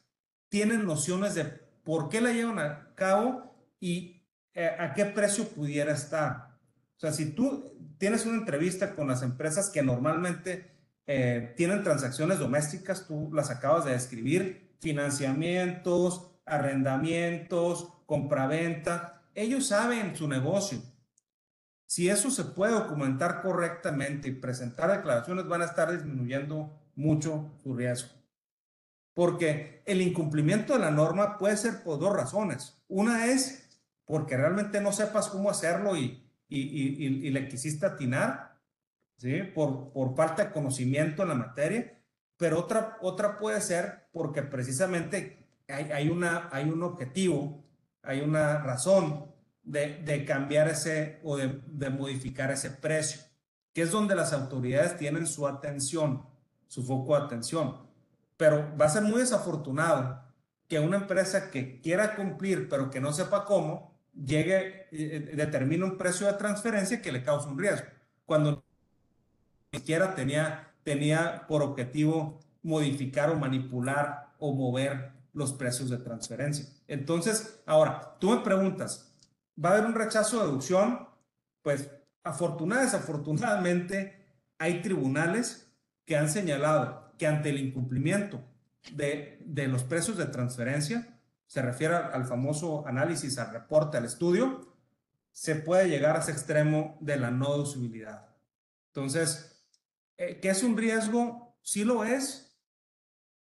tienen 0.49 0.85
nociones 0.85 1.35
de 1.35 1.45
por 1.83 2.09
qué 2.09 2.21
la 2.21 2.31
llevan 2.31 2.59
a 2.59 2.93
cabo 2.95 3.55
y 3.79 4.23
eh, 4.53 4.75
a 4.79 4.93
qué 4.93 5.05
precio 5.05 5.47
pudiera 5.49 5.93
estar. 5.93 6.44
O 6.97 6.99
sea, 6.99 7.11
si 7.11 7.31
tú 7.31 7.95
tienes 7.97 8.25
una 8.25 8.37
entrevista 8.37 8.95
con 8.95 9.07
las 9.07 9.21
empresas 9.21 9.69
que 9.69 9.83
normalmente 9.83 10.71
eh, 11.07 11.53
tienen 11.57 11.83
transacciones 11.83 12.39
domésticas, 12.39 13.05
tú 13.07 13.31
las 13.33 13.51
acabas 13.51 13.85
de 13.85 13.91
describir, 13.91 14.75
financiamientos, 14.79 16.31
arrendamientos, 16.45 17.93
compraventa, 18.05 19.23
ellos 19.33 19.67
saben 19.67 20.15
su 20.15 20.27
negocio. 20.27 20.79
Si 21.87 22.09
eso 22.09 22.31
se 22.31 22.45
puede 22.45 22.73
documentar 22.73 23.41
correctamente 23.41 24.29
y 24.29 24.33
presentar 24.33 24.89
declaraciones, 24.89 25.47
van 25.47 25.61
a 25.61 25.65
estar 25.65 25.91
disminuyendo 25.91 26.81
mucho 26.95 27.53
su 27.61 27.75
riesgo. 27.75 28.09
Porque 29.13 29.83
el 29.85 30.01
incumplimiento 30.01 30.73
de 30.73 30.79
la 30.79 30.91
norma 30.91 31.37
puede 31.37 31.57
ser 31.57 31.83
por 31.83 31.99
dos 31.99 32.13
razones. 32.13 32.81
Una 32.87 33.27
es 33.27 33.69
porque 34.05 34.37
realmente 34.37 34.81
no 34.81 34.91
sepas 34.91 35.27
cómo 35.27 35.49
hacerlo 35.49 35.95
y, 35.95 36.24
y, 36.47 37.29
le 37.29 37.47
quisiste 37.47 37.85
atinar, 37.85 38.59
¿sí? 39.17 39.43
Por, 39.53 39.91
por 39.91 40.15
falta 40.15 40.45
de 40.45 40.51
conocimiento 40.51 41.23
en 41.23 41.29
la 41.29 41.35
materia, 41.35 41.99
pero 42.37 42.59
otra, 42.59 42.97
otra 43.01 43.37
puede 43.37 43.61
ser 43.61 44.07
porque 44.11 44.43
precisamente 44.43 45.47
hay, 45.67 45.91
hay, 45.91 46.09
una, 46.09 46.49
hay 46.51 46.69
un 46.69 46.83
objetivo, 46.83 47.63
hay 48.01 48.21
una 48.21 48.59
razón 48.59 49.31
de, 49.63 50.01
de 50.03 50.25
cambiar 50.25 50.67
ese 50.67 51.19
o 51.23 51.37
de, 51.37 51.61
de, 51.65 51.89
modificar 51.89 52.51
ese 52.51 52.69
precio, 52.69 53.21
que 53.73 53.81
es 53.81 53.91
donde 53.91 54.15
las 54.15 54.33
autoridades 54.33 54.97
tienen 54.97 55.25
su 55.25 55.47
atención, 55.47 56.25
su 56.67 56.83
foco 56.85 57.17
de 57.17 57.25
atención. 57.25 57.85
Pero 58.37 58.75
va 58.79 58.85
a 58.85 58.89
ser 58.89 59.03
muy 59.03 59.19
desafortunado 59.19 60.21
que 60.67 60.79
una 60.79 60.97
empresa 60.97 61.51
que 61.51 61.81
quiera 61.81 62.15
cumplir, 62.15 62.67
pero 62.69 62.89
que 62.89 62.99
no 62.99 63.13
sepa 63.13 63.45
cómo, 63.45 63.94
llegue, 64.15 64.87
eh, 64.91 65.33
determina 65.35 65.85
un 65.85 65.97
precio 65.97 66.27
de 66.27 66.33
transferencia 66.33 67.01
que 67.01 67.11
le 67.11 67.23
causa 67.23 67.49
un 67.49 67.59
riesgo, 67.59 67.87
cuando 68.25 68.63
ni 69.71 69.79
siquiera 69.79 70.15
tenía, 70.15 70.73
tenía 70.83 71.45
por 71.47 71.61
objetivo 71.61 72.39
modificar 72.63 73.29
o 73.29 73.35
manipular 73.35 74.33
o 74.39 74.53
mover 74.53 75.11
los 75.33 75.53
precios 75.53 75.89
de 75.89 75.97
transferencia. 75.97 76.65
Entonces, 76.87 77.61
ahora, 77.65 78.17
tú 78.19 78.31
me 78.31 78.37
preguntas, 78.37 79.13
¿va 79.63 79.69
a 79.69 79.73
haber 79.73 79.85
un 79.85 79.95
rechazo 79.95 80.39
de 80.39 80.45
deducción? 80.47 81.07
Pues 81.61 81.89
afortunadamente, 82.23 82.95
desafortunadamente, 82.95 84.25
hay 84.57 84.81
tribunales 84.81 85.71
que 86.05 86.15
han 86.17 86.29
señalado 86.29 87.11
que 87.17 87.27
ante 87.27 87.49
el 87.49 87.59
incumplimiento 87.59 88.41
de, 88.93 89.39
de 89.45 89.67
los 89.67 89.83
precios 89.83 90.17
de 90.17 90.25
transferencia, 90.25 91.14
se 91.47 91.61
refiere 91.61 91.95
al 91.95 92.25
famoso 92.25 92.85
análisis, 92.87 93.37
al 93.37 93.51
reporte, 93.51 93.97
al 93.97 94.05
estudio, 94.05 94.75
se 95.31 95.55
puede 95.55 95.89
llegar 95.89 96.15
a 96.15 96.19
ese 96.19 96.31
extremo 96.31 96.97
de 97.01 97.17
la 97.17 97.29
no 97.29 97.51
deducibilidad. 97.51 98.29
Entonces, 98.87 99.61
eh, 100.17 100.39
¿qué 100.41 100.49
es 100.49 100.63
un 100.63 100.77
riesgo? 100.77 101.57
Sí 101.61 101.83
lo 101.83 102.05
es. 102.05 102.57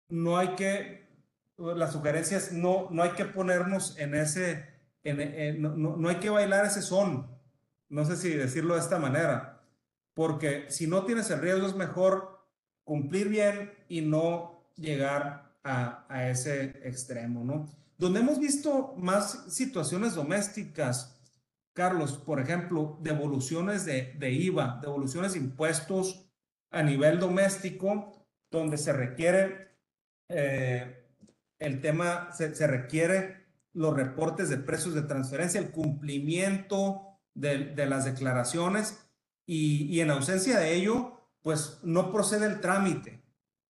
No 0.08 0.38
hay 0.38 0.56
que, 0.56 1.10
las 1.58 1.91
sugerencias, 1.91 2.52
no, 2.54 2.88
no 2.89 3.04
hay 3.04 3.12
que 3.12 3.26
ponernos 3.26 3.98
en 3.98 4.16
ese, 4.16 4.66
en, 5.04 5.62
no, 5.62 5.98
no 5.98 6.10
hay 6.10 6.18
que 6.18 6.30
bailar 6.30 6.66
ese 6.66 6.82
son. 6.82 7.28
No 7.89 8.06
sé 8.06 8.16
si 8.16 8.30
decirlo 8.30 8.76
de 8.76 8.80
esta 8.80 8.98
manera. 8.98 9.62
Porque 10.14 10.68
si 10.70 10.88
no 10.88 11.04
tienes 11.06 11.30
el 11.32 11.41
riesgo, 11.41 11.68
es 11.68 11.76
mejor 11.76 12.48
cumplir 12.84 13.28
bien 13.28 13.74
y 13.89 14.02
no 14.02 14.64
llegar 14.76 15.52
a, 15.64 16.06
a 16.08 16.30
ese 16.30 16.80
extremo, 16.88 17.44
¿no? 17.44 17.83
Donde 18.04 18.20
hemos 18.20 18.38
visto 18.38 18.95
más 18.97 19.45
situaciones 19.47 20.14
domésticas, 20.14 21.18
Carlos, 21.72 22.18
por 22.18 22.41
ejemplo, 22.41 22.97
devoluciones 22.99 23.86
de, 23.86 24.14
de 24.20 24.30
IVA, 24.30 24.80
devoluciones 24.82 25.32
de 25.32 25.39
impuestos 25.39 26.30
a 26.70 26.84
nivel 26.84 27.18
doméstico, 27.18 28.28
donde 28.51 28.78
se 28.78 28.91
requiere 28.91 29.78
eh, 30.28 31.08
el 31.60 31.80
tema, 31.80 32.30
se, 32.34 32.54
se, 32.54 32.68
requiere 32.68 33.45
los 33.72 33.95
reportes 33.95 34.49
de 34.49 34.58
precios 34.58 34.95
de 34.95 35.04
transferencia, 35.04 35.62
el 35.62 35.72
cumplimiento 35.72 37.22
de, 37.34 37.74
de 37.74 37.86
las 37.86 38.04
declaraciones 38.04 38.99
y, 39.45 39.86
y, 39.86 40.01
en 40.01 40.12
ausencia 40.12 40.60
de 40.60 40.74
ello, 40.74 41.22
pues 41.41 41.80
no 41.84 42.12
procede 42.12 42.47
el 42.47 42.60
trámite. 42.60 43.24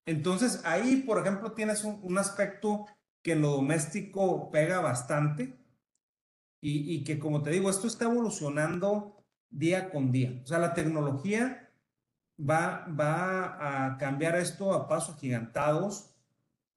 Entonces 0.07 0.61
ahí, 0.65 1.03
por 1.05 1.19
ejemplo, 1.19 1.51
tienes 1.51 1.83
un, 1.83 1.99
un 2.01 2.17
aspecto 2.17 2.87
que 3.23 3.35
lo 3.35 3.51
doméstico 3.51 4.51
pega 4.51 4.79
bastante 4.81 5.57
y, 6.61 6.93
y 6.93 7.03
que, 7.03 7.17
como 7.17 7.41
te 7.41 7.49
digo, 7.49 7.69
esto 7.69 7.87
está 7.87 8.05
evolucionando 8.05 9.25
día 9.49 9.89
con 9.89 10.11
día. 10.11 10.41
O 10.43 10.47
sea, 10.47 10.59
la 10.59 10.73
tecnología 10.73 11.71
va, 12.39 12.85
va 12.87 13.85
a 13.85 13.97
cambiar 13.97 14.35
esto 14.35 14.73
a 14.73 14.87
pasos 14.87 15.19
gigantados. 15.19 16.09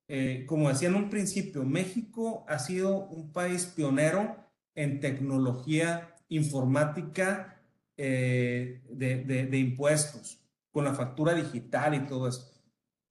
Eh, 0.09 0.45
como 0.47 0.69
decía 0.69 0.89
en 0.89 0.95
un 0.95 1.11
principio, 1.11 1.65
México 1.65 2.45
ha 2.49 2.59
sido 2.59 3.07
un 3.07 3.33
país 3.33 3.67
pionero 3.67 4.37
en 4.75 5.01
tecnología 5.01 6.15
informática 6.29 7.61
eh, 7.97 8.83
de, 8.91 9.25
de, 9.25 9.47
de, 9.47 9.59
impuestos, 9.59 10.39
con 10.71 10.85
la 10.85 10.95
factura 10.95 11.33
digital 11.35 11.95
y 11.95 12.01
todo 12.01 12.29
eso. 12.29 12.53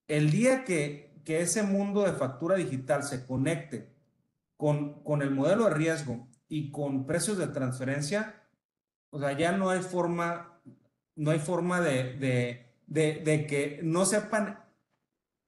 El 0.08 0.30
día 0.30 0.64
que, 0.64 1.15
que 1.26 1.42
ese 1.42 1.64
mundo 1.64 2.04
de 2.04 2.14
factura 2.14 2.56
digital 2.56 3.04
se 3.04 3.26
conecte 3.26 3.92
con, 4.56 5.04
con 5.04 5.22
el 5.22 5.32
modelo 5.32 5.66
de 5.66 5.74
riesgo 5.74 6.28
y 6.48 6.72
con 6.72 7.06
precios 7.06 7.38
de 7.38 7.48
transferencia, 7.48 8.44
o 9.10 9.20
sea, 9.20 9.38
ya 9.38 9.52
no 9.52 9.70
hay 9.70 9.82
forma, 9.82 10.62
no 11.16 11.32
hay 11.32 11.40
forma 11.40 11.82
de, 11.82 12.14
de, 12.88 13.22
de, 13.24 13.48
que 13.48 13.82
no 13.84 14.06
sepan 14.06 14.64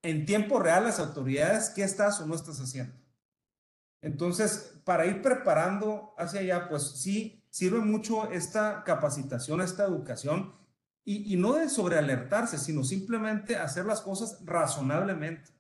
en 0.02 0.26
tiempo 0.26 0.60
real 0.60 0.86
las 0.86 1.00
autoridades 1.00 1.70
qué 1.70 1.84
estás 1.84 2.20
o 2.20 2.26
no 2.26 2.36
estás 2.36 2.60
haciendo. 2.60 2.94
Entonces, 4.02 4.80
para 4.84 5.06
ir 5.06 5.22
preparando 5.22 6.14
hacia 6.18 6.40
allá, 6.40 6.70
pues 6.70 6.84
sí, 7.02 7.44
sirve 7.50 7.80
mucho 7.80 8.32
esta 8.32 8.84
capacitación, 8.84 9.62
esta 9.62 9.86
educación, 9.86 10.54
y, 11.04 11.34
y 11.34 11.38
no 11.38 11.54
de 11.54 11.70
sobrealertarse, 11.70 12.58
sino 12.58 12.84
simplemente 12.84 13.56
hacer 13.58 13.86
las 13.86 14.02
cosas 14.02 14.40
razonablemente. 14.46 15.57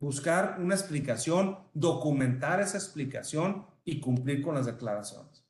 Buscar 0.00 0.56
una 0.58 0.74
explicación, 0.74 1.58
documentar 1.74 2.60
esa 2.60 2.78
explicación 2.78 3.66
y 3.84 4.00
cumplir 4.00 4.42
con 4.42 4.54
las 4.54 4.66
declaraciones. 4.66 5.44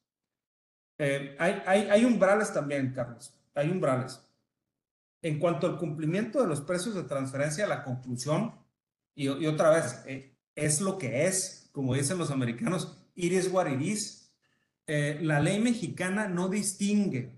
Eh, 0.98 1.36
hay, 1.38 1.62
hay, 1.66 1.88
hay, 1.88 2.04
umbrales 2.04 2.52
también, 2.52 2.92
Carlos. 2.92 3.32
Hay 3.54 3.70
umbrales. 3.70 4.20
En 5.22 5.38
cuanto 5.38 5.66
al 5.66 5.78
cumplimiento 5.78 6.42
de 6.42 6.48
los 6.48 6.60
precios 6.60 6.94
de 6.94 7.04
transferencia, 7.04 7.66
la 7.66 7.84
conclusión, 7.84 8.54
y, 9.14 9.24
y 9.24 9.46
otra 9.46 9.70
vez, 9.70 10.02
eh, 10.06 10.36
es 10.54 10.80
lo 10.80 10.98
que 10.98 11.26
es, 11.26 11.70
como 11.72 11.94
dicen 11.94 12.18
los 12.18 12.30
americanos, 12.30 12.98
it 13.14 13.32
is. 13.32 14.32
Eh, 14.86 15.18
la 15.22 15.40
ley 15.40 15.60
mexicana 15.60 16.28
no 16.28 16.48
distingue. 16.48 17.32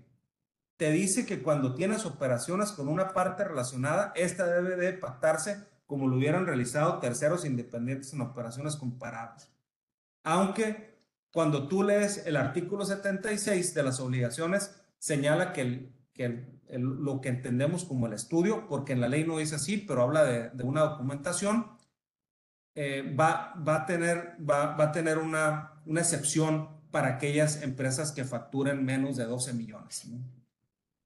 Te 0.77 0.91
dice 0.91 1.25
que 1.25 1.43
cuando 1.43 1.75
tienes 1.75 2.05
operaciones 2.05 2.71
con 2.71 2.87
una 2.87 3.13
parte 3.13 3.43
relacionada, 3.43 4.11
esta 4.15 4.47
debe 4.47 4.75
de 4.75 4.93
pactarse 4.93 5.63
como 5.85 6.07
lo 6.07 6.17
hubieran 6.17 6.45
realizado 6.45 6.99
terceros 6.99 7.45
independientes 7.45 8.13
en 8.13 8.21
operaciones 8.21 8.75
comparables. 8.75 9.49
Aunque 10.23 10.99
cuando 11.31 11.67
tú 11.67 11.83
lees 11.83 12.25
el 12.25 12.37
artículo 12.37 12.85
76 12.85 13.73
de 13.73 13.83
las 13.83 13.99
obligaciones, 13.99 14.79
señala 14.97 15.51
que, 15.51 15.61
el, 15.61 15.95
que 16.13 16.25
el, 16.25 16.61
el, 16.67 16.81
lo 16.81 17.21
que 17.21 17.29
entendemos 17.29 17.85
como 17.85 18.07
el 18.07 18.13
estudio, 18.13 18.67
porque 18.67 18.93
en 18.93 19.01
la 19.01 19.09
ley 19.09 19.25
no 19.25 19.37
dice 19.37 19.55
así, 19.55 19.77
pero 19.77 20.03
habla 20.03 20.23
de, 20.23 20.49
de 20.51 20.63
una 20.63 20.81
documentación, 20.81 21.67
eh, 22.75 23.15
va, 23.19 23.53
va, 23.55 23.77
a 23.77 23.85
tener, 23.85 24.37
va, 24.49 24.75
va 24.75 24.85
a 24.85 24.91
tener 24.91 25.17
una, 25.17 25.81
una 25.85 26.01
excepción 26.01 26.81
para 26.91 27.15
aquellas 27.15 27.61
empresas 27.63 28.11
que 28.11 28.23
facturen 28.23 28.85
menos 28.85 29.17
de 29.17 29.25
12 29.25 29.53
millones, 29.53 30.05
¿no? 30.05 30.23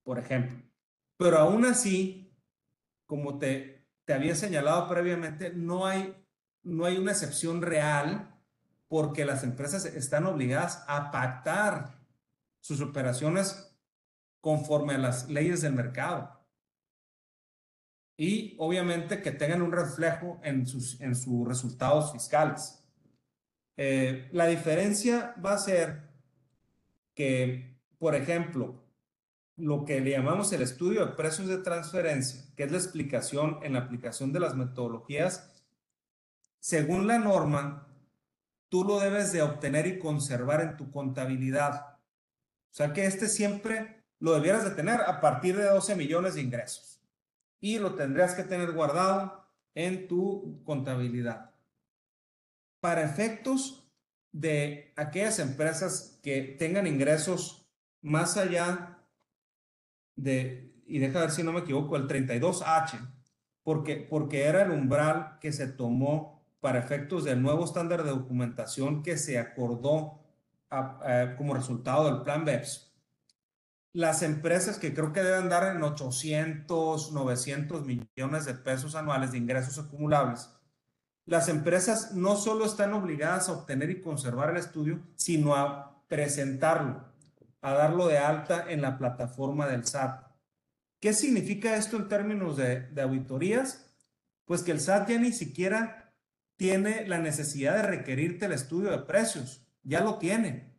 por 0.04 0.20
ejemplo. 0.20 0.58
Pero 1.18 1.38
aún 1.38 1.66
así, 1.66 2.34
como 3.06 3.40
te, 3.40 3.77
te 4.08 4.14
había 4.14 4.36
señalado 4.36 4.88
previamente, 4.88 5.52
no 5.54 5.86
hay, 5.86 6.16
no 6.64 6.86
hay 6.86 6.98
una 6.98 7.12
excepción 7.12 7.62
real 7.62 8.34
porque 8.88 9.26
las 9.26 9.44
empresas 9.44 9.84
están 9.84 10.26
obligadas 10.26 10.86
a 10.88 11.12
pactar 11.12 12.00
sus 12.62 12.80
operaciones 12.80 13.78
conforme 14.40 14.94
a 14.94 14.98
las 14.98 15.28
leyes 15.28 15.62
del 15.62 15.74
mercado. 15.74 16.42
Y 18.16 18.56
obviamente 18.60 19.22
que 19.22 19.32
tengan 19.32 19.62
un 19.62 19.74
reflejo 19.74 20.40
en 20.42 20.66
sus, 20.66 21.02
en 21.02 21.14
sus 21.14 21.46
resultados 21.46 22.14
fiscales. 22.14 22.82
Eh, 23.76 24.30
la 24.32 24.46
diferencia 24.46 25.36
va 25.46 25.52
a 25.52 25.60
ser 25.60 26.14
que, 27.14 27.78
por 28.00 28.16
ejemplo, 28.16 28.87
lo 29.58 29.86
que 29.86 30.00
le 30.00 30.12
llamamos 30.12 30.54
el 30.54 30.62
estudio 30.62 31.06
de 31.06 31.14
precios 31.14 31.48
de 31.48 31.58
transferencia, 31.58 32.44
que 32.56 32.64
es 32.64 32.72
la 32.72 32.78
explicación 32.78 33.60
en 33.64 33.74
la 33.74 33.80
aplicación 33.80 34.32
de 34.32 34.40
las 34.40 34.56
metodologías, 34.56 35.52
según 36.60 37.08
la 37.08 37.18
norma, 37.18 37.88
tú 38.70 38.84
lo 38.84 39.00
debes 39.00 39.32
de 39.32 39.42
obtener 39.42 39.88
y 39.88 40.00
conservar 40.00 40.62
en 40.62 40.78
tu 40.78 40.92
contabilidad. 40.92 41.98
O 42.72 42.74
sea 42.78 42.94
que 42.94 43.06
este 43.06 43.28
siempre 43.28 44.04
lo 44.20 44.34
debieras 44.34 44.64
de 44.64 44.72
tener 44.72 45.02
a 45.02 45.22
partir 45.22 45.58
de 45.58 45.66
12 45.66 45.96
millones 45.96 46.36
de 46.36 46.42
ingresos. 46.42 47.02
Y 47.60 47.80
lo 47.80 47.96
tendrías 47.96 48.36
que 48.36 48.44
tener 48.44 48.72
guardado 48.74 49.44
en 49.74 50.08
tu 50.08 50.62
contabilidad. 50.64 51.52
Para 52.80 53.04
efectos 53.04 53.88
de 54.32 54.94
aquellas 54.96 55.40
empresas 55.40 56.20
que 56.22 56.56
tengan 56.60 56.86
ingresos 56.86 57.68
más 58.02 58.38
allá 58.38 58.97
de, 60.18 60.74
y 60.86 61.00
deja 61.00 61.22
ver 61.22 61.32
si 61.32 61.44
no 61.44 61.54
me 61.54 61.62
equivoco, 61.62 61.96
el 61.96 62.08
32H, 62.08 63.00
porque, 63.64 64.06
porque 64.10 64.44
era 64.44 64.64
el 64.64 64.72
umbral 64.72 65.38
que 65.40 65.54
se 65.54 65.68
tomó 65.68 66.44
para 66.60 66.80
efectos 66.80 67.24
del 67.24 67.42
nuevo 67.42 67.64
estándar 67.64 68.04
de 68.04 68.10
documentación 68.10 69.04
que 69.04 69.18
se 69.18 69.40
acordó 69.40 70.20
a, 70.70 71.00
a, 71.02 71.36
como 71.38 71.54
resultado 71.54 72.12
del 72.12 72.24
plan 72.24 72.44
BEPS, 72.44 72.92
las 73.94 74.22
empresas 74.22 74.78
que 74.78 74.94
creo 74.94 75.14
que 75.14 75.24
deben 75.24 75.50
dar 75.50 75.76
en 75.76 75.82
800, 75.82 77.12
900 77.14 77.86
millones 77.86 78.46
de 78.46 78.54
pesos 78.54 78.96
anuales 78.96 79.32
de 79.32 79.38
ingresos 79.38 79.80
acumulables, 79.80 80.50
las 81.26 81.50
empresas 81.50 82.14
no 82.14 82.38
solo 82.38 82.66
están 82.66 82.94
obligadas 82.94 83.50
a 83.50 83.54
obtener 83.54 83.90
y 83.90 84.02
conservar 84.02 84.50
el 84.50 84.58
estudio, 84.58 85.02
sino 85.16 85.56
a 85.56 86.02
presentarlo, 86.08 87.04
a 87.62 87.74
darlo 87.74 88.08
de 88.08 88.18
alta 88.18 88.66
en 88.70 88.82
la 88.82 88.98
plataforma 88.98 89.68
del 89.68 89.86
SAT. 89.86 90.28
¿Qué 91.00 91.14
significa 91.14 91.76
esto 91.76 91.98
en 91.98 92.08
términos 92.08 92.58
de, 92.58 92.90
auditorías? 93.02 93.96
Pues 94.46 94.64
que 94.64 94.72
el 94.72 94.80
SAT 94.80 95.10
ya 95.10 95.20
ni 95.20 95.32
siquiera 95.32 96.14
tiene 96.56 97.08
la 97.08 97.20
necesidad 97.20 97.76
de 97.76 97.84
requerirte 97.84 98.46
el 98.46 98.54
estudio 98.54 98.90
de 98.92 99.00
precios. 99.00 99.68
Ya 99.84 100.02
lo 100.02 100.18
tiene. 100.18 100.76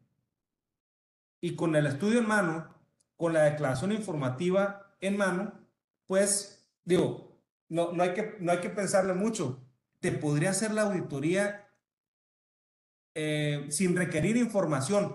Y 1.41 1.55
con 1.55 1.77
el 1.77 1.87
estudio 1.87 2.19
en 2.19 2.27
mano, 2.27 2.75
con 3.17 3.33
la 3.33 3.45
declaración 3.45 3.93
informativa 3.93 4.97
en 5.01 5.17
mano, 5.17 5.53
pues 6.07 6.69
digo, 6.85 7.41
no, 7.69 7.93
no, 7.93 8.03
hay, 8.03 8.15
que, 8.15 8.37
no 8.41 8.51
hay 8.51 8.59
que 8.59 8.71
pensarle 8.71 9.15
mucho. 9.15 9.65
Te 10.01 10.11
podría 10.11 10.51
hacer 10.51 10.73
la 10.73 10.83
auditoría 10.83 11.69
eh, 13.15 13.67
sin 13.71 13.97
requerir 13.97 14.37
información. 14.37 15.15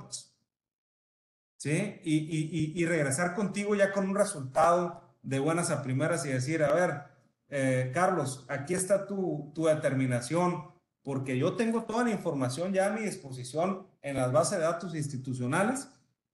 ¿Sí? 1.63 2.01
Y, 2.03 2.15
y, 2.15 2.73
y, 2.75 2.85
regresar 2.85 3.35
contigo 3.35 3.73
ya 3.73 3.93
con 3.93 4.09
un 4.09 4.15
resultado 4.15 5.01
de 5.21 5.39
buenas 5.39 5.71
a 5.71 5.81
primeras 5.81 6.25
y 6.25 6.27
decir, 6.27 6.61
a 6.61 6.73
ver, 6.73 7.03
eh, 7.47 7.89
Carlos, 7.93 8.45
aquí 8.49 8.73
está 8.73 9.07
tu, 9.07 9.49
tu 9.55 9.67
determinación, 9.67 10.65
porque 11.03 11.37
yo 11.37 11.53
tengo 11.53 11.85
toda 11.85 12.03
la 12.03 12.11
información 12.11 12.73
ya 12.73 12.87
a 12.87 12.89
mi 12.89 13.03
disposición 13.03 13.87
en 14.01 14.17
las 14.17 14.33
bases 14.33 14.57
de 14.57 14.65
datos 14.65 14.93
institucionales 14.93 15.87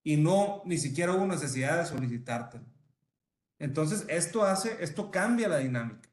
y 0.04 0.18
no 0.18 0.64
ni 0.66 0.80
siquiera 0.80 1.14
hubo 1.14 1.28
necesidad 1.28 1.78
de 1.78 1.86
solicitártelo. 1.86 2.66
Entonces, 3.60 4.08
esto 4.10 4.44
hace, 4.44 4.84
esto 4.84 5.12
cambia 5.12 5.48
la 5.48 5.60
dinámica, 5.60 6.10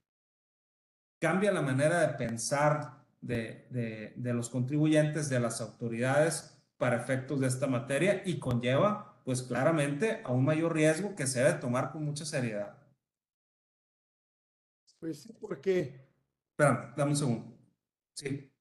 cambia 1.19 1.53
la 1.53 1.63
manera 1.63 2.01
de 2.01 2.09
pensar 2.19 3.03
de, 3.23 3.67
de, 3.71 4.13
de 4.15 4.35
los 4.35 4.51
contribuyentes, 4.51 5.31
de 5.31 5.41
las 5.41 5.63
autoridades 5.63 6.56
para 6.77 6.97
efectos 6.97 7.41
de 7.41 7.47
esta 7.47 7.67
materia 7.67 8.23
y 8.25 8.39
conlleva, 8.39 9.21
pues 9.25 9.43
claramente, 9.43 10.23
a 10.25 10.33
un 10.33 10.45
mayor 10.45 10.75
riesgo 10.75 11.15
que 11.15 11.27
se 11.27 11.43
debe 11.43 11.59
tomar 11.59 11.93
con 11.93 12.05
mucha 12.05 12.25
seriedad. 12.25 12.77
Pues, 14.99 15.33
¿por 15.41 15.61
qué? 15.61 16.09
Espérame, 16.51 16.95
dame 16.97 17.11
un 17.11 17.17
segundo. 17.17 17.59
Sí. 18.15 18.53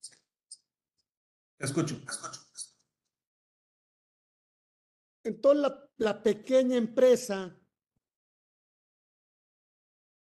Te 1.57 1.65
escucho, 1.65 1.97
te 1.97 2.11
escucho. 2.11 2.41
Entonces, 5.23 5.61
la, 5.61 5.89
la 5.97 6.23
pequeña 6.23 6.75
empresa 6.75 7.57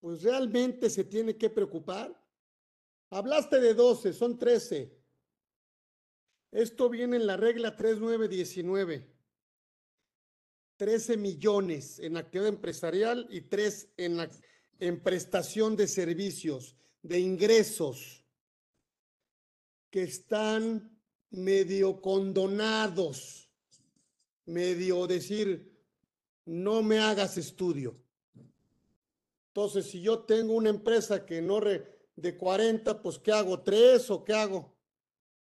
pues 0.07 0.23
realmente 0.23 0.89
se 0.89 1.03
tiene 1.03 1.37
que 1.37 1.51
preocupar. 1.51 2.17
Hablaste 3.11 3.59
de 3.61 3.75
12, 3.75 4.13
son 4.13 4.39
13. 4.39 4.96
Esto 6.53 6.89
viene 6.89 7.17
en 7.17 7.27
la 7.27 7.37
regla 7.37 7.77
3919. 7.77 9.15
13 10.77 11.17
millones 11.17 11.99
en 11.99 12.17
actividad 12.17 12.49
empresarial 12.49 13.27
y 13.31 13.43
3 13.43 13.89
en, 13.97 14.17
la, 14.19 14.31
en 14.79 15.03
prestación 15.03 15.75
de 15.75 15.89
servicios, 15.89 16.77
de 17.03 17.19
ingresos, 17.19 18.25
que 19.91 20.03
están 20.03 21.01
medio 21.31 22.01
condonados, 22.03 23.51
medio 24.45 25.07
decir, 25.07 25.73
no 26.45 26.83
me 26.83 26.99
hagas 26.99 27.39
estudio. 27.39 27.99
Entonces, 29.49 29.87
si 29.87 30.03
yo 30.03 30.21
tengo 30.21 30.53
una 30.53 30.69
empresa 30.69 31.25
que 31.25 31.41
no 31.41 31.61
re, 31.61 31.97
de 32.15 32.37
40, 32.37 33.03
pues 33.03 33.19
¿qué 33.19 33.33
hago? 33.33 33.63
¿Tres 33.63 34.11
o 34.11 34.23
qué 34.23 34.35
hago? 34.35 34.76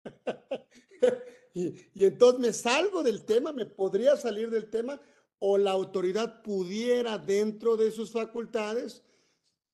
y, 1.53 2.05
entonces 2.05 2.39
me 2.39 2.53
salgo 2.53 3.03
del 3.03 3.25
tema, 3.25 3.51
me 3.51 3.65
podría 3.65 4.15
salir 4.17 4.49
del 4.49 4.69
tema 4.69 4.99
o 5.39 5.57
la 5.57 5.71
autoridad 5.71 6.41
pudiera 6.41 7.17
dentro 7.17 7.77
de 7.77 7.91
sus 7.91 8.11
facultades 8.11 9.03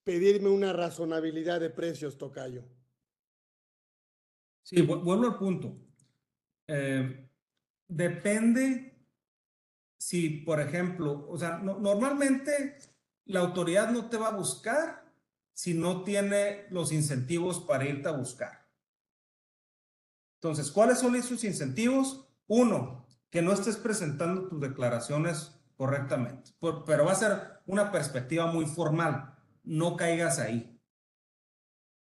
pedirme 0.04 0.50
una 0.50 0.72
razonabilidad 0.74 1.60
de 1.60 1.72
precios, 1.72 2.18
Tocayo. 2.18 2.64
Sí, 4.62 4.82
vuelvo 4.82 5.26
al 5.26 5.38
punto. 5.38 5.78
Eh, 6.68 7.30
depende 7.88 8.96
si, 9.98 10.30
por 10.30 10.60
ejemplo, 10.60 11.28
o 11.30 11.38
sea, 11.38 11.58
no, 11.58 11.80
normalmente 11.80 12.78
la 13.26 13.40
autoridad 13.40 13.92
no 13.92 14.10
te 14.10 14.18
va 14.18 14.30
a 14.30 14.38
buscar 14.38 15.04
si 15.54 15.74
no 15.74 16.04
tiene 16.04 16.66
los 16.70 16.92
incentivos 16.92 17.60
para 17.60 17.86
irte 17.86 18.10
a 18.10 18.12
buscar. 18.12 18.65
Entonces, 20.36 20.72
¿cuáles 20.72 21.00
son 21.00 21.16
esos 21.16 21.44
incentivos? 21.44 22.28
Uno, 22.48 23.08
que 23.30 23.42
no 23.42 23.52
estés 23.52 23.78
presentando 23.78 24.48
tus 24.48 24.62
declaraciones 24.62 25.60
correctamente, 25.76 26.52
pero 26.86 27.06
va 27.06 27.12
a 27.12 27.16
ser 27.16 27.62
una 27.66 27.92
perspectiva 27.92 28.46
muy 28.46 28.66
formal, 28.66 29.36
no 29.64 29.98
caigas 29.98 30.40
ahí. 30.40 30.80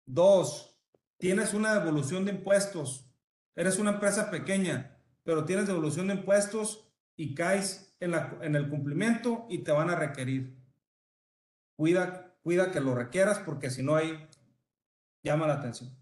Dos, 0.06 0.82
tienes 1.18 1.54
una 1.54 1.76
devolución 1.76 2.26
de 2.26 2.32
impuestos, 2.32 3.12
eres 3.56 3.78
una 3.78 3.92
empresa 3.92 4.32
pequeña, 4.32 4.98
pero 5.24 5.46
tienes 5.46 5.68
devolución 5.68 6.08
de 6.08 6.16
impuestos 6.16 6.90
y 7.16 7.36
caes 7.36 7.96
en, 8.00 8.12
la, 8.12 8.38
en 8.42 8.56
el 8.56 8.70
cumplimiento 8.70 9.46
y 9.50 9.60
te 9.60 9.72
van 9.72 9.90
a 9.90 9.96
requerir. 9.96 10.58
Cuida, 11.76 12.36
cuida 12.42 12.72
que 12.72 12.80
lo 12.80 12.96
requieras 12.96 13.40
porque 13.40 13.70
si 13.70 13.84
no 13.84 13.96
hay, 13.96 14.28
llama 15.22 15.46
la 15.46 15.56
atención. 15.56 15.96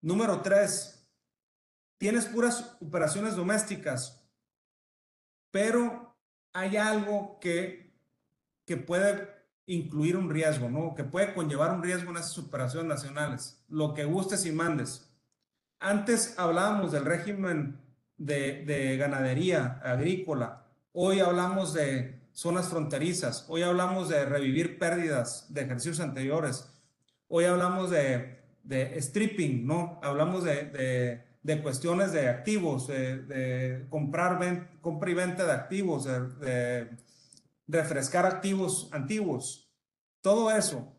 Número 0.00 0.42
tres, 0.42 1.01
tienes 2.02 2.26
puras 2.26 2.76
operaciones 2.80 3.36
domésticas, 3.36 4.26
pero 5.52 6.16
hay 6.52 6.76
algo 6.76 7.38
que, 7.40 7.94
que 8.64 8.76
puede 8.76 9.28
incluir 9.66 10.16
un 10.16 10.28
riesgo, 10.28 10.68
¿no? 10.68 10.96
Que 10.96 11.04
puede 11.04 11.32
conllevar 11.32 11.70
un 11.70 11.80
riesgo 11.84 12.10
en 12.10 12.16
esas 12.16 12.36
operaciones 12.38 12.88
nacionales. 12.88 13.62
Lo 13.68 13.94
que 13.94 14.04
gustes 14.04 14.44
y 14.46 14.50
mandes. 14.50 15.12
Antes 15.78 16.36
hablábamos 16.40 16.90
del 16.90 17.04
régimen 17.04 17.78
de, 18.16 18.64
de 18.64 18.96
ganadería 18.96 19.80
agrícola. 19.84 20.66
Hoy 20.90 21.20
hablamos 21.20 21.72
de 21.72 22.20
zonas 22.32 22.68
fronterizas. 22.68 23.46
Hoy 23.48 23.62
hablamos 23.62 24.08
de 24.08 24.24
revivir 24.24 24.76
pérdidas 24.76 25.54
de 25.54 25.60
ejercicios 25.60 26.00
anteriores. 26.00 26.68
Hoy 27.28 27.44
hablamos 27.44 27.90
de, 27.90 28.40
de 28.64 29.00
stripping, 29.00 29.64
¿no? 29.64 30.00
Hablamos 30.02 30.42
de, 30.42 30.64
de, 30.64 31.31
de 31.42 31.62
cuestiones 31.62 32.12
de 32.12 32.28
activos, 32.28 32.86
de, 32.88 33.86
comprar, 33.90 34.38
ven, 34.38 34.68
compra 34.80 35.10
y 35.10 35.14
venta 35.14 35.44
de 35.44 35.52
activos, 35.52 36.04
de, 36.04 36.90
refrescar 37.66 38.26
activos 38.26 38.88
antiguos. 38.92 39.70
Todo 40.20 40.50
eso. 40.50 40.96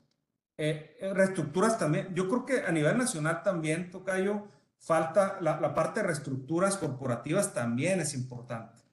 Eh, 0.57 0.97
reestructuras 1.13 1.79
también. 1.79 2.13
Yo 2.13 2.27
creo 2.29 2.45
que 2.45 2.61
a 2.67 2.71
nivel 2.71 2.97
nacional 2.97 3.41
también, 3.43 3.89
Tocayo, 3.89 4.47
falta 4.77 5.37
la, 5.41 5.59
la 5.59 5.73
parte 5.73 6.01
de 6.01 6.07
reestructuras 6.07 6.77
corporativas 6.77 7.53
también 7.53 7.99
es 7.99 8.13
importante 8.13 8.83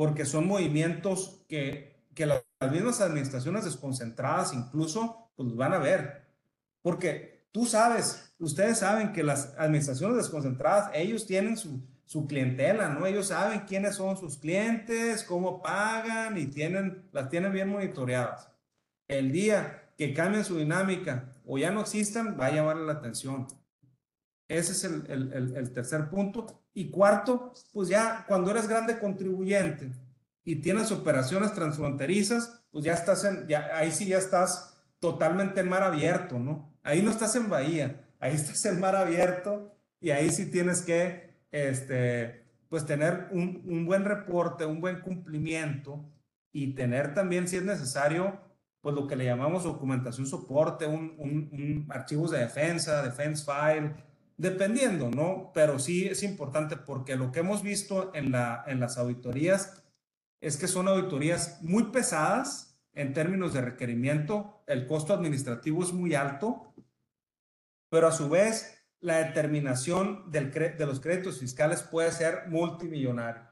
porque 0.00 0.24
son 0.24 0.46
movimientos 0.46 1.44
que, 1.46 2.06
que 2.14 2.24
las 2.24 2.42
mismas 2.72 3.02
administraciones 3.02 3.66
desconcentradas 3.66 4.54
incluso 4.54 5.30
pues 5.36 5.54
van 5.54 5.74
a 5.74 5.78
ver. 5.78 6.26
Porque 6.80 7.39
tú 7.52 7.66
sabes, 7.66 8.34
ustedes 8.38 8.78
saben 8.78 9.12
que 9.12 9.22
las 9.22 9.54
administraciones 9.58 10.16
desconcentradas, 10.16 10.90
ellos 10.94 11.26
tienen 11.26 11.56
su, 11.56 11.80
su 12.04 12.26
clientela, 12.26 12.88
¿no? 12.88 13.06
Ellos 13.06 13.28
saben 13.28 13.60
quiénes 13.60 13.96
son 13.96 14.16
sus 14.16 14.38
clientes, 14.38 15.24
cómo 15.24 15.62
pagan 15.62 16.36
y 16.38 16.46
tienen, 16.46 17.08
las 17.12 17.28
tienen 17.28 17.52
bien 17.52 17.68
monitoreadas. 17.68 18.50
El 19.08 19.32
día 19.32 19.92
que 19.96 20.14
cambien 20.14 20.44
su 20.44 20.56
dinámica 20.56 21.36
o 21.44 21.58
ya 21.58 21.70
no 21.70 21.82
existan, 21.82 22.36
va 22.38 22.46
a 22.46 22.54
llamarle 22.54 22.86
la 22.86 22.94
atención. 22.94 23.46
Ese 24.48 24.72
es 24.72 24.84
el, 24.84 25.06
el, 25.08 25.56
el, 25.56 25.72
tercer 25.72 26.08
punto. 26.10 26.64
Y 26.74 26.90
cuarto, 26.90 27.52
pues 27.72 27.88
ya 27.88 28.24
cuando 28.26 28.50
eres 28.50 28.66
grande 28.66 28.98
contribuyente 28.98 29.92
y 30.44 30.56
tienes 30.56 30.90
operaciones 30.90 31.52
transfronterizas, 31.52 32.64
pues 32.70 32.84
ya 32.84 32.94
estás 32.94 33.24
en, 33.24 33.46
ya, 33.46 33.68
ahí 33.74 33.92
sí 33.92 34.06
ya 34.06 34.18
estás 34.18 34.82
totalmente 34.98 35.60
en 35.60 35.68
mar 35.68 35.82
abierto, 35.82 36.38
¿no? 36.38 36.69
Ahí 36.82 37.02
no 37.02 37.10
estás 37.10 37.36
en 37.36 37.48
bahía, 37.48 38.08
ahí 38.18 38.34
estás 38.34 38.64
en 38.66 38.80
mar 38.80 38.96
abierto 38.96 39.74
y 40.00 40.10
ahí 40.10 40.30
sí 40.30 40.50
tienes 40.50 40.82
que, 40.82 41.30
este, 41.50 42.44
pues 42.68 42.86
tener 42.86 43.28
un, 43.32 43.62
un 43.66 43.86
buen 43.86 44.04
reporte, 44.04 44.64
un 44.64 44.80
buen 44.80 45.00
cumplimiento 45.00 46.04
y 46.52 46.74
tener 46.74 47.14
también, 47.14 47.48
si 47.48 47.56
es 47.56 47.64
necesario, 47.64 48.40
pues 48.80 48.94
lo 48.94 49.06
que 49.06 49.16
le 49.16 49.24
llamamos 49.24 49.64
documentación 49.64 50.26
soporte, 50.26 50.86
un, 50.86 51.14
un, 51.18 51.86
archivos 51.90 52.30
de 52.30 52.38
defensa, 52.38 53.02
defense 53.02 53.44
file, 53.44 53.94
Dependiendo, 54.40 55.10
¿no? 55.10 55.50
Pero 55.52 55.78
sí 55.78 56.06
es 56.06 56.22
importante 56.22 56.78
porque 56.78 57.14
lo 57.14 57.30
que 57.30 57.40
hemos 57.40 57.62
visto 57.62 58.10
en, 58.14 58.32
la, 58.32 58.64
en 58.66 58.80
las 58.80 58.96
auditorías 58.96 59.84
es 60.40 60.56
que 60.56 60.66
son 60.66 60.88
auditorías 60.88 61.58
muy 61.60 61.84
pesadas 61.92 62.80
en 62.94 63.12
términos 63.12 63.52
de 63.52 63.60
requerimiento, 63.60 64.62
el 64.66 64.86
costo 64.86 65.12
administrativo 65.12 65.82
es 65.82 65.92
muy 65.92 66.14
alto, 66.14 66.69
pero 67.90 68.08
a 68.08 68.12
su 68.12 68.30
vez 68.30 68.82
la 69.00 69.18
determinación 69.18 70.30
del 70.30 70.50
de 70.50 70.86
los 70.86 71.00
créditos 71.00 71.38
fiscales 71.38 71.82
puede 71.82 72.10
ser 72.12 72.48
multimillonario, 72.48 73.42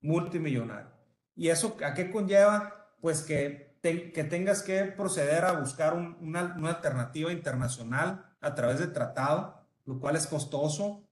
multimillonario. 0.00 0.90
¿Y 1.36 1.48
eso 1.48 1.76
a 1.84 1.94
qué 1.94 2.10
conlleva? 2.10 2.94
Pues 3.00 3.22
que, 3.22 3.78
que 3.80 4.24
tengas 4.24 4.62
que 4.62 4.84
proceder 4.84 5.44
a 5.44 5.52
buscar 5.52 5.94
una, 5.94 6.54
una 6.56 6.70
alternativa 6.70 7.32
internacional 7.32 8.26
a 8.40 8.54
través 8.54 8.80
de 8.80 8.88
tratado 8.88 9.62
lo 9.84 9.98
cual 9.98 10.16
es 10.16 10.26
costoso, 10.26 11.08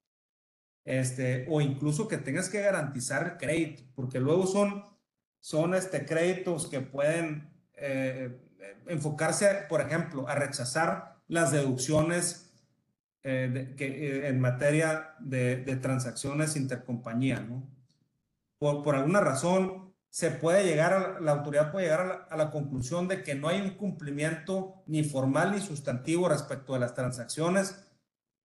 este, 0.85 1.47
o 1.49 1.61
incluso 1.61 2.09
que 2.09 2.18
tengas 2.18 2.49
que 2.49 2.61
garantizar 2.61 3.24
el 3.24 3.37
crédito, 3.37 3.83
porque 3.95 4.20
luego 4.20 4.47
son, 4.47 4.85
son 5.41 5.74
este, 5.74 6.07
créditos 6.07 6.68
que 6.68 6.81
pueden 6.81 7.53
eh, 7.74 8.41
enfocarse, 8.87 9.66
por 9.68 9.81
ejemplo, 9.81 10.28
a 10.28 10.35
rechazar 10.35 11.20
las 11.26 11.53
deducciones 11.53 12.50
eh, 13.23 13.75
que, 13.77 13.87
eh, 13.87 14.29
en 14.29 14.41
materia 14.41 15.14
de, 15.18 15.57
de, 15.57 15.77
transacciones 15.77 16.57
intercompañía, 16.57 17.41
¿no? 17.41 17.68
Por, 18.59 18.83
por 18.83 18.95
alguna 18.95 19.21
razón, 19.21 19.95
se 20.09 20.31
puede 20.31 20.64
llegar, 20.64 20.95
a, 20.95 21.21
la 21.21 21.33
autoridad 21.33 21.71
puede 21.71 21.85
llegar 21.85 22.01
a 22.01 22.07
la, 22.07 22.14
a 22.14 22.37
la, 22.39 22.51
conclusión 22.51 23.09
de 23.09 23.23
que 23.23 23.35
no 23.35 23.49
hay 23.49 23.61
un 23.61 23.77
cumplimiento 23.77 24.83
ni 24.87 25.05
formal 25.05 25.53
ni 25.53 25.61
sustantivo 25.61 26.31
respecto 26.31 26.73
de 26.73 26.81
las 26.81 26.95
transacciones 26.95 27.87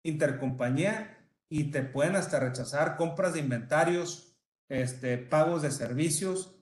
intercompañía 0.03 1.17
y 1.49 1.71
te 1.71 1.83
pueden 1.83 2.17
hasta 2.17 2.39
rechazar 2.39 2.97
compras 2.97 3.33
de 3.33 3.39
inventarios, 3.39 4.37
este, 4.67 5.17
pagos 5.17 5.61
de 5.61 5.71
servicios, 5.71 6.55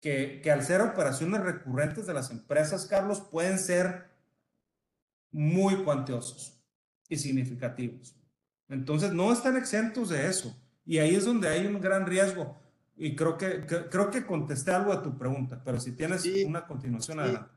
que, 0.00 0.40
que 0.42 0.50
al 0.50 0.64
ser 0.64 0.80
operaciones 0.80 1.42
recurrentes 1.42 2.06
de 2.06 2.14
las 2.14 2.32
empresas, 2.32 2.86
Carlos, 2.86 3.20
pueden 3.20 3.60
ser 3.60 4.10
muy 5.30 5.84
cuantiosos 5.84 6.61
y 7.12 7.18
significativos. 7.18 8.14
Entonces, 8.68 9.12
no 9.12 9.32
están 9.32 9.56
exentos 9.56 10.08
de 10.08 10.28
eso. 10.28 10.56
Y 10.84 10.98
ahí 10.98 11.14
es 11.14 11.24
donde 11.24 11.48
hay 11.48 11.66
un 11.66 11.80
gran 11.80 12.06
riesgo. 12.06 12.58
Y 12.96 13.14
creo 13.14 13.36
que, 13.36 13.66
que 13.66 13.88
creo 13.88 14.10
que 14.10 14.24
contesté 14.24 14.70
algo 14.70 14.92
a 14.92 15.02
tu 15.02 15.16
pregunta, 15.16 15.62
pero 15.64 15.80
si 15.80 15.92
tienes 15.92 16.22
sí, 16.22 16.44
una 16.44 16.66
continuación, 16.66 17.18
sí, 17.18 17.22
adelante. 17.22 17.50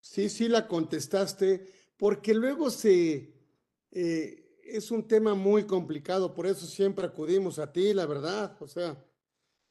Sí, 0.00 0.28
sí 0.28 0.48
la 0.48 0.66
contestaste, 0.66 1.66
porque 1.96 2.34
luego 2.34 2.70
se, 2.70 3.32
eh, 3.90 4.58
es 4.64 4.90
un 4.90 5.06
tema 5.06 5.34
muy 5.34 5.64
complicado, 5.64 6.32
por 6.34 6.46
eso 6.46 6.66
siempre 6.66 7.06
acudimos 7.06 7.58
a 7.58 7.72
ti, 7.72 7.92
la 7.92 8.06
verdad. 8.06 8.56
O 8.60 8.68
sea, 8.68 8.96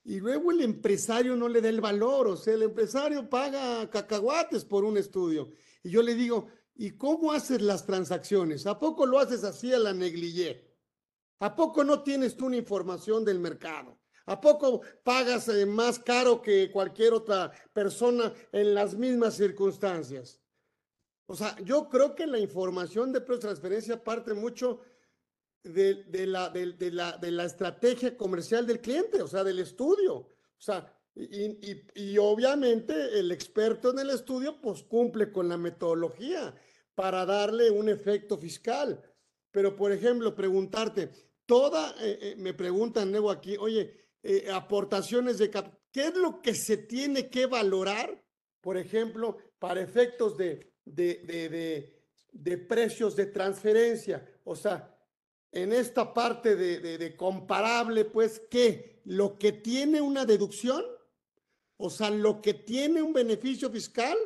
y 0.04 0.20
luego 0.20 0.52
el 0.52 0.62
empresario 0.62 1.36
no 1.36 1.48
le 1.48 1.62
da 1.62 1.70
el 1.70 1.82
valor, 1.82 2.28
o 2.28 2.38
sea, 2.38 2.54
el 2.54 2.64
empresario 2.64 3.30
paga 3.30 3.90
cacahuates 3.90 4.66
por 4.66 4.84
un 4.84 4.98
estudio. 4.98 5.50
Y 5.84 5.92
yo 5.92 6.02
le 6.02 6.16
digo, 6.16 6.48
¿y 6.80 6.92
cómo 6.92 7.34
haces 7.34 7.62
las 7.62 7.86
transacciones? 7.86 8.66
¿A 8.66 8.80
poco 8.80 9.06
lo 9.06 9.20
haces 9.20 9.44
así 9.44 9.74
a 9.74 9.78
la 9.78 9.92
negligé? 9.92 10.66
¿A 11.40 11.54
poco 11.54 11.84
no 11.84 12.04
tienes 12.04 12.38
tú 12.38 12.46
una 12.46 12.56
información 12.56 13.26
del 13.26 13.38
mercado? 13.38 14.00
¿A 14.26 14.40
poco 14.40 14.82
pagas 15.04 15.50
eh, 15.50 15.66
más 15.66 16.00
caro 16.00 16.42
que 16.42 16.72
cualquier 16.72 17.12
otra 17.14 17.52
persona 17.74 18.34
en 18.54 18.74
las 18.74 18.96
mismas 18.96 19.36
circunstancias? 19.36 20.40
O 21.26 21.36
sea, 21.36 21.54
yo 21.66 21.90
creo 21.90 22.16
que 22.16 22.26
la 22.26 22.40
información 22.40 23.12
de 23.12 23.20
transferencia 23.20 24.02
parte 24.02 24.34
mucho 24.34 24.80
de, 25.62 26.06
la, 26.28 26.50
de, 26.50 26.72
de, 26.72 27.44
estrategia 27.44 28.16
comercial 28.16 28.66
del 28.66 28.80
cliente, 28.80 29.22
o 29.22 29.28
sea, 29.28 29.44
del 29.44 29.60
estudio. 29.60 30.16
O 30.16 30.32
sea, 30.58 30.98
y, 31.14 31.46
y, 31.70 31.86
y, 31.96 32.18
obviamente 32.18 33.20
el 33.20 33.34
experto 33.34 33.92
en 33.92 34.00
el 34.00 34.12
estudio 34.12 34.62
pues 34.62 34.84
cumple 34.84 35.34
con 35.34 35.50
la 35.50 35.58
metodología 35.58 36.56
para 37.00 37.26
darle 37.26 37.72
un 37.72 37.88
efecto 37.88 38.38
fiscal. 38.38 39.02
Pero, 39.52 39.74
por 39.74 39.94
ejemplo, 39.94 40.36
preguntarte, 40.36 41.10
toda, 41.46 41.96
eh, 42.02 42.20
eh, 42.22 42.36
me 42.38 42.54
preguntan 42.54 43.10
luego 43.10 43.32
aquí, 43.32 43.56
oye, 43.56 44.10
eh, 44.22 44.50
aportaciones 44.52 45.38
de 45.38 45.50
¿qué 45.50 46.08
es 46.08 46.16
lo 46.16 46.42
que 46.42 46.54
se 46.54 46.76
tiene 46.76 47.30
que 47.30 47.46
valorar, 47.46 48.22
por 48.60 48.76
ejemplo, 48.76 49.38
para 49.60 49.80
efectos 49.80 50.38
de, 50.38 50.74
de, 50.84 51.24
de, 51.24 52.04
de 52.34 52.58
precios 52.58 53.16
de 53.16 53.28
transferencia? 53.28 54.30
O 54.44 54.58
sea, 54.58 54.94
en 55.54 55.72
esta 55.72 56.14
parte 56.14 56.58
de, 56.58 57.16
comparable, 57.16 58.04
pues, 58.04 58.42
¿qué? 58.52 59.00
Lo 59.06 59.40
que 59.40 59.54
tiene 59.54 60.02
una 60.02 60.26
deducción, 60.26 60.84
o 61.78 61.90
sea, 61.90 62.10
lo 62.10 62.42
que 62.42 62.56
tiene 62.56 63.02
un 63.02 63.14
beneficio 63.14 63.70
fiscal, 63.70 64.18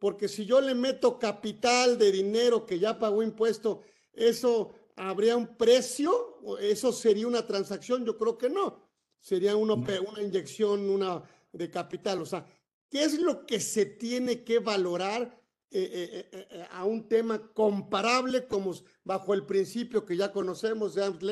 porque 0.00 0.28
si 0.28 0.46
yo 0.46 0.62
le 0.62 0.74
meto 0.74 1.18
capital 1.18 1.98
de 1.98 2.10
dinero 2.10 2.64
que 2.64 2.78
ya 2.78 2.98
pagó 2.98 3.22
impuesto, 3.22 3.82
¿eso 4.14 4.72
habría 4.96 5.36
un 5.36 5.58
precio? 5.58 6.38
¿Eso 6.58 6.90
sería 6.90 7.26
una 7.26 7.46
transacción? 7.46 8.06
Yo 8.06 8.16
creo 8.16 8.38
que 8.38 8.48
no. 8.48 8.82
Sería 9.20 9.54
una, 9.54 9.74
una 9.74 10.22
inyección 10.22 10.88
una 10.88 11.22
de 11.52 11.70
capital. 11.70 12.22
O 12.22 12.26
sea, 12.26 12.46
¿qué 12.88 13.04
es 13.04 13.20
lo 13.20 13.44
que 13.44 13.60
se 13.60 13.84
tiene 13.84 14.42
que 14.42 14.58
valorar 14.58 15.38
eh, 15.70 16.26
eh, 16.32 16.46
eh, 16.50 16.66
a 16.70 16.86
un 16.86 17.06
tema 17.06 17.52
comparable 17.52 18.46
como 18.46 18.74
bajo 19.04 19.34
el 19.34 19.44
principio 19.44 20.06
que 20.06 20.16
ya 20.16 20.32
conocemos 20.32 20.94
de 20.94 21.04
Arm's 21.04 21.22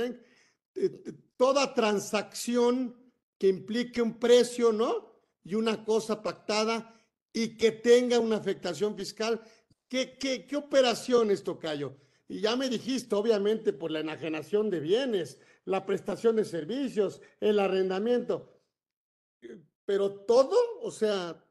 toda 1.39 1.73
transacción 1.73 2.95
que 3.39 3.49
implique 3.49 4.03
un 4.03 4.19
precio, 4.19 4.73
¿no? 4.73 5.15
Y 5.43 5.55
una 5.55 5.85
cosa 5.87 6.23
pactada 6.23 6.98
y 7.39 7.57
que 7.57 7.71
tenga 7.71 8.19
una 8.19 8.37
afectación 8.37 8.97
fiscal. 8.97 9.41
¿Qué, 9.89 10.19
qué, 10.19 10.45
qué 10.45 10.57
operaciones, 10.57 11.45
Tocayo? 11.45 11.95
Y 12.27 12.41
ya 12.41 12.57
me 12.57 12.69
dijiste, 12.69 13.15
obviamente, 13.15 13.73
por 13.73 13.93
la 13.93 14.01
enajenación 14.01 14.71
de 14.71 14.81
bienes, 14.81 15.39
la 15.65 15.87
prestación 15.87 16.35
de 16.35 16.45
servicios, 16.45 17.21
el 17.41 17.61
arrendamiento. 17.61 18.61
Pero 19.85 20.11
todo, 20.27 20.57
o 20.83 20.91
sea, 20.91 21.45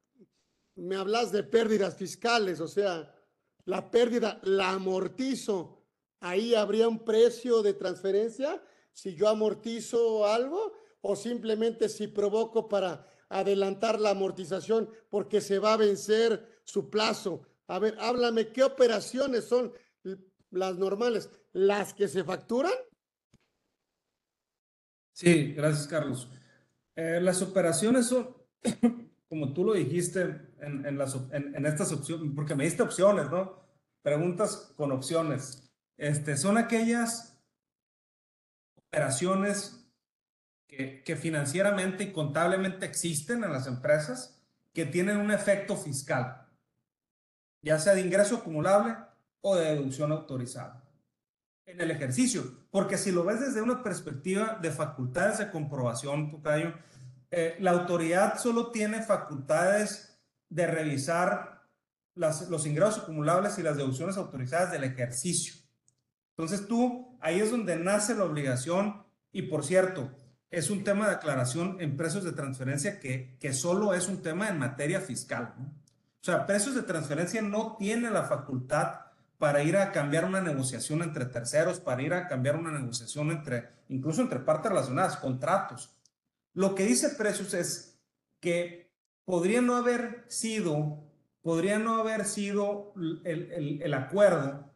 me 0.75 0.97
hablas 0.97 1.31
de 1.31 1.43
pérdidas 1.43 1.95
fiscales, 1.95 2.59
o 2.59 2.67
sea, 2.67 3.15
la 3.63 3.89
pérdida 3.89 4.41
la 4.43 4.71
amortizo. 4.71 5.85
Ahí 6.19 6.53
habría 6.53 6.89
un 6.89 7.05
precio 7.05 7.61
de 7.61 7.73
transferencia 7.73 8.61
si 8.91 9.15
yo 9.15 9.29
amortizo 9.29 10.25
algo 10.25 10.73
o 10.99 11.15
simplemente 11.15 11.87
si 11.87 12.07
provoco 12.07 12.67
para 12.67 13.07
adelantar 13.29 13.99
la 13.99 14.11
amortización 14.11 14.89
porque 15.09 15.41
se 15.41 15.59
va 15.59 15.73
a 15.73 15.77
vencer 15.77 16.61
su 16.63 16.89
plazo. 16.89 17.41
A 17.67 17.79
ver, 17.79 17.97
háblame, 17.99 18.49
¿qué 18.49 18.63
operaciones 18.63 19.45
son 19.45 19.73
las 20.51 20.77
normales? 20.77 21.29
¿Las 21.53 21.93
que 21.93 22.07
se 22.07 22.23
facturan? 22.23 22.73
Sí, 25.13 25.53
gracias, 25.53 25.87
Carlos. 25.87 26.29
Eh, 26.95 27.19
las 27.21 27.41
operaciones 27.41 28.07
son 28.07 28.35
como 29.29 29.53
tú 29.53 29.63
lo 29.63 29.73
dijiste 29.73 30.21
en, 30.59 31.65
estas 31.65 31.91
opciones, 31.91 32.31
porque 32.35 32.55
me 32.55 32.63
diste 32.63 32.83
opciones, 32.83 33.29
¿no? 33.29 33.61
Preguntas 34.01 34.73
con 34.75 34.91
opciones. 34.91 35.69
Este, 35.97 36.37
son 36.37 36.57
aquellas 36.57 37.37
operaciones 38.75 39.86
que, 40.67 41.15
financieramente 41.15 42.03
y 42.03 42.11
contablemente 42.11 42.85
existen 42.85 43.43
en 43.43 43.53
las 43.53 43.67
empresas 43.67 44.41
que 44.73 44.85
tienen 44.85 45.17
un 45.17 45.31
efecto 45.31 45.75
fiscal, 45.75 46.45
ya 47.61 47.79
sea 47.79 47.95
de 47.95 48.01
ingreso 48.01 48.37
acumulable 48.37 48.95
o 49.41 49.55
de 49.55 49.75
deducción 49.75 50.11
autorizada 50.11 50.83
en 51.65 51.81
el 51.81 51.91
ejercicio. 51.91 52.43
Porque 52.69 52.97
si 52.97 53.11
lo 53.11 53.23
ves 53.23 53.39
desde 53.39 53.61
una 53.61 53.81
perspectiva 53.81 54.59
de 54.61 54.71
facultades 54.71 55.39
de 55.39 55.49
comprobación, 55.49 56.29
Tocayo, 56.29 56.73
eh, 57.31 57.55
la 57.59 57.71
autoridad 57.71 58.37
solo 58.37 58.71
tiene 58.71 59.01
facultades 59.01 60.19
de 60.49 60.67
revisar 60.67 61.63
los 62.15 62.65
ingresos 62.65 62.99
acumulables 62.99 63.57
y 63.59 63.63
las 63.63 63.77
deducciones 63.77 64.17
autorizadas 64.17 64.71
del 64.71 64.83
ejercicio. 64.83 65.53
Entonces 66.35 66.67
tú, 66.67 67.17
ahí 67.21 67.39
es 67.39 67.51
donde 67.51 67.75
nace 67.75 68.15
la 68.15 68.23
obligación 68.23 69.05
y 69.31 69.43
por 69.43 69.63
cierto, 69.63 70.11
es 70.49 70.69
un 70.69 70.83
tema 70.83 71.07
de 71.07 71.15
aclaración 71.15 71.77
en 71.81 71.97
precios 71.97 72.23
de 72.23 72.31
transferencia 72.31 72.99
que, 72.99 73.37
que 73.39 73.53
solo 73.53 73.93
es 73.93 74.07
un 74.07 74.21
tema 74.21 74.49
en 74.49 74.59
materia 74.59 75.01
fiscal. 75.01 75.53
O 76.21 76.23
sea, 76.23 76.45
precios 76.45 76.75
de 76.75 76.83
transferencia 76.83 77.41
no 77.41 77.75
tiene 77.77 78.09
la 78.09 78.23
facultad 78.23 79.07
para 79.37 79.63
ir 79.63 79.77
a 79.77 79.91
cambiar 79.91 80.25
una 80.25 80.41
negociación 80.41 81.01
entre 81.01 81.25
terceros, 81.25 81.79
para 81.79 82.01
ir 82.01 82.13
a 82.13 82.27
cambiar 82.27 82.55
una 82.55 82.71
negociación 82.71 83.31
entre, 83.31 83.69
incluso 83.89 84.21
entre 84.21 84.39
partes 84.39 84.71
relacionadas, 84.71 85.17
contratos. 85.17 85.93
Lo 86.53 86.73
que 86.73 86.85
dice 86.85 87.09
Precios 87.09 87.53
es 87.53 87.99
que 88.39 88.91
podría 89.25 89.61
no 89.61 89.75
haber 89.75 90.25
sido, 90.27 91.03
podría 91.41 91.77
no 91.77 91.97
haber 91.97 92.25
sido 92.25 92.93
el, 93.25 93.79
el, 93.83 93.93
acuerdo 93.93 94.73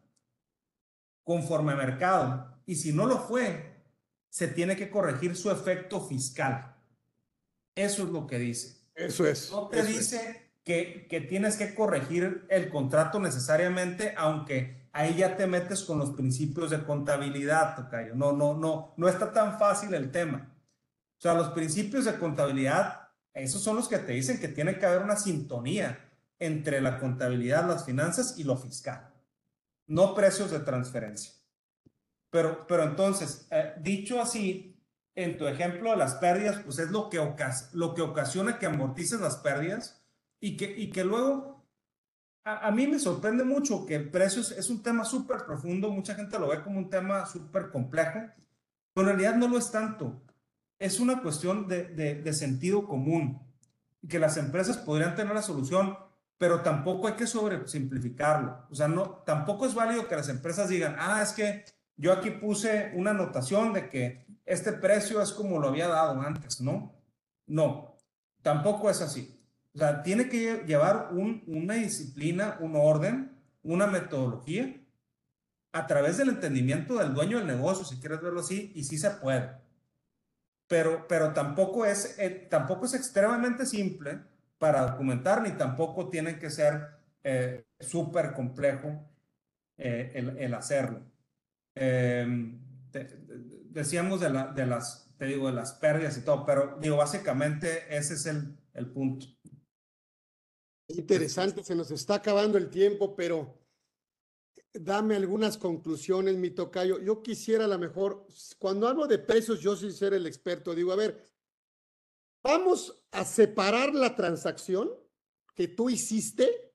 conforme 1.23 1.73
a 1.73 1.77
mercado. 1.77 2.59
Y 2.67 2.75
si 2.75 2.93
no 2.93 3.07
lo 3.07 3.17
fue, 3.17 3.70
se 4.31 4.47
tiene 4.47 4.77
que 4.77 4.89
corregir 4.89 5.35
su 5.35 5.51
efecto 5.51 5.99
fiscal. 5.99 6.73
Eso 7.75 8.03
es 8.03 8.09
lo 8.09 8.25
que 8.25 8.39
dice. 8.39 8.77
Eso 8.95 9.27
es. 9.27 9.51
No 9.51 9.67
te 9.67 9.83
dice 9.83 10.53
que, 10.63 11.05
que, 11.09 11.19
tienes 11.19 11.57
que 11.57 11.75
corregir 11.75 12.45
el 12.49 12.69
contrato 12.69 13.19
necesariamente, 13.19 14.13
aunque 14.17 14.87
ahí 14.93 15.15
ya 15.15 15.35
te 15.35 15.47
metes 15.47 15.83
con 15.83 15.99
los 15.99 16.11
principios 16.11 16.69
de 16.71 16.83
contabilidad, 16.83 17.75
Tocayo. 17.75 18.15
No, 18.15 18.31
no, 18.31 18.55
no, 18.55 18.93
no 18.95 19.09
está 19.09 19.33
tan 19.33 19.59
fácil 19.59 19.93
el 19.93 20.11
tema. 20.11 20.55
O 21.17 21.21
sea, 21.21 21.33
los 21.33 21.49
principios 21.49 22.05
de 22.05 22.17
contabilidad, 22.17 23.09
esos 23.33 23.61
son 23.61 23.75
los 23.75 23.89
que 23.89 23.97
te 23.97 24.13
dicen 24.13 24.39
que 24.39 24.47
tiene 24.47 24.79
que 24.79 24.85
haber 24.85 25.01
una 25.01 25.17
sintonía 25.17 26.09
entre 26.39 26.79
la 26.79 26.99
contabilidad, 26.99 27.67
las 27.67 27.85
finanzas 27.85 28.35
y 28.37 28.45
lo 28.45 28.55
fiscal, 28.55 29.13
no 29.87 30.15
precios 30.15 30.51
de 30.51 30.59
transferencia. 30.59 31.33
Pero, 32.31 32.65
pero 32.67 32.83
entonces, 32.83 33.47
eh, 33.51 33.75
dicho 33.79 34.19
así, 34.19 34.75
en 35.13 35.37
tu 35.37 35.45
ejemplo 35.47 35.91
de 35.91 35.97
las 35.97 36.15
pérdidas, 36.15 36.61
pues 36.63 36.79
es 36.79 36.89
lo 36.89 37.09
que, 37.09 37.19
lo 37.73 37.93
que 37.93 38.01
ocasiona 38.01 38.57
que 38.57 38.65
amortices 38.65 39.21
las 39.21 39.37
pérdidas 39.37 40.03
y 40.39 40.57
que, 40.57 40.75
y 40.75 40.89
que 40.89 41.03
luego, 41.03 41.63
a, 42.43 42.67
a 42.67 42.71
mí 42.71 42.87
me 42.87 42.97
sorprende 42.97 43.43
mucho 43.43 43.85
que 43.85 43.99
precios 43.99 44.51
es 44.51 44.69
un 44.71 44.81
tema 44.81 45.05
súper 45.05 45.45
profundo, 45.45 45.91
mucha 45.91 46.15
gente 46.15 46.39
lo 46.39 46.47
ve 46.47 46.63
como 46.63 46.79
un 46.79 46.89
tema 46.89 47.27
súper 47.27 47.69
complejo, 47.69 48.19
pero 48.93 49.11
en 49.11 49.17
realidad 49.17 49.35
no 49.35 49.47
lo 49.47 49.59
es 49.59 49.69
tanto 49.69 50.23
es 50.81 50.99
una 50.99 51.21
cuestión 51.21 51.67
de, 51.67 52.33
sentido 52.33 52.87
común, 52.87 53.39
que 54.09 54.17
las 54.17 54.35
empresas 54.37 54.77
podrían 54.77 55.15
tener 55.15 55.35
la 55.35 55.43
solución, 55.43 55.95
pero 56.39 56.61
tampoco 56.61 57.07
hay 57.07 57.13
que 57.13 57.27
sobresimplificarlo. 57.27 58.65
O 58.71 58.73
sea, 58.73 58.87
no, 58.87 59.21
tampoco 59.23 59.67
es 59.67 59.75
válido 59.75 60.07
que 60.07 60.15
las 60.15 60.27
empresas 60.27 60.69
digan, 60.69 60.95
ah, 60.97 61.21
es 61.21 61.33
que 61.33 61.65
yo 62.01 62.11
aquí 62.11 62.31
puse 62.31 62.91
una 62.95 63.11
anotación 63.11 63.73
de 63.73 63.89
que 63.89 64.25
este 64.45 64.73
precio 64.73 65.21
es 65.21 65.31
como 65.31 65.59
lo 65.59 65.69
había 65.69 65.87
dado 65.87 66.19
antes, 66.21 66.59
¿no? 66.59 66.93
No, 67.47 67.97
tampoco 68.41 68.89
es 68.89 69.01
así. 69.01 69.39
O 69.73 69.77
sea, 69.77 70.03
tiene 70.03 70.27
que 70.27 70.63
llevar 70.67 71.11
una 71.13 71.75
disciplina, 71.75 72.57
un 72.59 72.75
orden, 72.75 73.37
una 73.63 73.87
metodología 73.87 74.75
a 75.71 75.87
través 75.87 76.17
del 76.17 76.29
entendimiento 76.29 76.97
del 76.97 77.13
dueño 77.13 77.37
del 77.37 77.47
negocio, 77.47 77.85
si 77.85 77.99
quieres 77.99 78.21
verlo 78.21 78.41
así, 78.41 78.73
y 78.75 78.83
sí 78.83 78.97
se 78.97 79.11
puede 79.11 79.61
pero, 80.71 81.05
pero 81.05 81.33
tampoco, 81.33 81.85
es, 81.85 82.17
eh, 82.17 82.47
tampoco 82.49 82.85
es 82.85 82.93
extremadamente 82.93 83.65
simple 83.65 84.21
para 84.57 84.91
documentar, 84.91 85.41
ni 85.41 85.51
tampoco 85.51 86.07
tiene 86.07 86.39
que 86.39 86.49
ser 86.49 86.87
eh, 87.25 87.65
súper 87.77 88.31
complejo 88.31 89.05
eh, 89.75 90.13
el, 90.15 90.37
el, 90.37 90.53
hacerlo. 90.53 91.01
Em, 91.75 92.59
decíamos 93.69 94.19
de, 94.19 94.29
la, 94.29 94.47
de 94.47 94.65
las 94.65 95.11
te 95.17 95.25
digo, 95.25 95.47
de 95.47 95.53
las 95.53 95.73
pérdidas 95.73 96.17
y 96.17 96.21
todo, 96.21 96.45
pero 96.45 96.77
digo, 96.81 96.97
básicamente 96.97 97.85
ese 97.95 98.15
es 98.15 98.25
el, 98.25 98.57
el 98.73 98.91
punto. 98.91 99.27
Interesante, 100.87 101.63
se 101.63 101.75
nos 101.75 101.91
está 101.91 102.15
acabando 102.15 102.57
el 102.57 102.69
tiempo, 102.69 103.15
pero 103.15 103.61
dame 104.73 105.15
algunas 105.15 105.57
conclusiones, 105.57 106.37
mi 106.37 106.49
tocayo. 106.49 106.99
Yo 106.99 107.21
quisiera 107.21 107.65
a 107.65 107.67
lo 107.67 107.77
mejor, 107.77 108.25
cuando 108.57 108.87
hablo 108.87 109.07
de 109.07 109.19
precios, 109.19 109.59
yo 109.59 109.75
sin 109.75 109.93
ser 109.93 110.13
el 110.13 110.25
experto, 110.25 110.73
digo, 110.73 110.91
a 110.91 110.95
ver, 110.95 111.23
vamos 112.43 113.05
a 113.11 113.23
separar 113.23 113.93
la 113.93 114.15
transacción 114.15 114.91
que 115.53 115.67
tú 115.67 115.89
hiciste 115.89 116.73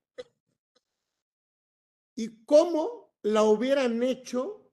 y 2.14 2.44
cómo 2.44 3.16
la 3.22 3.42
hubieran 3.42 4.02
hecho 4.02 4.65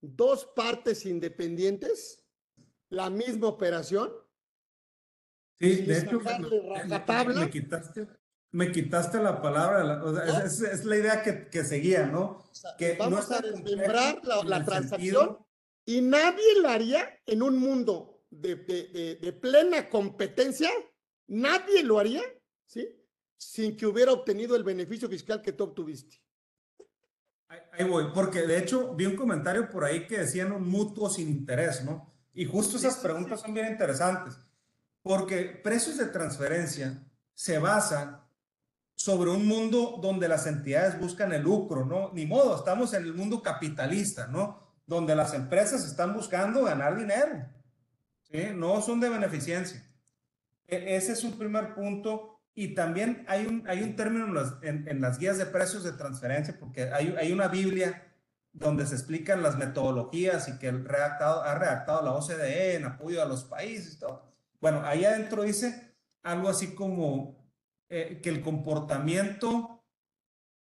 dos 0.00 0.46
partes 0.54 1.06
independientes, 1.06 2.24
la 2.88 3.10
misma 3.10 3.48
operación. 3.48 4.12
Sí, 5.58 5.82
de 5.82 5.98
hecho, 5.98 6.20
me, 6.20 7.50
quitaste, 7.50 8.06
me 8.52 8.70
quitaste 8.70 9.18
la 9.22 9.40
palabra, 9.40 10.02
es, 10.44 10.84
la 10.84 10.96
idea 10.96 11.22
que, 11.22 11.48
que 11.48 11.64
seguía, 11.64 12.06
¿no? 12.06 12.44
que 12.78 12.94
vamos 12.94 13.30
a 13.30 13.40
desmembrar 13.40 14.20
la, 14.24 14.64
transacción 14.64 15.38
y 15.86 16.02
nadie 16.02 16.60
la 16.60 16.74
haría 16.74 17.20
en 17.24 17.42
un 17.42 17.58
mundo 17.58 18.22
de, 18.28 18.56
de, 18.56 19.18
de, 19.20 19.32
plena 19.32 19.88
competencia, 19.88 20.70
nadie 21.28 21.82
lo 21.82 21.98
haría, 21.98 22.22
¿sí? 22.66 22.86
Sin 23.38 23.76
que 23.76 23.86
hubiera 23.86 24.12
obtenido 24.12 24.56
el 24.56 24.64
beneficio 24.64 25.08
fiscal 25.08 25.40
que 25.40 25.52
tú 25.52 25.64
obtuviste. 25.64 26.20
Ahí 27.48 27.84
voy, 27.84 28.06
porque 28.14 28.42
de 28.42 28.58
hecho 28.58 28.94
vi 28.94 29.06
un 29.06 29.16
comentario 29.16 29.70
por 29.70 29.84
ahí 29.84 30.06
que 30.06 30.18
decían 30.18 30.52
un 30.52 30.68
mutuo 30.68 31.08
sin 31.08 31.28
interés, 31.28 31.84
¿no? 31.84 32.12
Y 32.32 32.44
justo 32.44 32.76
esas 32.76 32.96
preguntas 32.96 33.40
son 33.40 33.54
bien 33.54 33.66
interesantes, 33.68 34.38
porque 35.02 35.60
precios 35.62 35.96
de 35.96 36.06
transferencia 36.06 37.06
se 37.34 37.58
basan 37.58 38.20
sobre 38.94 39.30
un 39.30 39.46
mundo 39.46 39.98
donde 40.02 40.26
las 40.26 40.46
entidades 40.46 40.98
buscan 40.98 41.32
el 41.32 41.42
lucro, 41.42 41.84
¿no? 41.84 42.10
Ni 42.12 42.26
modo, 42.26 42.56
estamos 42.56 42.94
en 42.94 43.04
el 43.04 43.14
mundo 43.14 43.42
capitalista, 43.42 44.26
¿no? 44.26 44.74
Donde 44.86 45.14
las 45.14 45.34
empresas 45.34 45.84
están 45.84 46.14
buscando 46.14 46.64
ganar 46.64 46.96
dinero, 46.96 47.46
¿sí? 48.22 48.48
No 48.54 48.80
son 48.80 49.00
de 49.00 49.10
beneficencia. 49.10 49.86
E, 50.66 50.96
ese 50.96 51.12
es 51.12 51.22
un 51.24 51.38
primer 51.38 51.74
punto. 51.74 52.35
Y 52.58 52.74
también 52.74 53.22
hay 53.28 53.46
un, 53.46 53.68
hay 53.68 53.82
un 53.82 53.96
término 53.96 54.24
en 54.62 55.00
las, 55.02 55.18
guías 55.18 55.36
de 55.36 55.44
precios 55.44 55.84
de 55.84 55.92
transferencia, 55.92 56.56
porque 56.58 56.84
hay, 56.84 57.14
hay 57.18 57.30
una 57.30 57.48
Biblia 57.48 58.02
donde 58.54 58.86
se 58.86 58.94
explican 58.94 59.42
las 59.42 59.58
metodologías 59.58 60.48
y 60.48 60.58
que 60.58 60.68
el 60.68 60.86
redactado, 60.86 61.42
ha 61.42 61.54
redactado 61.54 62.02
la 62.02 62.12
OCDE 62.12 62.76
en 62.76 62.86
apoyo 62.86 63.22
a 63.22 63.26
los 63.26 63.44
países 63.44 63.94
y 63.94 63.98
todo. 63.98 64.32
Bueno, 64.58 64.80
ahí 64.86 65.04
adentro 65.04 65.42
dice 65.42 65.94
algo 66.22 66.48
así 66.48 66.74
como 66.74 67.36
eh, 67.90 68.20
que 68.22 68.30
el 68.30 68.40
comportamiento 68.40 69.84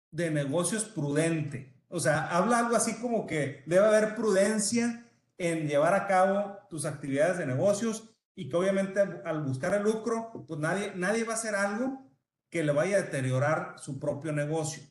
de 0.09 0.31
negocio 0.31 0.79
es 0.79 0.85
prudente. 0.85 1.75
O 1.87 1.99
sea, 1.99 2.35
habla 2.35 2.57
algo 2.57 2.75
así 2.75 2.95
como 2.95 3.27
que 3.27 3.61
debe 3.67 3.85
haber 3.85 4.15
prudencia 4.15 5.05
en 5.37 5.67
llevar 5.67 5.93
a 5.93 6.07
cabo 6.07 6.57
tus 6.67 6.85
actividades 6.85 7.37
de 7.37 7.45
negocios 7.45 8.09
y 8.35 8.49
que 8.49 8.55
obviamente 8.55 8.99
al 8.99 9.43
buscar 9.43 9.73
el 9.73 9.83
lucro, 9.83 10.45
pues 10.47 10.59
nadie, 10.59 10.91
nadie 10.95 11.23
va 11.23 11.33
a 11.33 11.37
hacer 11.37 11.55
algo 11.55 12.05
que 12.49 12.63
le 12.63 12.71
vaya 12.71 12.97
a 12.97 13.01
deteriorar 13.01 13.75
su 13.79 13.99
propio 13.99 14.31
negocio. 14.31 14.83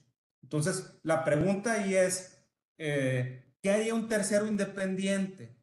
Entonces, 0.43 0.99
la 1.03 1.25
pregunta 1.25 1.73
ahí 1.73 1.95
es, 1.95 2.45
eh, 2.79 3.45
¿qué 3.63 3.71
haría 3.71 3.95
un 3.95 4.09
tercero 4.09 4.47
independiente 4.47 5.57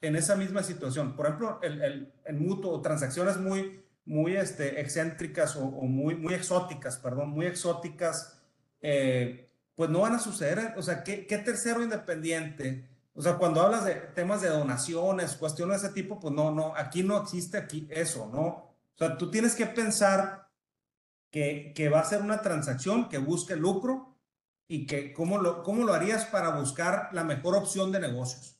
en 0.00 0.16
esa 0.16 0.36
misma 0.36 0.62
situación? 0.62 1.16
Por 1.16 1.26
ejemplo, 1.26 1.58
el, 1.62 1.82
el, 1.82 2.14
el 2.24 2.36
mutuo, 2.36 2.80
transacciones 2.80 3.36
muy, 3.38 3.82
muy 4.04 4.36
este, 4.36 4.80
excéntricas 4.80 5.56
o, 5.56 5.64
muy, 5.70 6.14
muy 6.16 6.34
exóticas, 6.34 6.96
perdón, 6.98 7.30
muy 7.30 7.46
exóticas, 7.46 8.40
eh, 8.80 9.48
pues 9.74 9.90
no 9.90 10.00
van 10.00 10.14
a 10.14 10.18
suceder. 10.18 10.74
O 10.76 10.82
sea, 10.82 11.04
¿qué, 11.04 11.26
¿qué, 11.26 11.38
tercero 11.38 11.82
independiente? 11.82 12.88
O 13.14 13.22
sea, 13.22 13.36
cuando 13.36 13.60
hablas 13.60 13.84
de 13.84 13.94
temas 13.94 14.40
de 14.40 14.48
donaciones, 14.48 15.36
cuestiones 15.36 15.82
de 15.82 15.88
ese 15.88 15.94
tipo, 15.94 16.18
pues 16.18 16.34
no, 16.34 16.50
no, 16.50 16.74
aquí 16.76 17.02
no 17.02 17.20
existe 17.20 17.58
aquí 17.58 17.86
eso, 17.90 18.30
¿no? 18.32 18.46
O 18.46 18.96
sea, 18.96 19.18
tú 19.18 19.30
tienes 19.30 19.54
que 19.54 19.66
pensar 19.66 20.48
que, 21.30 21.72
que 21.74 21.88
va 21.88 22.00
a 22.00 22.04
ser 22.04 22.22
una 22.22 22.40
transacción 22.42 23.08
que 23.08 23.18
busque 23.18 23.56
lucro 23.56 24.18
y 24.68 24.86
que 24.86 25.12
cómo 25.12 25.38
lo, 25.38 25.62
cómo 25.62 25.84
lo 25.84 25.92
harías 25.92 26.24
para 26.24 26.56
buscar 26.56 27.10
la 27.12 27.24
mejor 27.24 27.56
opción 27.56 27.92
de 27.92 28.00
negocios. 28.00 28.58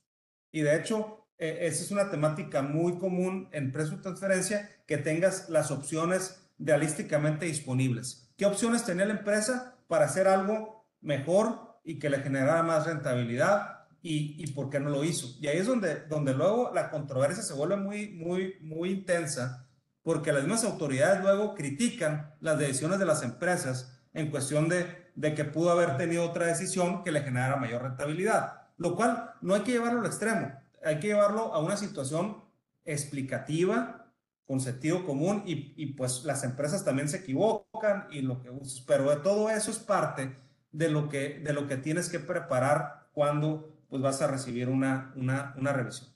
Y 0.51 0.61
de 0.61 0.77
hecho, 0.77 1.27
eh, 1.39 1.67
esa 1.67 1.83
es 1.83 1.91
una 1.91 2.11
temática 2.11 2.63
muy 2.63 2.99
común 2.99 3.49
en 3.53 3.73
precio 3.73 3.97
de 3.97 4.03
transferencia, 4.03 4.71
que 4.87 4.99
tengas 4.99 5.49
las 5.49 5.71
opciones 5.71 6.41
realísticamente 6.59 7.47
disponibles. 7.47 8.31
¿Qué 8.37 8.47
opciones 8.47 8.85
tenía 8.85 9.07
la 9.07 9.15
empresa 9.15 9.77
para 9.89 10.05
hacer 10.05 10.29
algo 10.29 10.87
mejor 11.01 11.81
y 11.85 11.99
que 11.99 12.11
le 12.11 12.21
generara 12.21 12.63
más 12.63 12.87
rentabilidad? 12.87 13.82
Y, 14.03 14.43
y 14.43 14.53
por 14.53 14.69
qué 14.69 14.81
no 14.81 14.91
lo 14.91 15.05
hizo. 15.05 15.37
Y 15.41 15.47
ahí 15.47 15.59
es 15.59 15.67
donde, 15.67 16.07
donde 16.07 16.35
luego 16.35 16.73
la 16.75 16.91
controversia 16.91 17.43
se 17.43 17.55
vuelve 17.55 17.77
muy, 17.77 18.09
muy, 18.09 18.57
muy 18.61 18.91
intensa, 18.91 19.69
porque 20.03 20.33
las 20.33 20.43
mismas 20.43 20.65
autoridades 20.65 21.23
luego 21.23 21.55
critican 21.55 22.35
las 22.41 22.59
decisiones 22.59 22.99
de 22.99 23.07
las 23.07 23.23
empresas 23.23 24.01
en 24.13 24.31
cuestión 24.31 24.69
de, 24.69 25.13
de 25.15 25.35
que 25.35 25.45
pudo 25.45 25.71
haber 25.71 25.97
tenido 25.97 26.25
otra 26.25 26.47
decisión 26.47 27.05
que 27.05 27.13
le 27.13 27.23
generara 27.23 27.57
mayor 27.57 27.83
rentabilidad, 27.83 28.71
lo 28.77 28.97
cual 28.97 29.31
no 29.41 29.55
hay 29.55 29.61
que 29.61 29.73
llevarlo 29.73 30.01
al 30.01 30.07
extremo 30.07 30.53
hay 30.85 30.99
que 30.99 31.09
llevarlo 31.09 31.55
a 31.55 31.61
una 31.61 31.77
situación 31.77 32.43
explicativa, 32.85 34.13
con 34.45 34.61
sentido 34.61 35.07
común, 35.07 35.43
y, 35.47 35.73
y, 35.77 35.95
pues 35.95 36.25
las 36.25 36.45
empresas 36.45 36.85
también 36.85 37.09
se 37.09 37.19
equivocan, 37.19 38.07
y 38.11 38.23
lo 38.23 38.41
que, 38.41 38.51
pero 38.87 39.09
de 39.11 39.17
todo 39.17 39.49
eso 39.51 39.71
es 39.71 39.79
parte 39.79 40.37
de 40.73 40.89
lo 40.89 41.09
que, 41.09 41.41
de 41.41 41.53
lo 41.53 41.67
que 41.67 41.77
tienes 41.77 42.09
que 42.09 42.19
preparar 42.19 43.09
cuando 43.13 43.72
pues 43.93 44.01
vas 44.01 44.23
a 44.23 44.27
recibir 44.27 44.71
una, 44.71 45.13
una, 45.17 45.55
una 45.59 45.71
revisión. 45.75 46.09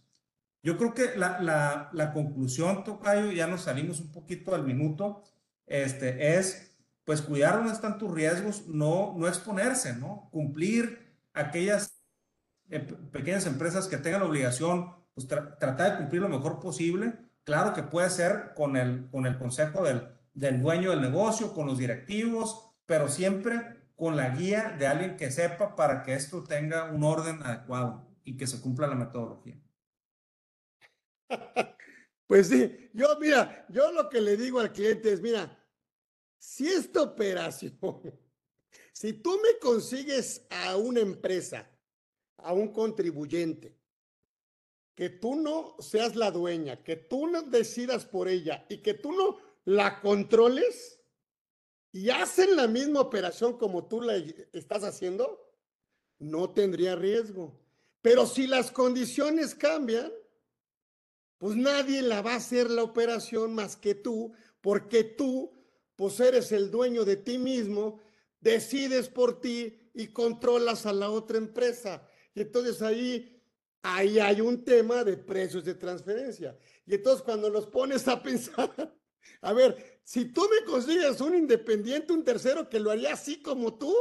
Yo 0.63 0.79
creo 0.79 0.95
que 0.95 1.15
la, 1.15 1.43
la, 1.43 1.91
la, 1.93 2.15
conclusión, 2.15 2.85
Tocayo, 2.85 3.31
ya 3.33 3.47
nos 3.47 3.65
salimos 3.65 4.01
un 4.01 4.11
poquito 4.13 4.55
al 4.55 4.65
minuto, 4.65 5.25
este, 5.67 6.39
es 6.39 6.75
pues 7.05 7.21
cuidar 7.21 7.57
dónde 7.57 7.75
están 7.75 7.99
tus 7.99 8.11
riesgos, 8.11 8.67
no, 8.67 9.15
no 9.19 9.29
exponerse, 9.29 9.95
¿no? 9.95 10.31
Cumplir 10.33 11.19
aquellas 11.35 12.01
pequeñas 13.13 13.45
empresas 13.45 13.89
que 13.89 13.99
tengan 13.99 14.23
la 14.23 14.29
obligación, 14.29 14.95
pues 15.13 15.29
tratar 15.29 15.93
de 15.93 15.99
cumplir 15.99 16.23
lo 16.23 16.31
mejor 16.31 16.61
posible. 16.61 17.13
Claro 17.45 17.75
que 17.75 17.83
puede 17.83 18.09
ser 18.09 18.55
con 18.57 18.79
el, 18.79 19.11
con 19.11 19.27
el 19.27 19.37
consejo 19.37 19.85
del, 19.85 20.09
del 20.33 20.63
dueño 20.63 20.93
del 20.93 21.03
negocio, 21.03 21.53
con 21.53 21.67
los 21.67 21.77
directivos, 21.77 22.71
pero 22.87 23.09
siempre 23.09 23.86
con 23.97 24.15
la 24.17 24.29
guía 24.29 24.77
de 24.79 24.87
alguien 24.87 25.17
que 25.17 25.31
sepa 25.31 25.75
para 25.75 26.03
que 26.03 26.15
esto 26.15 26.45
tenga 26.45 26.85
un 26.85 27.03
orden 27.03 27.43
adecuado 27.43 28.07
y 28.25 28.37
que 28.37 28.47
se 28.47 28.61
cumpla 28.61 28.87
la 28.87 28.95
metodología. 28.95 29.61
Pues 32.29 32.49
sí, 32.49 32.91
yo 32.93 33.17
mira, 33.21 33.65
yo 33.69 33.93
lo 33.93 34.09
que 34.09 34.21
le 34.21 34.37
digo 34.37 34.59
al 34.59 34.73
cliente 34.73 35.13
es, 35.13 35.21
mira, 35.21 35.65
si 36.37 36.67
esta 36.67 37.03
operación, 37.03 37.79
si 38.93 39.13
tú 39.13 39.39
me 39.41 39.61
consigues 39.61 40.45
a 40.51 40.77
una 40.77 40.99
empresa 40.99 41.71
a 42.39 42.53
un 42.53 42.73
contribuyente, 42.73 43.79
que 44.97 45.11
tú 45.11 45.37
no 45.37 45.77
seas 45.79 46.17
la 46.17 46.31
dueña, 46.31 46.83
que 46.83 46.97
tú 46.97 47.27
no 47.29 47.43
decidas 47.43 48.07
por 48.07 48.29
ella 48.29 48.67
y 48.69 48.79
que 48.79 48.95
tú 48.95 49.13
no 49.13 49.39
la 49.65 50.01
controles 50.01 51.01
y 51.97 52.11
hacen 52.11 52.57
la 52.57 52.67
misma 52.69 53.01
operación 53.01 53.57
como 53.57 53.87
tú 53.87 54.03
la 54.03 54.17
estás 54.53 54.85
haciendo, 54.85 55.51
no 56.19 56.51
tendría 56.51 56.95
riesgo. 56.95 57.59
Pero 58.03 58.27
si 58.27 58.47
las 58.47 58.71
condiciones 58.71 59.55
cambian, 59.55 60.13
pues 61.39 61.57
nadie 61.57 62.03
la 62.03 62.21
va 62.21 62.35
a 62.35 62.37
hacer 62.37 62.71
la 62.71 62.83
operación 62.83 63.55
más 63.55 63.77
que 63.77 63.95
tú, 63.95 64.35
porque 64.61 65.05
tú, 65.05 65.51
pues 65.97 66.21
eres 66.21 66.53
el 66.53 66.71
dueño 66.71 67.07
de 67.07 67.17
ti 67.17 67.39
mismo, 67.39 67.99
decides 68.43 69.09
por 69.09 69.41
ti 69.41 69.91
y 69.95 70.09
controlas 70.09 70.85
a 70.85 70.93
la 70.93 71.09
otra 71.09 71.39
empresa. 71.39 72.07
Y 72.35 72.43
entonces 72.43 72.83
ahí, 72.83 73.43
ahí 73.81 74.19
hay 74.19 74.43
un 74.43 74.67
tema 74.67 75.03
de 75.03 75.17
precios 75.17 75.65
de 75.65 75.75
transferencia. 75.75 76.59
Y 76.85 76.97
entonces 76.97 77.23
cuando 77.23 77.49
los 77.49 77.67
pones 77.67 78.07
a 78.07 78.23
pensar, 78.23 78.95
a 79.41 79.53
ver, 79.53 80.01
si 80.03 80.27
tú 80.27 80.49
me 80.49 80.65
consigues 80.65 81.21
un 81.21 81.35
independiente, 81.35 82.13
un 82.13 82.25
tercero 82.25 82.69
que 82.69 82.81
lo 82.81 82.91
haría 82.91 83.13
así 83.13 83.43
como 83.43 83.79
tú, 83.79 83.95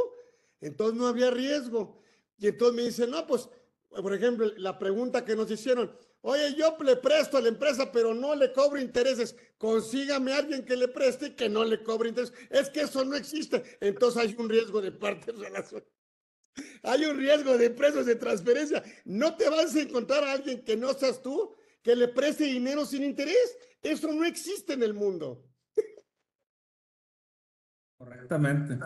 entonces 0.60 0.98
no 0.98 1.06
habría 1.06 1.30
riesgo. 1.30 2.00
Y 2.38 2.48
entonces 2.48 2.76
me 2.76 2.82
dicen, 2.82 3.10
no, 3.10 3.26
pues, 3.26 3.48
por 3.88 4.14
ejemplo, 4.14 4.50
la 4.56 4.78
pregunta 4.78 5.24
que 5.24 5.36
nos 5.36 5.50
hicieron, 5.50 5.96
oye, 6.20 6.54
yo 6.54 6.76
le 6.80 6.96
presto 6.96 7.38
a 7.38 7.40
la 7.40 7.48
empresa, 7.48 7.90
pero 7.90 8.14
no 8.14 8.34
le 8.34 8.52
cobro 8.52 8.80
intereses. 8.80 9.36
Consígame 9.58 10.32
a 10.32 10.38
alguien 10.38 10.64
que 10.64 10.76
le 10.76 10.88
preste 10.88 11.28
y 11.28 11.30
que 11.30 11.48
no 11.48 11.64
le 11.64 11.82
cobre 11.82 12.08
intereses. 12.08 12.34
Es 12.50 12.68
que 12.70 12.82
eso 12.82 13.04
no 13.04 13.16
existe. 13.16 13.62
Entonces 13.80 14.22
hay 14.22 14.36
un 14.38 14.48
riesgo 14.48 14.80
de 14.80 14.92
parte 14.92 15.32
de 15.32 15.38
relación. 15.38 15.84
Hay 16.82 17.04
un 17.04 17.18
riesgo 17.18 17.56
de 17.56 17.70
precios 17.70 18.06
de 18.06 18.16
transferencia. 18.16 18.82
No 19.04 19.36
te 19.36 19.48
vas 19.48 19.74
a 19.74 19.80
encontrar 19.80 20.24
a 20.24 20.32
alguien 20.32 20.62
que 20.64 20.76
no 20.76 20.92
seas 20.94 21.22
tú 21.22 21.54
que 21.82 21.94
le 21.94 22.08
preste 22.08 22.44
dinero 22.44 22.84
sin 22.84 23.04
interés. 23.04 23.56
Eso 23.90 24.12
no 24.12 24.24
existe 24.24 24.72
en 24.72 24.82
el 24.82 24.94
mundo. 24.94 25.48
Correctamente. 27.98 28.78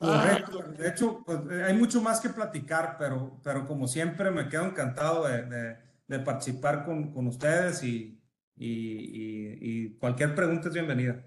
Ah, 0.00 0.44
Correcto. 0.44 0.72
De 0.72 0.88
hecho, 0.88 1.22
pues, 1.24 1.38
eh, 1.50 1.62
hay 1.62 1.74
mucho 1.74 2.00
más 2.00 2.20
que 2.20 2.28
platicar, 2.30 2.96
pero, 2.98 3.40
pero 3.44 3.66
como 3.66 3.86
siempre 3.86 4.30
me 4.30 4.48
quedo 4.48 4.64
encantado 4.66 5.26
de, 5.28 5.42
de- 5.44 5.76
de 6.08 6.18
participar 6.18 6.84
con, 6.84 7.12
con 7.12 7.26
ustedes 7.28 7.82
y, 7.84 8.20
y, 8.56 8.68
y- 8.68 9.58
y 9.60 9.90
cualquier 9.98 10.34
pregunta 10.34 10.68
es 10.68 10.74
bienvenida. 10.74 11.24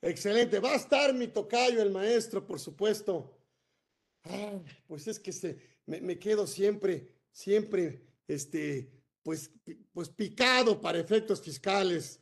Excelente. 0.00 0.58
Va 0.58 0.70
a 0.70 0.76
estar 0.76 1.12
mi 1.14 1.28
tocayo, 1.28 1.82
el 1.82 1.90
maestro, 1.92 2.44
por 2.46 2.58
supuesto. 2.58 3.38
Ay, 4.24 4.62
pues 4.86 5.06
es 5.06 5.20
que 5.20 5.30
se, 5.32 5.58
me, 5.86 6.00
me 6.00 6.18
quedo 6.18 6.46
siempre, 6.46 7.12
siempre, 7.30 8.08
este, 8.26 9.01
pues, 9.22 9.50
pues 9.92 10.08
picado 10.08 10.80
para 10.80 10.98
efectos 10.98 11.40
fiscales. 11.40 12.20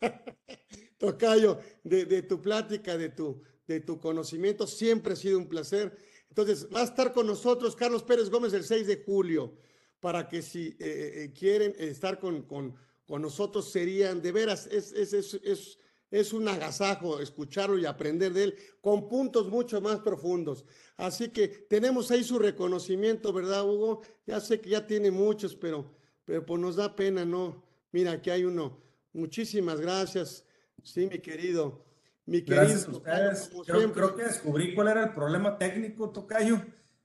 Tocayo, 0.98 1.58
de, 1.82 2.04
de 2.04 2.22
tu 2.22 2.40
plática, 2.40 2.96
de 2.96 3.08
tu, 3.08 3.42
de 3.66 3.80
tu 3.80 3.98
conocimiento, 4.00 4.66
siempre 4.66 5.14
ha 5.14 5.16
sido 5.16 5.38
un 5.38 5.48
placer. 5.48 5.96
Entonces, 6.28 6.68
va 6.74 6.80
a 6.80 6.84
estar 6.84 7.12
con 7.12 7.26
nosotros 7.26 7.74
Carlos 7.74 8.02
Pérez 8.02 8.30
Gómez 8.30 8.52
el 8.52 8.64
6 8.64 8.86
de 8.86 9.02
julio, 9.04 9.56
para 9.98 10.28
que 10.28 10.42
si 10.42 10.68
eh, 10.68 10.76
eh, 10.78 11.32
quieren 11.36 11.74
estar 11.78 12.18
con, 12.18 12.42
con, 12.42 12.74
con 13.06 13.22
nosotros, 13.22 13.70
serían 13.70 14.22
de 14.22 14.32
veras, 14.32 14.66
es, 14.66 14.92
es, 14.92 15.12
es, 15.12 15.34
es, 15.42 15.78
es 16.10 16.32
un 16.32 16.48
agasajo 16.48 17.20
escucharlo 17.20 17.78
y 17.78 17.86
aprender 17.86 18.32
de 18.32 18.44
él 18.44 18.56
con 18.80 19.08
puntos 19.08 19.48
mucho 19.48 19.80
más 19.80 20.00
profundos. 20.00 20.64
Así 20.96 21.30
que 21.30 21.48
tenemos 21.48 22.10
ahí 22.10 22.24
su 22.24 22.38
reconocimiento, 22.38 23.32
¿verdad, 23.32 23.64
Hugo? 23.64 24.02
Ya 24.26 24.40
sé 24.40 24.60
que 24.60 24.70
ya 24.70 24.86
tiene 24.86 25.10
muchos, 25.10 25.54
pero, 25.54 25.90
pero 26.30 26.46
pues 26.46 26.60
nos 26.60 26.76
da 26.76 26.94
pena, 26.94 27.24
¿no? 27.24 27.60
Mira, 27.90 28.12
aquí 28.12 28.30
hay 28.30 28.44
uno. 28.44 28.80
Muchísimas 29.12 29.80
gracias. 29.80 30.46
Sí, 30.84 31.08
mi 31.08 31.18
querido. 31.18 31.84
Mi 32.24 32.44
querido. 32.44 32.62
Gracias 32.62 32.86
a 32.86 32.90
ustedes. 32.92 33.50
Creo, 33.66 34.14
que 34.14 34.22
descubrí 34.22 34.72
cuál 34.72 34.86
era 34.86 35.02
el 35.02 35.12
problema 35.12 35.58
técnico, 35.58 36.10
Tocayo, 36.10 36.62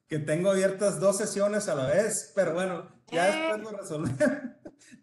que 0.08 0.20
tengo 0.20 0.52
abiertas 0.52 1.00
dos 1.00 1.18
sesiones 1.18 1.68
a 1.70 1.74
la 1.74 1.88
vez, 1.88 2.34
pero 2.36 2.54
bueno, 2.54 3.02
ya 3.12 3.26
después 3.26 3.64
lo 3.64 3.78
resolvemos. 3.80 4.20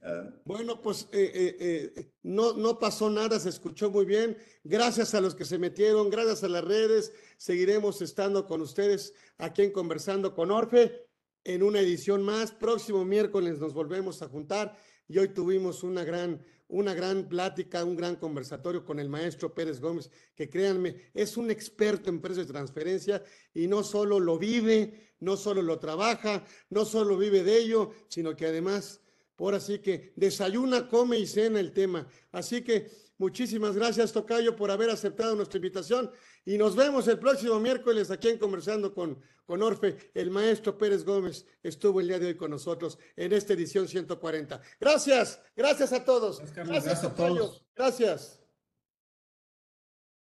Ah, 0.04 0.30
Bueno, 0.44 0.80
pues 0.80 1.08
eh, 1.12 1.32
eh, 1.34 1.92
eh, 1.96 2.12
no, 2.22 2.52
no 2.54 2.78
pasó 2.78 3.08
nada, 3.08 3.38
se 3.40 3.48
escuchó 3.48 3.90
muy 3.90 4.04
bien. 4.04 4.36
Gracias 4.62 5.14
a 5.14 5.20
los 5.20 5.34
que 5.34 5.44
se 5.44 5.58
metieron, 5.58 6.10
gracias 6.10 6.44
a 6.44 6.48
las 6.48 6.62
redes. 6.62 7.12
Seguiremos 7.36 8.02
estando 8.02 8.46
con 8.46 8.60
ustedes 8.60 9.14
aquí 9.38 9.62
en 9.62 9.72
Conversando 9.72 10.34
con 10.34 10.50
Orfe 10.50 11.08
en 11.44 11.62
una 11.62 11.80
edición 11.80 12.22
más. 12.22 12.52
Próximo 12.52 13.04
miércoles 13.04 13.58
nos 13.58 13.74
volvemos 13.74 14.22
a 14.22 14.28
juntar 14.28 14.76
y 15.08 15.18
hoy 15.18 15.28
tuvimos 15.28 15.82
una 15.82 16.04
gran, 16.04 16.44
una 16.68 16.94
gran 16.94 17.28
plática, 17.28 17.84
un 17.84 17.96
gran 17.96 18.16
conversatorio 18.16 18.84
con 18.84 18.98
el 18.98 19.08
maestro 19.08 19.54
Pérez 19.54 19.80
Gómez, 19.80 20.10
que 20.34 20.48
créanme, 20.48 21.10
es 21.14 21.36
un 21.36 21.50
experto 21.50 22.10
en 22.10 22.20
precios 22.20 22.46
de 22.46 22.52
transferencia 22.52 23.22
y 23.54 23.66
no 23.66 23.82
solo 23.82 24.20
lo 24.20 24.38
vive, 24.38 25.14
no 25.20 25.36
solo 25.36 25.62
lo 25.62 25.78
trabaja, 25.78 26.44
no 26.70 26.84
solo 26.84 27.16
vive 27.16 27.42
de 27.42 27.58
ello, 27.58 27.92
sino 28.08 28.34
que 28.36 28.46
además 28.46 29.02
Ahora 29.42 29.58
sí 29.58 29.80
que 29.80 30.12
desayuna, 30.14 30.88
come 30.88 31.18
y 31.18 31.26
cena 31.26 31.58
el 31.58 31.72
tema. 31.72 32.06
Así 32.30 32.62
que 32.62 32.88
muchísimas 33.18 33.74
gracias, 33.74 34.12
Tocayo, 34.12 34.54
por 34.54 34.70
haber 34.70 34.88
aceptado 34.88 35.34
nuestra 35.34 35.58
invitación. 35.58 36.12
Y 36.44 36.58
nos 36.58 36.74
vemos 36.74 37.06
el 37.08 37.18
próximo 37.18 37.60
miércoles 37.60 38.10
aquí 38.10 38.28
en 38.28 38.38
Conversando 38.38 38.92
con, 38.92 39.20
con 39.44 39.62
Orfe. 39.62 40.10
El 40.14 40.30
maestro 40.30 40.76
Pérez 40.76 41.04
Gómez 41.04 41.46
estuvo 41.62 42.00
el 42.00 42.08
día 42.08 42.18
de 42.18 42.26
hoy 42.26 42.36
con 42.36 42.50
nosotros 42.50 42.98
en 43.16 43.32
esta 43.32 43.52
edición 43.52 43.86
140. 43.86 44.60
Gracias, 44.80 45.40
gracias 45.54 45.92
a 45.92 46.04
todos. 46.04 46.40
Gracias, 46.52 47.04
a 47.04 47.14
todos. 47.14 47.64
Gracias. 47.74 48.40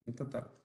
Esta 0.06 0.28
tarde. 0.28 0.57